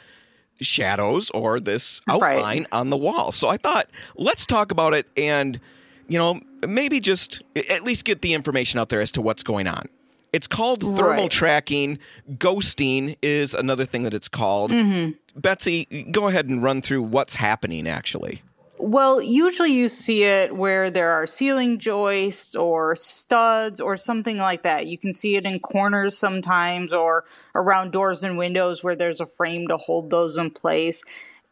shadows 0.61 1.30
or 1.30 1.61
this 1.61 2.01
Right. 2.09 2.39
outline 2.39 2.66
on 2.72 2.91
the 2.91 2.97
wall. 2.97 3.32
So 3.32 3.49
I 3.49 3.57
thought, 3.57 3.91
let's 4.16 4.47
talk 4.47 4.70
about 4.70 4.95
it 4.95 5.07
and, 5.16 5.61
you 6.09 6.18
know, 6.18 6.41
maybe 6.66 7.01
just 7.01 7.43
at 7.68 7.84
least 7.84 8.05
get 8.05 8.22
the 8.22 8.34
information 8.34 8.80
out 8.80 8.89
there 8.89 9.01
as 9.01 9.11
to 9.12 9.20
what's 9.22 9.43
going 9.43 9.66
on. 9.66 9.86
It's 10.33 10.47
called 10.47 10.83
thermal 10.83 11.24
Right. 11.24 11.31
tracking. 11.31 11.99
Ghosting 12.35 13.16
is 13.22 13.55
another 13.55 13.85
thing 13.85 14.03
that 14.03 14.14
it's 14.14 14.29
called. 14.29 14.70
Mm-hmm. 14.70 15.12
Betsy, 15.41 16.07
go 16.11 16.29
ahead 16.29 16.47
and 16.49 16.62
run 16.62 16.83
through 16.83 17.03
what's 17.03 17.37
happening 17.37 17.87
actually. 17.89 18.43
Well, 18.81 19.20
usually 19.20 19.72
you 19.72 19.89
see 19.89 20.22
it 20.22 20.55
where 20.55 20.89
there 20.89 21.11
are 21.11 21.26
ceiling 21.26 21.79
joists 21.81 22.55
or 22.55 22.95
studs 22.95 23.81
or 23.81 23.97
something 23.97 24.39
like 24.39 24.62
that. 24.62 24.87
You 24.87 24.97
can 24.97 25.12
see 25.12 25.35
it 25.35 25.45
in 25.45 25.59
corners 25.59 26.16
sometimes 26.16 26.93
or 26.93 27.24
around 27.57 27.91
doors 27.91 28.22
and 28.22 28.39
windows 28.39 28.85
where 28.85 28.95
there's 28.95 29.20
a 29.20 29.26
frame 29.26 29.66
to 29.66 29.76
hold 29.79 30.11
those 30.11 30.39
in 30.39 30.51
place. 30.53 31.03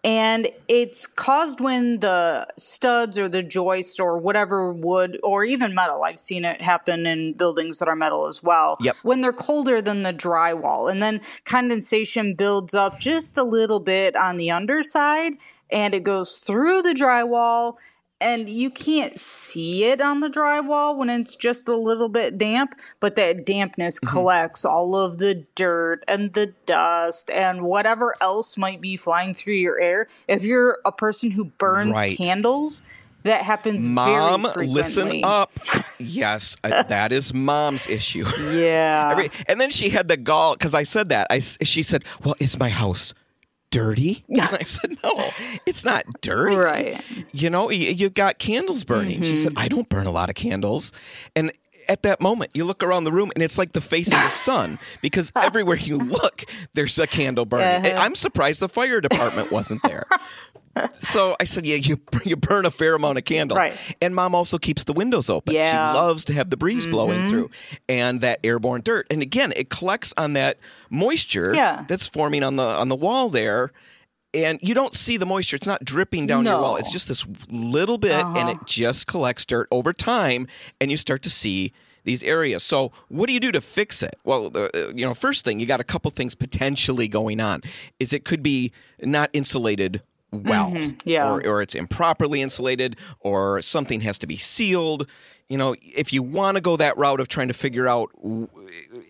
And 0.06 0.48
it's 0.68 1.04
caused 1.04 1.60
when 1.60 1.98
the 1.98 2.46
studs 2.56 3.18
or 3.18 3.28
the 3.28 3.42
joist 3.42 3.98
or 3.98 4.16
whatever 4.18 4.72
wood 4.72 5.18
or 5.24 5.42
even 5.42 5.74
metal, 5.74 6.04
I've 6.04 6.20
seen 6.20 6.44
it 6.44 6.62
happen 6.62 7.06
in 7.06 7.32
buildings 7.32 7.80
that 7.80 7.88
are 7.88 7.96
metal 7.96 8.28
as 8.28 8.40
well. 8.40 8.76
Yep. 8.80 8.98
When 9.02 9.20
they're 9.20 9.32
colder 9.32 9.82
than 9.82 10.04
the 10.04 10.12
drywall. 10.12 10.88
And 10.88 11.02
then 11.02 11.20
condensation 11.44 12.34
builds 12.34 12.72
up 12.72 13.00
just 13.00 13.36
a 13.36 13.42
little 13.42 13.80
bit 13.80 14.14
on 14.14 14.36
the 14.36 14.52
underside 14.52 15.32
and 15.72 15.92
it 15.92 16.04
goes 16.04 16.38
through 16.38 16.82
the 16.82 16.94
drywall 16.94 17.74
and 18.20 18.48
you 18.48 18.70
can't 18.70 19.18
see 19.18 19.84
it 19.84 20.00
on 20.00 20.20
the 20.20 20.28
drywall 20.28 20.96
when 20.96 21.10
it's 21.10 21.36
just 21.36 21.68
a 21.68 21.76
little 21.76 22.08
bit 22.08 22.38
damp 22.38 22.74
but 23.00 23.14
that 23.16 23.44
dampness 23.44 23.98
Mm-hmm. 24.00 24.12
collects 24.12 24.64
all 24.64 24.96
of 24.96 25.18
the 25.18 25.44
dirt 25.54 26.02
and 26.08 26.32
the 26.32 26.54
dust 26.66 27.30
and 27.30 27.62
whatever 27.62 28.14
else 28.20 28.56
might 28.56 28.80
be 28.80 28.96
flying 28.96 29.34
through 29.34 29.54
your 29.54 29.78
air 29.80 30.08
if 30.28 30.44
you're 30.44 30.78
a 30.84 30.92
person 30.92 31.30
who 31.30 31.44
burns 31.46 31.96
Right. 31.98 32.16
candles 32.16 32.82
that 33.22 33.42
happens 33.42 33.84
Mom, 33.84 34.42
very 34.42 34.52
frequently. 34.68 34.74
listen 34.74 35.24
up. 35.24 35.50
yes, 35.98 36.56
that 36.62 37.10
is 37.12 37.34
mom's 37.34 37.88
issue. 37.88 38.24
yeah 38.52 39.08
Every- 39.12 39.30
and 39.48 39.60
then 39.60 39.70
she 39.70 39.88
had 39.88 40.06
the 40.06 40.16
gall 40.16 40.54
because 40.54 40.74
I 40.74 40.84
said 40.84 41.08
that. 41.08 41.26
I 41.28 41.40
she 41.40 41.82
said, 41.82 42.04
"Well, 42.22 42.36
is 42.38 42.56
my 42.58 42.68
house 42.68 43.14
dirty?" 43.70 44.24
And 44.28 44.40
I 44.60 44.62
said, 44.62 44.96
"No, 45.02 45.30
it's 45.66 45.84
not 45.84 46.04
dirty. 46.20 46.56
Right. 46.56 47.00
You 47.32 47.50
know, 47.50 47.70
you, 47.70 47.92
you've 47.92 48.14
got 48.14 48.38
candles 48.38 48.84
burning." 48.84 49.22
She 49.22 49.36
said, 49.36 49.52
"I 49.56 49.68
don't 49.68 49.88
burn 49.88 50.06
a 50.06 50.12
lot 50.12 50.28
of 50.28 50.34
candles," 50.34 50.92
and. 51.34 51.52
At 51.88 52.02
that 52.02 52.20
moment, 52.20 52.50
you 52.52 52.64
look 52.64 52.82
around 52.82 53.04
the 53.04 53.12
room 53.12 53.30
and 53.36 53.44
it's 53.44 53.56
like 53.58 53.72
the 53.72 53.80
face 53.80 54.08
of 54.08 54.14
the 54.14 54.28
sun 54.42 54.80
because 55.02 55.30
everywhere 55.36 55.76
you 55.76 55.96
look, 55.96 56.42
there's 56.74 56.98
a 56.98 57.06
candle 57.06 57.44
burning. 57.44 57.86
Uh-huh. 57.86 58.02
I'm 58.02 58.16
surprised 58.16 58.58
the 58.58 58.68
fire 58.68 59.00
department 59.00 59.52
wasn't 59.52 59.80
there. 59.84 60.04
So 61.00 61.36
I 61.40 61.44
said, 61.44 61.64
"Yeah, 61.64 61.76
you 61.76 62.00
you 62.24 62.36
burn 62.36 62.66
a 62.66 62.70
fair 62.70 62.94
amount 62.94 63.18
of 63.18 63.24
candle." 63.24 63.56
Right. 63.56 63.74
And 64.02 64.14
mom 64.14 64.34
also 64.34 64.58
keeps 64.58 64.84
the 64.84 64.92
windows 64.92 65.30
open. 65.30 65.54
Yeah. 65.54 65.70
She 65.92 65.96
loves 65.96 66.24
to 66.26 66.32
have 66.34 66.50
the 66.50 66.56
breeze 66.56 66.86
blowing 66.86 67.28
through 67.28 67.50
and 67.88 68.20
that 68.20 68.40
airborne 68.44 68.82
dirt. 68.82 69.06
And 69.10 69.22
again, 69.22 69.52
it 69.56 69.70
collects 69.70 70.12
on 70.16 70.32
that 70.34 70.58
moisture 70.90 71.52
Yeah. 71.54 71.84
that's 71.88 72.06
forming 72.06 72.42
on 72.42 72.56
the 72.56 72.64
on 72.64 72.88
the 72.88 72.96
wall 72.96 73.28
there. 73.30 73.72
And 74.34 74.58
you 74.60 74.74
don't 74.74 74.94
see 74.94 75.16
the 75.16 75.24
moisture. 75.24 75.56
It's 75.56 75.66
not 75.66 75.84
dripping 75.84 76.26
down 76.26 76.44
your 76.44 76.60
wall. 76.60 76.76
It's 76.76 76.90
just 76.90 77.08
this 77.08 77.24
little 77.48 77.96
bit 77.96 78.22
and 78.24 78.50
it 78.50 78.58
just 78.66 79.06
collects 79.06 79.46
dirt 79.46 79.66
over 79.70 79.94
time 79.94 80.46
and 80.80 80.90
you 80.90 80.98
start 80.98 81.22
to 81.22 81.30
see 81.30 81.72
these 82.04 82.22
areas. 82.22 82.62
So, 82.62 82.92
what 83.08 83.26
do 83.28 83.32
you 83.32 83.40
do 83.40 83.50
to 83.52 83.60
fix 83.62 84.02
it? 84.02 84.14
Well, 84.24 84.52
uh, 84.54 84.68
you 84.94 85.06
know, 85.06 85.14
first 85.14 85.44
thing, 85.44 85.58
you 85.58 85.64
got 85.66 85.80
a 85.80 85.84
couple 85.84 86.10
things 86.10 86.34
potentially 86.34 87.08
going 87.08 87.40
on. 87.40 87.62
Is 87.98 88.12
it 88.12 88.24
could 88.24 88.42
be 88.42 88.72
not 89.00 89.30
insulated 89.32 90.02
well 90.32 90.70
mm-hmm. 90.70 90.96
yeah. 91.04 91.30
or, 91.30 91.46
or 91.46 91.62
it's 91.62 91.74
improperly 91.74 92.42
insulated 92.42 92.96
or 93.20 93.62
something 93.62 94.00
has 94.00 94.18
to 94.18 94.26
be 94.26 94.36
sealed 94.36 95.08
you 95.48 95.56
know 95.56 95.74
if 95.80 96.12
you 96.12 96.22
want 96.22 96.56
to 96.56 96.60
go 96.60 96.76
that 96.76 96.96
route 96.96 97.20
of 97.20 97.28
trying 97.28 97.48
to 97.48 97.54
figure 97.54 97.86
out 97.86 98.10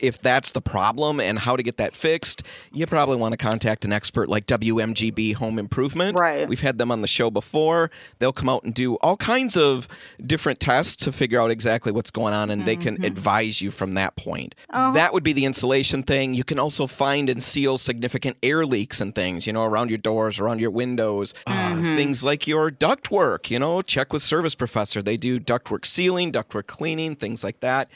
if 0.00 0.20
that's 0.20 0.52
the 0.52 0.60
problem 0.60 1.20
and 1.20 1.38
how 1.38 1.56
to 1.56 1.62
get 1.62 1.76
that 1.76 1.92
fixed 1.92 2.42
you 2.72 2.86
probably 2.86 3.16
want 3.16 3.32
to 3.32 3.36
contact 3.36 3.84
an 3.84 3.92
expert 3.92 4.28
like 4.28 4.46
WMGB 4.46 5.34
Home 5.36 5.58
Improvement. 5.58 6.18
Right. 6.18 6.48
we've 6.48 6.60
had 6.60 6.78
them 6.78 6.90
on 6.90 7.00
the 7.00 7.08
show 7.08 7.30
before. 7.30 7.90
They'll 8.18 8.32
come 8.32 8.48
out 8.48 8.64
and 8.64 8.74
do 8.74 8.96
all 8.96 9.16
kinds 9.16 9.56
of 9.56 9.88
different 10.24 10.60
tests 10.60 10.96
to 11.04 11.12
figure 11.12 11.40
out 11.40 11.50
exactly 11.50 11.92
what's 11.92 12.10
going 12.10 12.34
on 12.34 12.50
and 12.50 12.66
they 12.66 12.76
can 12.76 12.96
mm-hmm. 12.96 13.04
advise 13.04 13.60
you 13.60 13.70
from 13.70 13.92
that 13.92 14.16
point. 14.16 14.54
Uh-huh. 14.70 14.92
That 14.92 15.12
would 15.12 15.22
be 15.22 15.32
the 15.32 15.44
insulation 15.44 16.02
thing. 16.02 16.34
You 16.34 16.44
can 16.44 16.58
also 16.58 16.86
find 16.86 17.30
and 17.30 17.42
seal 17.42 17.78
significant 17.78 18.36
air 18.42 18.66
leaks 18.66 19.00
and 19.00 19.14
things 19.14 19.46
you 19.46 19.52
know 19.52 19.64
around 19.64 19.90
your 19.90 19.98
doors 19.98 20.38
around 20.38 20.60
your 20.60 20.70
windows. 20.70 21.34
Uh, 21.46 21.76
things 21.96 22.22
like 22.22 22.46
your 22.46 22.70
ductwork 22.70 23.50
you 23.50 23.58
know 23.58 23.82
check 23.82 24.12
with 24.12 24.22
service 24.22 24.54
professor. 24.54 25.02
They 25.02 25.16
do 25.16 25.40
ductwork 25.40 25.84
sealing 25.86 26.32
ductwork 26.32 26.66
cleaning 26.66 27.16
things 27.16 27.42
like 27.44 27.60
that 27.60 27.90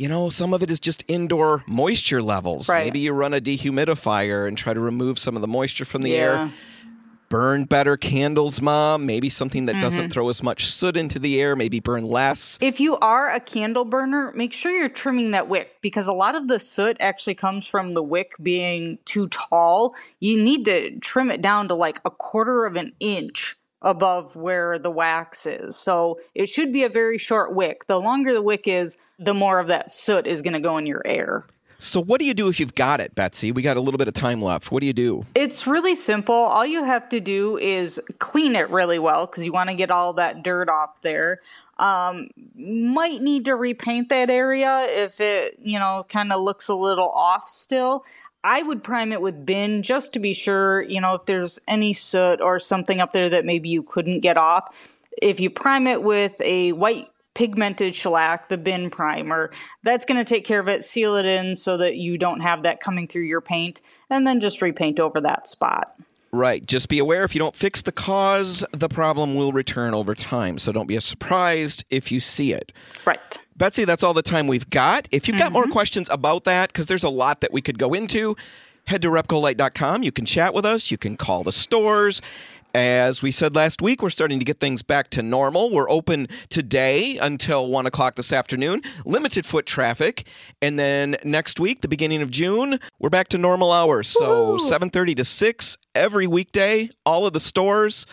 you 0.00 0.08
know, 0.08 0.30
some 0.30 0.54
of 0.54 0.62
it 0.62 0.70
is 0.70 0.80
just 0.80 1.04
indoor 1.08 1.62
moisture 1.66 2.22
levels. 2.22 2.70
Right. 2.70 2.84
Maybe 2.86 3.00
you 3.00 3.12
run 3.12 3.34
a 3.34 3.40
dehumidifier 3.40 4.48
and 4.48 4.56
try 4.56 4.72
to 4.72 4.80
remove 4.80 5.18
some 5.18 5.36
of 5.36 5.42
the 5.42 5.48
moisture 5.48 5.84
from 5.84 6.00
the 6.02 6.10
Yeah. 6.12 6.16
air. 6.16 6.52
Burn 7.28 7.64
better 7.64 7.96
candles, 7.98 8.60
mom. 8.62 9.04
Maybe 9.06 9.28
something 9.28 9.66
that 9.66 9.74
Mm-hmm. 9.74 9.82
doesn't 9.82 10.10
throw 10.10 10.28
as 10.30 10.42
much 10.42 10.66
soot 10.72 10.96
into 10.96 11.18
the 11.20 11.38
air. 11.40 11.54
Maybe 11.54 11.78
burn 11.78 12.04
less. 12.04 12.58
If 12.62 12.80
you 12.80 12.96
are 12.98 13.30
a 13.30 13.38
candle 13.40 13.84
burner, 13.84 14.32
make 14.34 14.52
sure 14.54 14.72
you're 14.72 14.88
trimming 14.88 15.30
that 15.32 15.48
wick 15.48 15.76
because 15.82 16.08
a 16.08 16.12
lot 16.14 16.34
of 16.34 16.48
the 16.48 16.58
soot 16.58 16.96
actually 16.98 17.34
comes 17.36 17.66
from 17.68 17.92
the 17.92 18.02
wick 18.02 18.32
being 18.42 18.98
too 19.04 19.28
tall. 19.28 19.94
You 20.18 20.42
need 20.42 20.64
to 20.64 20.98
trim 20.98 21.30
it 21.30 21.40
down 21.42 21.68
to 21.68 21.74
like 21.74 22.00
a 22.04 22.10
quarter 22.10 22.64
of 22.64 22.74
an 22.74 22.94
inch 22.98 23.54
above 23.82 24.34
where 24.34 24.76
the 24.78 24.90
wax 24.90 25.46
is. 25.46 25.76
So 25.76 26.18
it 26.34 26.46
should 26.46 26.72
be 26.72 26.82
a 26.82 26.88
very 26.88 27.16
short 27.16 27.54
wick. 27.54 27.86
The 27.86 28.00
longer 28.00 28.32
the 28.32 28.42
wick 28.42 28.66
is, 28.66 28.96
the 29.20 29.34
more 29.34 29.60
of 29.60 29.68
that 29.68 29.90
soot 29.90 30.26
is 30.26 30.42
going 30.42 30.54
to 30.54 30.60
go 30.60 30.78
in 30.78 30.86
your 30.86 31.02
air. 31.04 31.44
So, 31.78 32.02
what 32.02 32.20
do 32.20 32.26
you 32.26 32.34
do 32.34 32.48
if 32.48 32.60
you've 32.60 32.74
got 32.74 33.00
it, 33.00 33.14
Betsy? 33.14 33.52
We 33.52 33.62
got 33.62 33.78
a 33.78 33.80
little 33.80 33.96
bit 33.96 34.06
of 34.06 34.12
time 34.12 34.42
left. 34.42 34.70
What 34.70 34.80
do 34.80 34.86
you 34.86 34.92
do? 34.92 35.24
It's 35.34 35.66
really 35.66 35.94
simple. 35.94 36.34
All 36.34 36.66
you 36.66 36.84
have 36.84 37.08
to 37.08 37.20
do 37.20 37.56
is 37.56 37.98
clean 38.18 38.54
it 38.54 38.68
really 38.68 38.98
well 38.98 39.24
because 39.24 39.44
you 39.44 39.52
want 39.52 39.70
to 39.70 39.74
get 39.74 39.90
all 39.90 40.12
that 40.14 40.42
dirt 40.42 40.68
off 40.68 41.00
there. 41.00 41.40
Um, 41.78 42.28
might 42.54 43.22
need 43.22 43.46
to 43.46 43.56
repaint 43.56 44.10
that 44.10 44.28
area 44.28 44.86
if 44.90 45.22
it, 45.22 45.58
you 45.58 45.78
know, 45.78 46.04
kind 46.10 46.32
of 46.32 46.42
looks 46.42 46.68
a 46.68 46.74
little 46.74 47.08
off 47.08 47.48
still. 47.48 48.04
I 48.44 48.62
would 48.62 48.82
prime 48.82 49.12
it 49.12 49.22
with 49.22 49.46
bin 49.46 49.82
just 49.82 50.12
to 50.12 50.18
be 50.18 50.34
sure, 50.34 50.82
you 50.82 51.00
know, 51.00 51.14
if 51.14 51.24
there's 51.24 51.60
any 51.66 51.94
soot 51.94 52.42
or 52.42 52.58
something 52.58 53.00
up 53.00 53.14
there 53.14 53.30
that 53.30 53.46
maybe 53.46 53.70
you 53.70 53.82
couldn't 53.82 54.20
get 54.20 54.36
off. 54.36 54.92
If 55.22 55.40
you 55.40 55.48
prime 55.48 55.86
it 55.86 56.02
with 56.02 56.38
a 56.42 56.72
white 56.72 57.10
pigmented 57.40 57.94
shellac, 57.94 58.50
the 58.50 58.58
bin 58.58 58.90
primer. 58.90 59.50
That's 59.82 60.04
going 60.04 60.22
to 60.22 60.28
take 60.28 60.44
care 60.44 60.60
of 60.60 60.68
it, 60.68 60.84
seal 60.84 61.16
it 61.16 61.24
in 61.24 61.56
so 61.56 61.78
that 61.78 61.96
you 61.96 62.18
don't 62.18 62.40
have 62.40 62.64
that 62.64 62.80
coming 62.80 63.08
through 63.08 63.22
your 63.22 63.40
paint, 63.40 63.80
and 64.10 64.26
then 64.26 64.40
just 64.40 64.60
repaint 64.60 65.00
over 65.00 65.22
that 65.22 65.48
spot. 65.48 65.98
Right. 66.32 66.64
Just 66.66 66.90
be 66.90 66.98
aware 66.98 67.24
if 67.24 67.34
you 67.34 67.38
don't 67.38 67.56
fix 67.56 67.80
the 67.80 67.92
cause, 67.92 68.62
the 68.72 68.90
problem 68.90 69.34
will 69.36 69.52
return 69.52 69.94
over 69.94 70.14
time. 70.14 70.58
So, 70.58 70.70
don't 70.70 70.86
be 70.86 71.00
surprised 71.00 71.84
if 71.88 72.12
you 72.12 72.20
see 72.20 72.52
it. 72.52 72.74
Right. 73.06 73.38
Betsy, 73.56 73.84
that's 73.86 74.02
all 74.02 74.12
the 74.14 74.22
time 74.22 74.46
we've 74.46 74.68
got. 74.68 75.08
If 75.10 75.26
you've 75.26 75.38
got 75.38 75.50
more 75.50 75.62
Mm-hmm. 75.62 75.72
questions 75.72 76.08
about 76.10 76.44
that, 76.44 76.70
because 76.72 76.88
there's 76.88 77.04
a 77.04 77.08
lot 77.08 77.40
that 77.40 77.54
we 77.54 77.62
could 77.62 77.78
go 77.78 77.94
into, 77.94 78.36
head 78.84 79.00
to 79.02 79.08
repcolite.com. 79.08 80.02
You 80.02 80.12
can 80.12 80.26
chat 80.26 80.52
with 80.52 80.66
us. 80.66 80.90
You 80.90 80.98
can 80.98 81.16
call 81.16 81.42
the 81.42 81.52
stores. 81.52 82.20
As 82.74 83.20
we 83.20 83.32
said 83.32 83.56
last 83.56 83.82
week, 83.82 84.00
we're 84.00 84.10
starting 84.10 84.38
to 84.38 84.44
get 84.44 84.60
things 84.60 84.82
back 84.82 85.10
to 85.10 85.22
normal. 85.22 85.72
We're 85.72 85.90
open 85.90 86.28
today 86.50 87.18
until 87.18 87.66
1 87.68 87.86
o'clock 87.86 88.14
this 88.14 88.32
afternoon, 88.32 88.82
limited 89.04 89.44
foot 89.44 89.66
traffic. 89.66 90.28
And 90.62 90.78
then 90.78 91.16
next 91.24 91.58
week, 91.58 91.80
the 91.80 91.88
beginning 91.88 92.22
of 92.22 92.30
June, 92.30 92.78
we're 93.00 93.10
back 93.10 93.26
to 93.30 93.38
normal 93.38 93.72
hours. 93.72 94.06
So 94.06 94.56
7.30 94.58 95.16
to 95.16 95.24
6 95.24 95.78
every 95.96 96.28
weekday, 96.28 96.90
all 97.04 97.26
of 97.26 97.32
the 97.32 97.40
stores. 97.40 98.06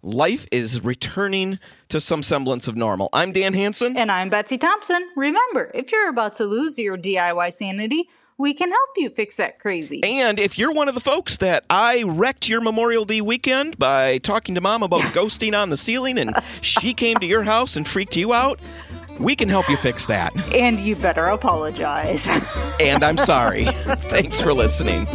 Life 0.00 0.46
is 0.52 0.84
returning 0.84 1.58
to 1.88 2.00
some 2.00 2.22
semblance 2.22 2.68
of 2.68 2.76
normal. 2.76 3.08
I'm 3.12 3.32
Dan 3.32 3.54
Hanson. 3.54 3.96
And 3.96 4.12
I'm 4.12 4.28
Betsy 4.28 4.58
Thompson. 4.58 5.08
Remember, 5.16 5.72
if 5.74 5.90
you're 5.90 6.08
about 6.08 6.34
to 6.34 6.44
lose 6.44 6.78
your 6.78 6.96
DIY 6.96 7.52
sanity, 7.52 8.04
we 8.36 8.54
can 8.54 8.70
help 8.70 8.90
you 8.96 9.10
fix 9.10 9.36
that 9.36 9.58
crazy. 9.58 10.02
And 10.02 10.40
if 10.40 10.58
you're 10.58 10.72
one 10.72 10.88
of 10.88 10.94
the 10.94 11.00
folks 11.00 11.36
that 11.38 11.64
I 11.70 12.02
wrecked 12.02 12.48
your 12.48 12.60
Memorial 12.60 13.04
Day 13.04 13.20
weekend 13.20 13.78
by 13.78 14.18
talking 14.18 14.54
to 14.56 14.60
mom 14.60 14.82
about 14.82 15.02
ghosting 15.12 15.60
on 15.60 15.70
the 15.70 15.76
ceiling 15.76 16.18
and 16.18 16.34
she 16.60 16.94
came 16.94 17.18
to 17.18 17.26
your 17.26 17.44
house 17.44 17.76
and 17.76 17.86
freaked 17.86 18.16
you 18.16 18.32
out, 18.32 18.58
we 19.20 19.36
can 19.36 19.48
help 19.48 19.68
you 19.68 19.76
fix 19.76 20.06
that. 20.08 20.34
And 20.54 20.80
you 20.80 20.96
better 20.96 21.26
apologize. 21.26 22.26
and 22.80 23.04
I'm 23.04 23.16
sorry. 23.16 23.64
Thanks 24.08 24.40
for 24.40 24.52
listening. 24.52 25.06